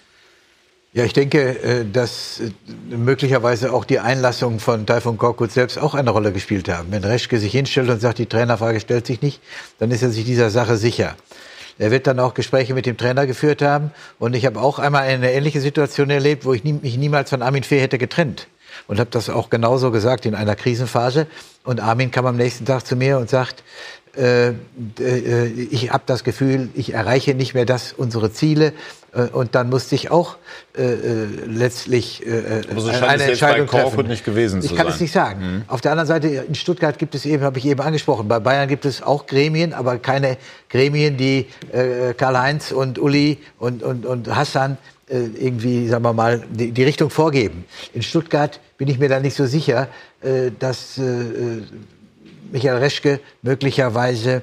[0.96, 5.92] Ja, ich denke, äh, dass äh, möglicherweise auch die Einlassung von Taifun Korkut selbst auch
[5.92, 6.90] eine Rolle gespielt haben.
[6.90, 9.42] Wenn Reschke sich hinstellt und sagt, die Trainerfrage stellt sich nicht,
[9.78, 11.14] dann ist er sich dieser Sache sicher.
[11.78, 13.90] Er wird dann auch Gespräche mit dem Trainer geführt haben.
[14.18, 17.62] Und ich habe auch einmal eine ähnliche Situation erlebt, wo ich mich niemals von Armin
[17.62, 18.48] Fee hätte getrennt.
[18.86, 21.26] Und habe das auch genauso gesagt in einer Krisenphase.
[21.62, 23.64] Und Armin kam am nächsten Tag zu mir und sagt,
[24.16, 24.48] äh,
[24.98, 28.72] äh, ich habe das Gefühl, ich erreiche nicht mehr das, unsere Ziele.
[29.12, 30.36] Äh, und dann musste ich auch
[30.76, 34.06] äh, äh, letztlich äh, Aber so eine Entscheidung treffen.
[34.06, 34.94] nicht gewesen Ich kann sein.
[34.94, 35.40] es nicht sagen.
[35.40, 35.62] Mhm.
[35.68, 38.68] Auf der anderen Seite, in Stuttgart gibt es eben, habe ich eben angesprochen, bei Bayern
[38.68, 40.38] gibt es auch Gremien, aber keine
[40.68, 46.72] Gremien, die äh, Karl-Heinz und Uli und, und, und Hassan irgendwie, sagen wir mal, die,
[46.72, 47.64] die Richtung vorgeben.
[47.94, 49.86] In Stuttgart bin ich mir da nicht so sicher,
[50.20, 51.02] äh, dass äh,
[52.52, 54.42] Michael Reschke möglicherweise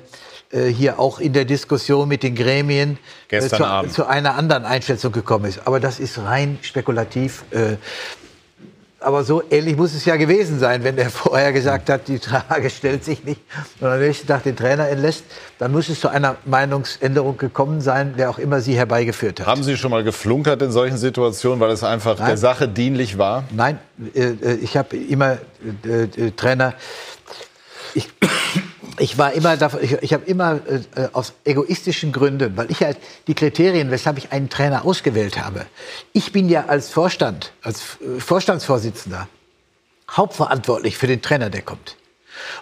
[0.53, 2.97] äh, hier auch in der Diskussion mit den Gremien äh,
[3.29, 3.93] Gestern zu, Abend.
[3.93, 5.65] zu einer anderen Einschätzung gekommen ist.
[5.65, 7.43] Aber das ist rein spekulativ.
[7.51, 7.77] Äh,
[8.99, 12.69] aber so ähnlich muss es ja gewesen sein, wenn er vorher gesagt hat, die Frage
[12.69, 13.41] stellt sich nicht
[13.81, 15.25] und am nächsten Tag den Trainer entlässt,
[15.57, 19.47] dann muss es zu einer Meinungsänderung gekommen sein, wer auch immer sie herbeigeführt hat.
[19.47, 22.27] Haben Sie schon mal geflunkert in solchen Situationen, weil es einfach Nein.
[22.27, 23.43] der Sache dienlich war?
[23.51, 23.79] Nein,
[24.13, 25.39] äh, ich habe immer
[26.37, 26.75] Trainer.
[27.93, 28.09] Ich,
[28.99, 30.59] ich war immer, ich, ich habe immer
[30.95, 32.97] äh, aus egoistischen Gründen, weil ich halt
[33.27, 35.65] die Kriterien, weshalb ich einen Trainer ausgewählt habe.
[36.11, 39.27] Ich bin ja als Vorstand, als äh, Vorstandsvorsitzender
[40.09, 41.97] hauptverantwortlich für den Trainer, der kommt.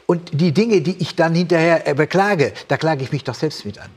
[0.05, 3.65] Und die Dinge, die ich dann hinterher äh, beklage, da klage ich mich doch selbst
[3.65, 3.89] mit an.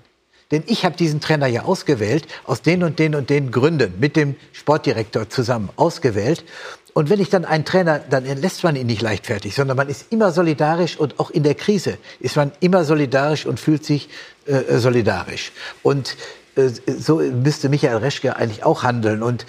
[0.50, 4.14] Denn ich habe diesen Trainer ja ausgewählt, aus den und den und den Gründen, mit
[4.14, 6.44] dem Sportdirektor zusammen ausgewählt.
[6.94, 10.06] Und wenn ich dann einen Trainer, dann entlässt man ihn nicht leichtfertig, sondern man ist
[10.10, 14.08] immer solidarisch und auch in der Krise ist man immer solidarisch und fühlt sich
[14.46, 15.52] äh solidarisch.
[15.82, 16.16] Und
[16.56, 19.22] äh, so müsste Michael Reschke eigentlich auch handeln.
[19.22, 19.44] Und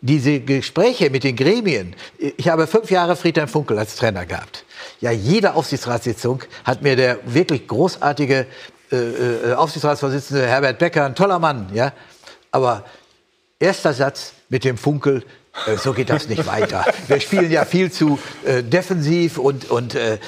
[0.00, 4.64] diese Gespräche mit den Gremien, ich habe fünf Jahre Friedhelm Funkel als Trainer gehabt.
[5.00, 8.46] Ja, jede Aufsichtsratssitzung hat mir der wirklich großartige
[8.90, 11.92] äh, äh, Aufsichtsratsvorsitzende Herbert Becker, ein toller Mann, ja.
[12.50, 12.84] Aber
[13.60, 15.22] erster Satz mit dem Funkel,
[15.66, 16.84] äh, so geht das nicht weiter.
[17.06, 20.18] Wir spielen ja viel zu äh, defensiv und, und äh,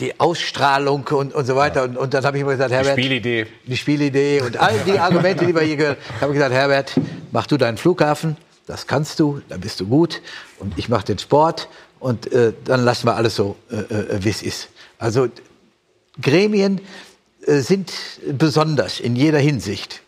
[0.00, 1.84] die Ausstrahlung und, und so weiter.
[1.84, 2.96] Und, und dann habe ich immer gesagt, Herbert.
[2.96, 3.46] Die Spielidee.
[3.66, 6.20] Die Spielidee und all die Argumente, die wir hier gehört haben.
[6.20, 6.92] habe ich gesagt, Herbert,
[7.32, 10.22] mach du deinen Flughafen, das kannst du, dann bist du gut.
[10.58, 11.68] Und ich mache den Sport
[12.00, 14.68] und äh, dann lassen wir alles so, äh, äh wie es ist.
[14.98, 15.28] Also
[16.20, 16.80] Gremien
[17.46, 17.92] äh, sind
[18.32, 20.02] besonders in jeder Hinsicht.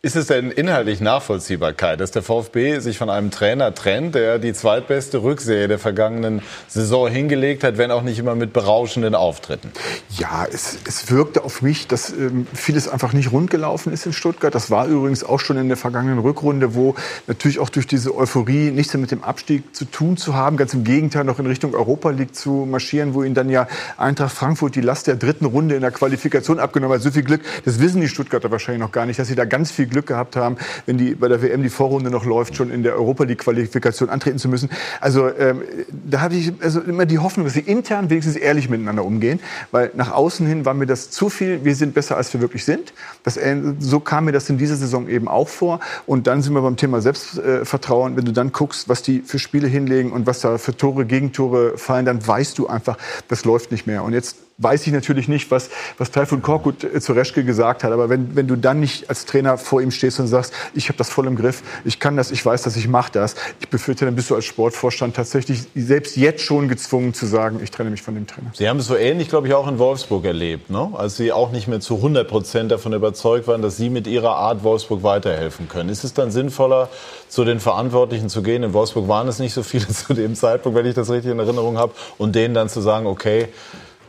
[0.00, 4.38] Ist es denn inhaltlich nachvollziehbar, Kai, dass der VfB sich von einem Trainer trennt, der
[4.38, 9.72] die zweitbeste Rückserie der vergangenen Saison hingelegt hat, wenn auch nicht immer mit berauschenden Auftritten?
[10.10, 14.12] Ja, es, es wirkte auf mich, dass ähm, vieles einfach nicht rund gelaufen ist in
[14.12, 14.54] Stuttgart.
[14.54, 16.94] Das war übrigens auch schon in der vergangenen Rückrunde, wo
[17.26, 20.56] natürlich auch durch diese Euphorie nichts mehr mit dem Abstieg zu tun zu haben.
[20.56, 23.66] Ganz im Gegenteil, noch in Richtung Europa League zu marschieren, wo ihn dann ja
[23.96, 27.02] Eintracht Frankfurt die Last der dritten Runde in der Qualifikation abgenommen hat.
[27.02, 29.72] So viel Glück, das wissen die Stuttgarter wahrscheinlich noch gar nicht, dass sie da ganz
[29.72, 30.56] viel Glück gehabt haben,
[30.86, 34.08] wenn die bei der WM die Vorrunde noch läuft, schon in der Europa League Qualifikation
[34.08, 34.70] antreten zu müssen.
[35.00, 39.04] Also ähm, da habe ich also immer die Hoffnung, dass sie intern wenigstens ehrlich miteinander
[39.04, 39.40] umgehen,
[39.70, 41.64] weil nach außen hin war mir das zu viel.
[41.64, 42.92] Wir sind besser, als wir wirklich sind.
[43.22, 45.80] Das, äh, so kam mir das in dieser Saison eben auch vor.
[46.06, 48.16] Und dann sind wir beim Thema Selbstvertrauen.
[48.16, 51.78] Wenn du dann guckst, was die für Spiele hinlegen und was da für Tore, Gegentore
[51.78, 52.98] fallen, dann weißt du einfach,
[53.28, 54.02] das läuft nicht mehr.
[54.02, 57.92] Und jetzt weiß ich natürlich nicht, was, was Taifun Korkut äh, zu Reschke gesagt hat.
[57.92, 60.98] Aber wenn, wenn du dann nicht als Trainer vor ihm stehst und sagst, ich habe
[60.98, 63.36] das voll im Griff, ich kann das, ich weiß das, ich mache das.
[63.60, 67.70] Ich befürchte, dann bist du als Sportvorstand tatsächlich selbst jetzt schon gezwungen zu sagen, ich
[67.70, 68.50] trenne mich von dem Trainer.
[68.52, 70.90] Sie haben es so ähnlich, glaube ich, auch in Wolfsburg erlebt, ne?
[70.94, 74.34] als Sie auch nicht mehr zu 100 Prozent davon überzeugt waren, dass Sie mit Ihrer
[74.34, 75.88] Art Wolfsburg weiterhelfen können.
[75.88, 76.88] Ist es dann sinnvoller,
[77.28, 78.64] zu den Verantwortlichen zu gehen?
[78.64, 81.38] In Wolfsburg waren es nicht so viele zu dem Zeitpunkt, wenn ich das richtig in
[81.38, 83.48] Erinnerung habe, und denen dann zu sagen, okay,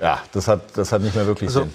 [0.02, 1.74] ja, das hat, das hat nicht mehr wirklich also, Sinn.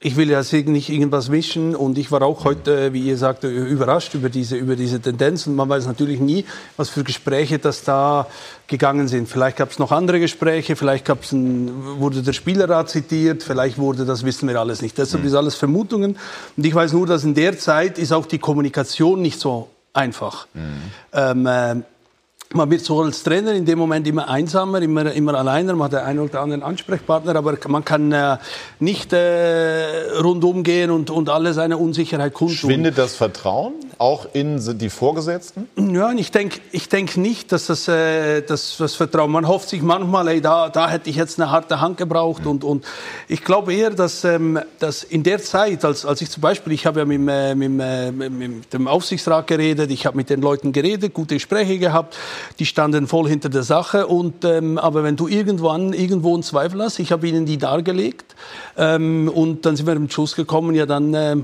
[0.00, 4.14] Ich will ja nicht irgendwas mischen und ich war auch heute, wie ihr sagt, überrascht
[4.14, 6.44] über diese, über diese Tendenz und man weiß natürlich nie,
[6.76, 8.28] was für Gespräche das da
[8.68, 9.28] gegangen sind.
[9.28, 14.04] Vielleicht gab es noch andere Gespräche, vielleicht gab's ein, wurde der Spielerrat zitiert, vielleicht wurde,
[14.04, 14.96] das wissen wir alles nicht.
[14.96, 15.30] Deshalb mhm.
[15.30, 16.16] ist alles Vermutungen
[16.56, 20.46] und ich weiß nur, dass in der Zeit ist auch die Kommunikation nicht so einfach.
[20.54, 20.92] Mhm.
[21.12, 21.74] Ähm, äh,
[22.54, 26.02] man wird so als Trainer in dem Moment immer einsamer, immer, immer alleiner, man hat
[26.02, 28.38] einen oder anderen Ansprechpartner, aber man kann äh,
[28.78, 32.70] nicht äh, rundum gehen und, und alle seine Unsicherheit kundtun.
[32.70, 35.68] Schwindet das Vertrauen auch in die Vorgesetzten?
[35.76, 39.82] Ja, ich denke ich denk nicht, dass das, äh, das, das Vertrauen, man hofft sich
[39.82, 42.50] manchmal, ey, da, da hätte ich jetzt eine harte Hand gebraucht mhm.
[42.50, 42.84] und, und
[43.28, 46.86] ich glaube eher, dass, ähm, dass in der Zeit, als, als ich zum Beispiel, ich
[46.86, 50.40] habe ja mit, äh, mit, äh, mit, mit dem Aufsichtsrat geredet, ich habe mit den
[50.40, 52.16] Leuten geredet, gute Gespräche gehabt,
[52.58, 54.06] die standen voll hinter der Sache.
[54.06, 58.34] Und, ähm, aber wenn du irgendwann irgendwo einen Zweifel hast, ich habe ihnen die dargelegt
[58.76, 61.36] ähm, und dann sind wir im Schluss gekommen, ja dann äh,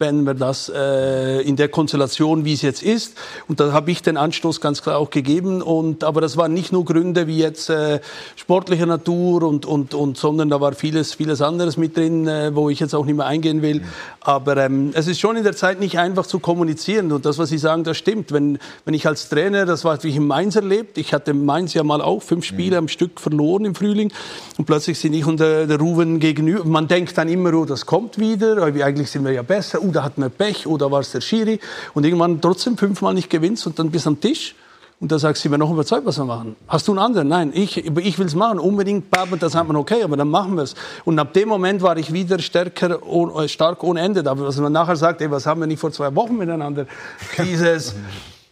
[0.00, 3.18] wenn wir das äh, in der Konstellation, wie es jetzt ist.
[3.48, 5.60] Und da habe ich den Anstoß ganz klar auch gegeben.
[5.60, 8.00] Und, aber das waren nicht nur Gründe wie jetzt äh,
[8.34, 12.70] sportlicher Natur, und, und, und, sondern da war vieles, vieles anderes mit drin, äh, wo
[12.70, 13.82] ich jetzt auch nicht mehr eingehen will.
[14.22, 17.12] Aber ähm, es ist schon in der Zeit nicht einfach zu kommunizieren.
[17.12, 18.32] Und das, was Sie sagen, das stimmt.
[18.32, 21.74] Wenn, wenn ich als Trainer, das war, wie ich in Mainz erlebt, ich hatte Mainz
[21.74, 22.84] ja mal auch fünf Spiele mhm.
[22.84, 24.10] am Stück verloren im Frühling.
[24.56, 26.64] Und plötzlich sind ich und der, der Ruven gegenüber.
[26.64, 28.62] Man denkt dann immer, oh, das kommt wieder.
[28.62, 29.82] Eigentlich sind wir ja besser.
[29.90, 31.58] Oh, da hat man Pech oder war es der Schiri
[31.94, 34.54] und irgendwann trotzdem fünfmal nicht gewinnst und dann bist du am Tisch
[35.00, 36.54] und da sagst du mir noch überzeugt, was wir machen.
[36.68, 37.26] Hast du einen anderen?
[37.26, 38.58] Nein, ich, ich will es machen.
[38.60, 39.06] Unbedingt,
[39.40, 40.74] das hat man okay, aber dann machen wir es.
[41.04, 44.30] Und ab dem Moment war ich wieder stärker, oh, stark ohne Ende.
[44.30, 46.86] Aber was man nachher sagt, ey, was haben wir nicht vor zwei Wochen miteinander?
[47.38, 47.94] Dieses,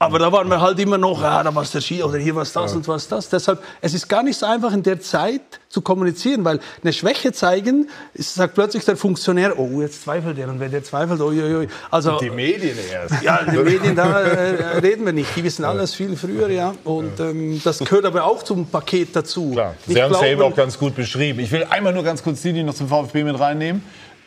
[0.00, 2.34] Aber da waren wir halt immer noch, ah, da war es der Ski oder hier
[2.36, 2.76] war es das ja.
[2.76, 3.28] und was das.
[3.28, 7.32] Deshalb, es ist gar nicht so einfach in der Zeit zu kommunizieren, weil eine Schwäche
[7.32, 11.54] zeigen, sagt plötzlich der Funktionär, oh, jetzt zweifelt er und wenn der zweifelt, ui, ui,
[11.56, 11.68] ui.
[11.90, 13.22] Also, und die Medien erst.
[13.24, 15.34] Ja, die Medien, da äh, reden wir nicht.
[15.34, 16.74] Die wissen alles viel früher, ja.
[16.84, 19.50] Und ähm, das gehört aber auch zum Paket dazu.
[19.50, 19.74] Klar.
[19.84, 21.40] Sie haben es eben auch ganz gut beschrieben.
[21.40, 23.82] Ich will einmal nur ganz kurz die noch zum VfB mit reinnehmen.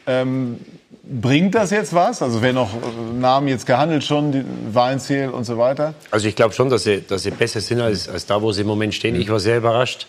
[0.05, 0.59] Ähm,
[1.03, 2.21] Bringt das jetzt was?
[2.21, 2.69] Also wer noch
[3.13, 5.93] Namen jetzt gehandelt schon, Weinziel und so weiter?
[6.11, 8.61] Also ich glaube schon, dass sie, dass sie besser sind als, als da, wo sie
[8.61, 9.19] im Moment stehen.
[9.19, 10.07] Ich war sehr überrascht.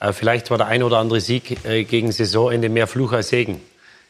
[0.00, 3.60] Äh, vielleicht war der ein oder andere Sieg äh, gegen Saisonende mehr Fluch als Segen.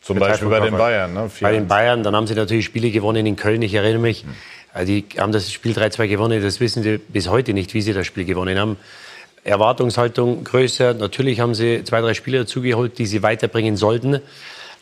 [0.02, 1.12] Zum Beispiel bei den Bayern.
[1.14, 1.30] Ne?
[1.40, 4.24] Bei den Bayern, dann haben sie natürlich Spiele gewonnen in Köln, ich erinnere mich.
[4.74, 7.92] Äh, die haben das Spiel 3-2 gewonnen, das wissen sie bis heute nicht, wie sie
[7.92, 8.76] das Spiel gewonnen haben.
[9.44, 10.94] Erwartungshaltung größer.
[10.94, 14.20] Natürlich haben sie zwei, drei Spieler dazugeholt, die sie weiterbringen sollten.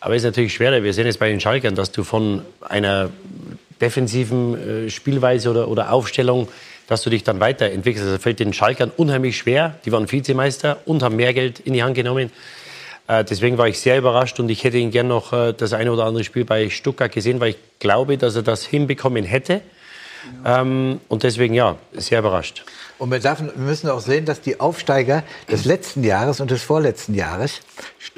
[0.01, 0.83] Aber es ist natürlich schwerer.
[0.83, 3.11] Wir sehen es bei den Schalkern, dass du von einer
[3.81, 6.49] defensiven äh, Spielweise oder, oder Aufstellung,
[6.87, 8.07] dass du dich dann weiterentwickelst.
[8.09, 9.75] Das fällt den Schalkern unheimlich schwer.
[9.85, 12.31] Die waren Vizemeister und haben mehr Geld in die Hand genommen.
[13.09, 15.93] Äh, deswegen war ich sehr überrascht und ich hätte ihn gern noch äh, das eine
[15.93, 19.61] oder andere Spiel bei Stuttgart gesehen, weil ich glaube, dass er das hinbekommen hätte.
[20.45, 22.65] Ähm, und deswegen ja, sehr überrascht.
[22.99, 26.63] Und wir, darf, wir, müssen auch sehen, dass die Aufsteiger des letzten Jahres und des
[26.63, 27.61] vorletzten Jahres,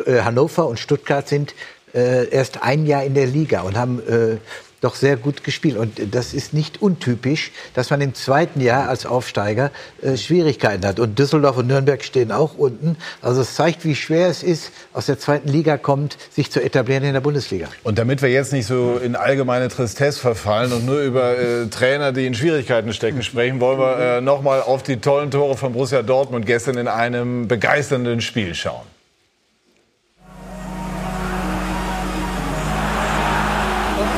[0.07, 1.55] äh, Hannover und Stuttgart, sind
[1.95, 4.37] äh, erst ein Jahr in der Liga und haben äh,
[4.81, 5.77] doch sehr gut gespielt.
[5.77, 9.71] Und das ist nicht untypisch, dass man im zweiten Jahr als Aufsteiger
[10.03, 11.01] äh, Schwierigkeiten hat.
[11.01, 12.97] Und Düsseldorf und Nürnberg stehen auch unten.
[13.21, 17.05] Also es zeigt, wie schwer es ist, aus der zweiten Liga kommt, sich zu etablieren
[17.05, 17.69] in der Bundesliga.
[17.83, 22.13] Und damit wir jetzt nicht so in allgemeine Tristesse verfallen und nur über äh, Trainer,
[22.13, 25.73] die in Schwierigkeiten stecken, sprechen, wollen wir äh, noch mal auf die tollen Tore von
[25.73, 28.98] Borussia Dortmund gestern in einem begeisternden Spiel schauen.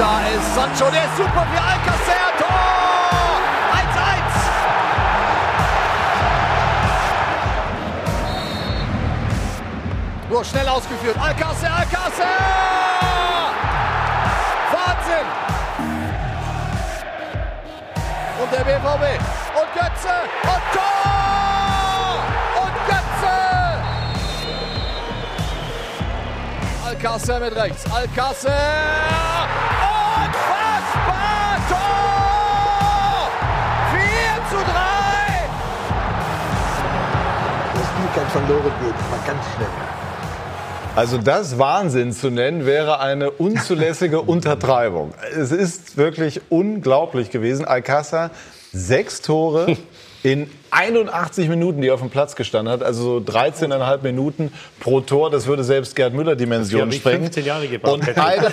[0.00, 2.32] Da ist Sancho, der ist super für Alcacer.
[2.38, 2.48] Tor!
[10.24, 10.30] 1-1.
[10.30, 11.18] Nur schnell ausgeführt.
[11.20, 12.24] Alcacer, Alcacer!
[14.72, 15.26] Wahnsinn!
[18.42, 19.20] Und der BVB.
[19.54, 20.14] Und Götze.
[20.44, 22.24] Und Tor!
[22.62, 23.36] Und Götze!
[26.86, 27.84] Alcacer mit rechts.
[27.92, 29.29] Alcacer!
[38.14, 39.68] Kann verloren gehen, aber ganz schnell.
[40.96, 45.14] Also das Wahnsinn zu nennen, wäre eine unzulässige Untertreibung.
[45.36, 47.64] Es ist wirklich unglaublich gewesen.
[47.64, 48.30] Alcázar,
[48.72, 49.76] sechs Tore
[50.24, 55.00] in 81 Minuten, die er auf dem Platz gestanden hat, also so 13,5 Minuten pro
[55.00, 57.22] Tor, das würde selbst Gerd Müller Dimensionen sprengen.
[57.22, 58.06] 15 Jahre gebraucht.
[58.06, 58.52] Und beide,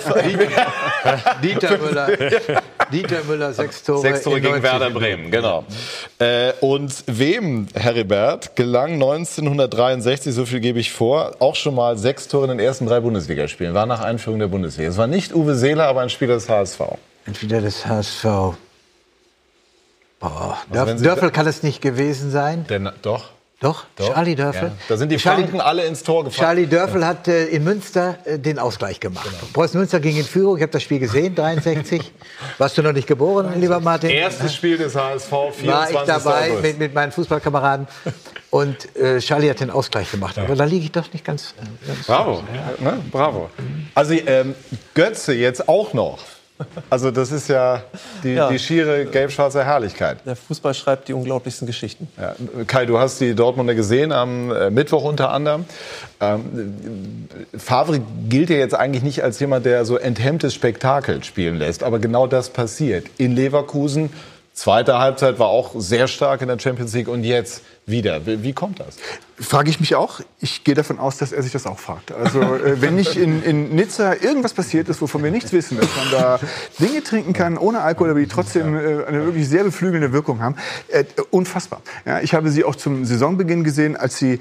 [1.42, 2.08] Dieter Müller,
[2.92, 4.00] Dieter Müller, sechs Tore.
[4.00, 5.64] Sechs Tore gegen Werder Bremen, genau.
[6.18, 12.28] Äh, und wem, Heribert, gelang 1963, so viel gebe ich vor, auch schon mal sechs
[12.28, 14.90] Tore in den ersten drei Bundesligaspielen, war nach Einführung der Bundesliga.
[14.90, 16.80] Es war nicht Uwe Seeler, aber ein Spieler des HSV.
[17.26, 18.56] Ein Spieler des HSV.
[20.20, 22.66] Boah, also Dörf, Dörfel kann es nicht gewesen sein.
[22.68, 23.30] Denn, doch.
[23.60, 24.68] Doch, Doch, Charlie Dörfel.
[24.68, 24.74] Ja.
[24.88, 26.44] Da sind die Charlie, Franken alle ins Tor gefahren.
[26.44, 27.08] Charlie Dörfel ja.
[27.08, 29.24] hat äh, in Münster äh, den Ausgleich gemacht.
[29.24, 29.52] Genau.
[29.52, 30.58] Preußen Münster ging in Führung.
[30.58, 32.12] Ich habe das Spiel gesehen, 63.
[32.58, 34.10] Warst du noch nicht geboren, lieber Martin?
[34.10, 35.66] Erstes Spiel des HSV, 24.
[35.66, 37.88] War ich dabei mit, mit, meinen Fußballkameraden.
[38.50, 40.36] Und äh, Charlie hat den Ausgleich gemacht.
[40.36, 40.44] Ja.
[40.44, 41.54] Aber da liege ich doch nicht ganz.
[41.60, 42.44] Äh, ganz bravo,
[42.78, 42.92] ja.
[42.92, 43.02] ne?
[43.10, 43.50] bravo.
[43.92, 44.54] Also ähm,
[44.94, 46.20] Götze jetzt auch noch.
[46.90, 47.82] Also das ist ja
[48.22, 48.50] die, ja.
[48.50, 50.18] die schiere gelb-schwarze Herrlichkeit.
[50.26, 52.08] Der Fußball schreibt die unglaublichsten Geschichten.
[52.20, 52.34] Ja.
[52.66, 55.64] Kai, du hast die Dortmunder gesehen am äh, Mittwoch unter anderem.
[56.20, 61.82] Ähm, Favre gilt ja jetzt eigentlich nicht als jemand, der so enthemmtes Spektakel spielen lässt.
[61.82, 63.06] Aber genau das passiert.
[63.18, 64.10] In Leverkusen
[64.58, 68.26] Zweite Halbzeit war auch sehr stark in der Champions League und jetzt wieder.
[68.26, 68.96] Wie kommt das?
[69.38, 70.18] Frage ich mich auch.
[70.40, 72.10] Ich gehe davon aus, dass er sich das auch fragt.
[72.10, 75.88] Also äh, wenn nicht in, in, Nizza irgendwas passiert ist, wovon wir nichts wissen, dass
[75.94, 76.40] man da
[76.80, 80.56] Dinge trinken kann ohne Alkohol, aber die trotzdem äh, eine wirklich sehr beflügelnde Wirkung haben.
[80.88, 81.80] Äh, unfassbar.
[82.04, 84.40] Ja, ich habe sie auch zum Saisonbeginn gesehen, als sie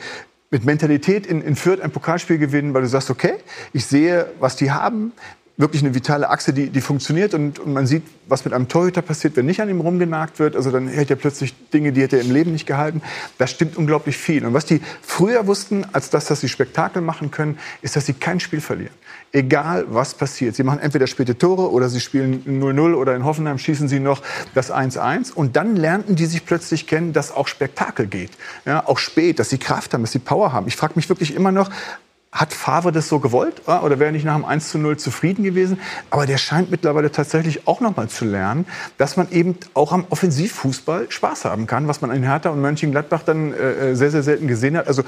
[0.50, 3.36] mit Mentalität in, in Fürth ein Pokalspiel gewinnen, weil du sagst, okay,
[3.72, 5.14] ich sehe, was die haben,
[5.58, 9.02] wirklich eine vitale Achse, die, die funktioniert und, und man sieht, was mit einem Torhüter
[9.02, 10.56] passiert, wenn nicht an ihm rumgenagt wird.
[10.56, 13.02] Also dann hält er plötzlich Dinge, die hätte er im Leben nicht gehalten.
[13.40, 14.46] Das stimmt unglaublich viel.
[14.46, 18.14] Und was die früher wussten, als das, dass sie Spektakel machen können, ist, dass sie
[18.14, 18.94] kein Spiel verlieren.
[19.32, 20.56] Egal, was passiert.
[20.56, 24.22] Sie machen entweder späte Tore oder sie spielen 0-0 oder in Hoffenheim schießen sie noch
[24.54, 25.34] das 1-1.
[25.34, 28.32] Und dann lernten die sich plötzlich kennen, dass auch Spektakel geht.
[28.66, 30.68] Ja, auch spät, dass sie Kraft haben, dass sie Power haben.
[30.68, 31.72] Ich frage mich wirklich immer noch,
[32.32, 35.44] hat Favre das so gewollt ja, oder wäre nicht nach dem 1 zu 0 zufrieden
[35.44, 35.80] gewesen?
[36.10, 38.66] Aber der scheint mittlerweile tatsächlich auch noch mal zu lernen,
[38.98, 43.24] dass man eben auch am Offensivfußball Spaß haben kann, was man in Hertha und Mönchengladbach
[43.24, 44.88] dann äh, sehr, sehr selten gesehen hat.
[44.88, 45.04] Also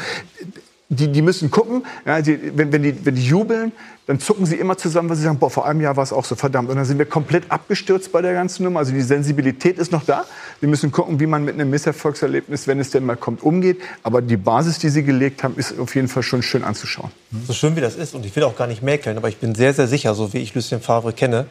[0.89, 3.71] die, die müssen gucken, ja, die, wenn, wenn, die, wenn die jubeln,
[4.09, 6.25] dann zucken sie immer zusammen, weil sie sagen, boah, vor einem Jahr war es auch
[6.25, 6.67] so verdammt.
[6.71, 8.79] Und dann sind wir komplett abgestürzt bei der ganzen Nummer.
[8.79, 10.25] Also die Sensibilität ist noch da.
[10.61, 13.77] Wir müssen gucken, wie man mit einem Misserfolgserlebnis, wenn es denn mal kommt, umgeht.
[14.01, 17.11] Aber die Basis, die sie gelegt haben, ist auf jeden Fall schon schön anzuschauen.
[17.45, 19.53] So schön wie das ist, und ich will auch gar nicht mäkeln, aber ich bin
[19.53, 21.45] sehr, sehr sicher, so wie ich Lucien Favre kenne,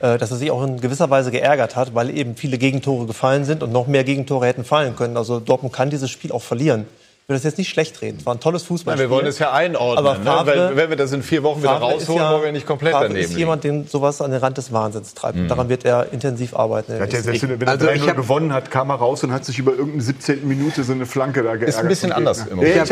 [0.00, 3.44] äh, dass er sich auch in gewisser Weise geärgert hat, weil eben viele Gegentore gefallen
[3.44, 5.16] sind und noch mehr Gegentore hätten fallen können.
[5.16, 6.86] Also Dortmund kann dieses Spiel auch verlieren.
[7.30, 8.16] Ich will das jetzt nicht schlecht reden.
[8.18, 9.04] Es war ein tolles Fußballspiel.
[9.04, 10.04] Ja, wir wollen es ja einordnen.
[10.04, 10.62] Aber Favre, ne?
[10.70, 12.90] Weil, wenn wir das in vier Wochen wieder Favre rausholen, ja, wollen wir nicht komplett
[12.92, 15.38] Favre daneben ist jemand, den sowas an den Rand des Wahnsinns treibt.
[15.38, 15.46] Mhm.
[15.46, 16.90] Daran wird er intensiv arbeiten.
[16.90, 19.22] Er hat ja selbst, wenn er Also 3-0 ich hab- gewonnen hat, kam er raus
[19.22, 20.48] und hat sich über irgendeine 17.
[20.48, 21.78] Minute so eine Flanke da geärgert.
[21.78, 22.90] ein bisschen anders im Ich habe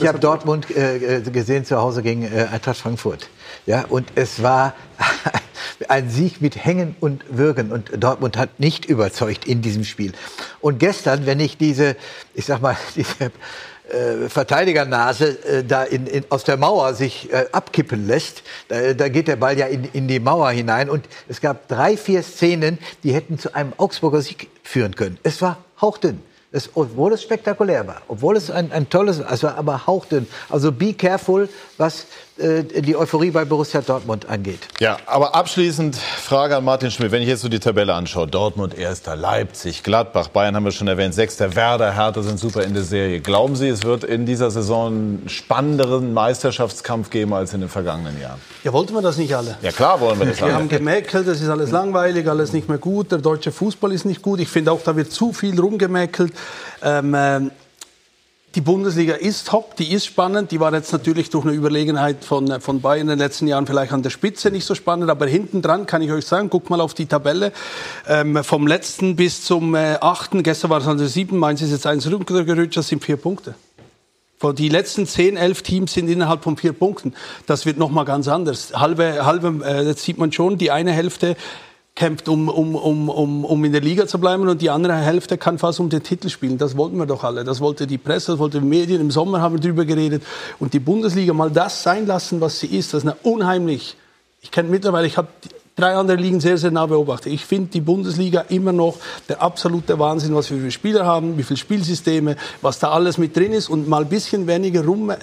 [0.00, 3.28] besser- Dortmund äh, äh, gesehen zu Hause gegen äh, Eintracht Frankfurt.
[3.66, 4.74] Ja, und es war
[5.88, 7.72] ein Sieg mit Hängen und Würgen.
[7.72, 10.12] Und Dortmund hat nicht überzeugt in diesem Spiel.
[10.60, 11.96] Und gestern, wenn ich diese,
[12.34, 13.32] ich sag mal, diese
[13.92, 19.08] äh, Verteidigernase äh, da in, in, aus der Mauer sich äh, abkippen lässt, da, da
[19.08, 20.88] geht der Ball ja in, in die Mauer hinein.
[20.88, 25.18] Und es gab drei, vier Szenen, die hätten zu einem Augsburger Sieg führen können.
[25.22, 26.20] Es war hauchdünn.
[26.54, 30.26] Es, obwohl es spektakulär war, obwohl es ein, ein tolles, es war aber hauchdünn.
[30.50, 31.48] Also be careful,
[31.78, 32.04] was
[32.42, 34.60] äh, die Euphorie bei Borussia Dortmund angeht.
[34.80, 37.12] Ja, aber abschließend Frage an Martin Schmidt.
[37.12, 40.88] Wenn ich jetzt so die Tabelle anschaue, Dortmund erster, Leipzig, Gladbach, Bayern haben wir schon
[40.88, 43.20] erwähnt, sechster, Werder, Hertha sind super in der Serie.
[43.20, 48.20] Glauben Sie, es wird in dieser Saison einen spannenderen Meisterschaftskampf geben als in den vergangenen
[48.20, 48.40] Jahren?
[48.64, 49.56] Ja, wollten wir das nicht alle?
[49.62, 50.78] Ja klar wollen wir das Wir haben alle.
[50.78, 53.12] gemäkelt, das ist alles langweilig, alles nicht mehr gut.
[53.12, 54.40] Der deutsche Fußball ist nicht gut.
[54.40, 56.32] Ich finde auch, da wird zu viel rumgemäkelt.
[56.82, 57.50] Ähm, ähm,
[58.54, 60.50] die Bundesliga ist top, die ist spannend.
[60.50, 63.66] Die war jetzt natürlich durch eine Überlegenheit von, äh, von Bayern in den letzten Jahren
[63.66, 65.10] vielleicht an der Spitze nicht so spannend.
[65.10, 67.52] Aber hinten dran kann ich euch sagen, guckt mal auf die Tabelle.
[68.06, 71.70] Ähm, vom letzten bis zum äh, achten, gestern war es an der sieben, Mainz ist
[71.70, 73.54] jetzt eins runtergerutscht, das sind vier Punkte.
[74.58, 77.14] Die letzten 10, 11 Teams sind innerhalb von vier Punkten.
[77.46, 78.72] Das wird noch mal ganz anders.
[78.74, 81.36] Halbe, halbe, äh, jetzt sieht man schon, die eine Hälfte
[81.94, 85.36] kämpft, um, um, um, um, um in der Liga zu bleiben und die andere Hälfte
[85.36, 86.56] kann fast um den Titel spielen.
[86.56, 87.44] Das wollten wir doch alle.
[87.44, 89.00] Das wollte die Presse, das wollte die Medien.
[89.00, 90.22] Im Sommer haben wir darüber geredet.
[90.58, 92.94] Und die Bundesliga mal das sein lassen, was sie ist.
[92.94, 93.96] Das ist eine unheimlich.
[94.40, 95.28] Ich kenne mittlerweile, ich habe
[95.76, 97.32] drei andere Ligen sehr, sehr nah beobachtet.
[97.32, 98.96] Ich finde die Bundesliga immer noch
[99.28, 103.36] der absolute Wahnsinn, was wir für Spieler haben, wie viele Spielsysteme, was da alles mit
[103.36, 105.10] drin ist und mal ein bisschen weniger rum.
[105.10, 105.16] Äh,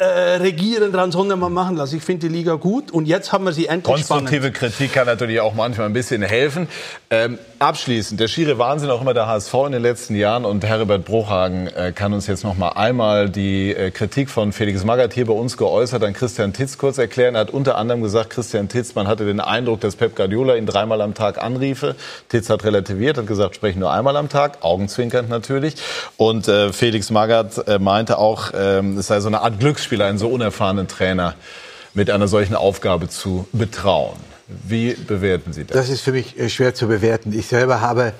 [0.00, 1.96] äh, regieren dran, sondern mal machen lassen.
[1.96, 4.28] Ich finde die Liga gut und jetzt haben wir sie endlich spannend.
[4.28, 6.68] Konstruktive Kritik kann natürlich auch manchmal ein bisschen helfen.
[7.10, 11.04] Ähm, abschließend, der schiere Wahnsinn auch immer der HSV in den letzten Jahren und Herbert
[11.04, 15.26] Bruchhagen äh, kann uns jetzt noch mal einmal die äh, Kritik von Felix Magath hier
[15.26, 17.34] bei uns geäußert an Christian Titz kurz erklären.
[17.34, 20.66] Er hat unter anderem gesagt, Christian Titz, man hatte den Eindruck, dass Pep Guardiola ihn
[20.66, 21.96] dreimal am Tag anriefe.
[22.28, 25.74] Titz hat relativiert, hat gesagt, sprechen nur einmal am Tag, augenzwinkernd natürlich.
[26.16, 30.18] Und äh, Felix Magath äh, meinte auch, ähm, es sei so eine Art Glücksspiel, einen
[30.18, 31.34] so unerfahrenen Trainer
[31.94, 34.16] mit einer solchen Aufgabe zu betrauen.
[34.46, 35.76] Wie bewerten Sie das?
[35.76, 37.38] Das ist für mich äh, schwer zu bewerten.
[37.38, 38.12] Ich selber habe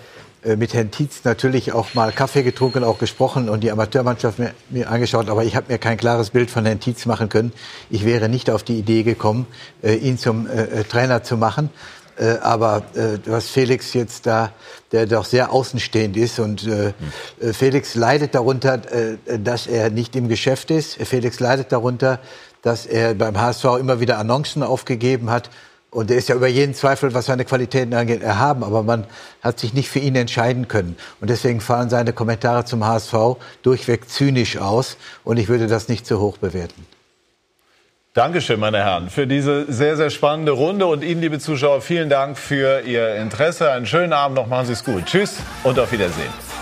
[0.45, 4.53] äh, mit Herrn Tietz natürlich auch mal Kaffee getrunken, auch gesprochen und die Amateurmannschaft mir,
[4.70, 7.53] mir angeschaut, aber ich habe mir kein klares Bild von Herrn Tietz machen können.
[7.90, 9.47] Ich wäre nicht auf die Idee gekommen,
[9.82, 11.70] äh, ihn zum äh, Trainer zu machen.
[12.19, 14.51] Äh, aber äh, was Felix jetzt da,
[14.93, 16.93] der doch sehr außenstehend ist und äh,
[17.40, 20.95] äh, Felix leidet darunter, äh, dass er nicht im Geschäft ist.
[20.95, 22.19] Felix leidet darunter,
[22.62, 25.51] dass er beim HSV immer wieder Annoncen aufgegeben hat.
[25.90, 28.62] Und er ist ja über jeden Zweifel, was seine Qualitäten angeht, erhaben.
[28.62, 29.07] Aber man
[29.40, 30.97] hat sich nicht für ihn entscheiden können.
[31.20, 34.97] Und deswegen fallen seine Kommentare zum HSV durchweg zynisch aus.
[35.24, 36.97] Und ich würde das nicht zu hoch bewerten.
[38.19, 40.86] Dankeschön, meine Herren, für diese sehr, sehr spannende Runde.
[40.86, 43.70] Und Ihnen, liebe Zuschauer, vielen Dank für Ihr Interesse.
[43.70, 45.07] Einen schönen Abend noch, machen Sie es gut.
[45.07, 46.57] Tschüss und auf Wiedersehen.